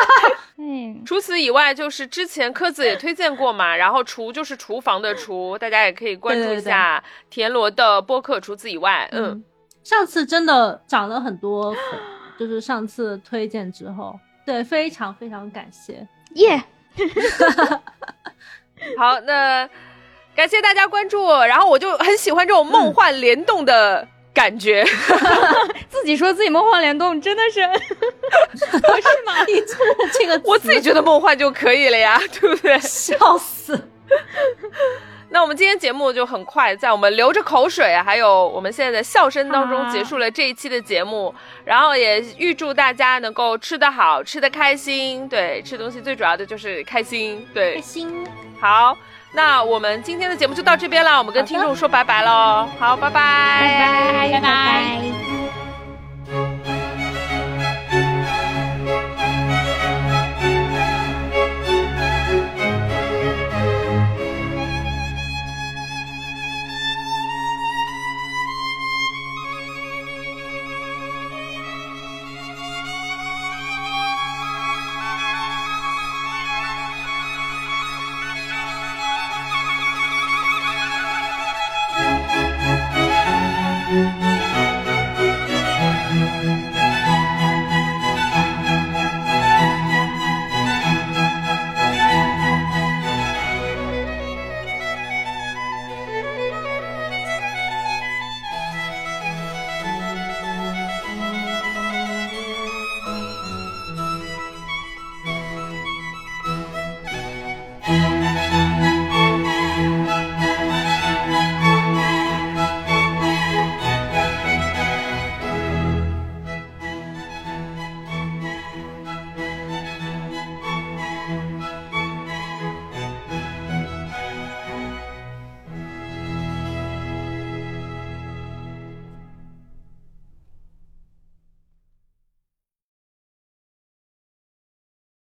[0.56, 8.40] 嗯，除此以外，就是之前科子也推荐过嘛，然后厨就是厨房的厨， 大家也可以关注一下田螺的播客。
[8.40, 9.44] 除此以外，嗯，嗯，
[9.82, 11.82] 上次真的涨了很多粉，
[12.38, 16.08] 就是上次推荐之后，对，非常非常感谢。
[16.36, 16.62] 耶，
[18.98, 19.68] 好，那
[20.34, 24.84] 感谢大家关注，然后我就很喜欢这种梦幻联动的感觉。
[25.88, 27.60] 自己说自己梦幻联动，真的是，
[28.56, 29.44] 不是吗？
[29.46, 32.78] 你真的这个词，我自己觉得梦幻就可以了呀，对不对？
[32.80, 33.88] 笑死。
[35.34, 41.34] 那我们今天节目就很快，在我们流着口水啊，还有我们现在的笑声当中啊结束了这一期的节目。
[41.64, 45.28] 然后也预祝大家能够吃得好，吃得开心。
[45.28, 47.44] 对，吃东西最主要的就是开心。
[47.52, 48.24] 对开，心，
[48.60, 48.96] 好，
[49.32, 52.68] 那我们今天的节目就到这边了，我们跟听众说拜拜喽。
[52.78, 55.63] 好，拜拜，拜拜，拜拜拜拜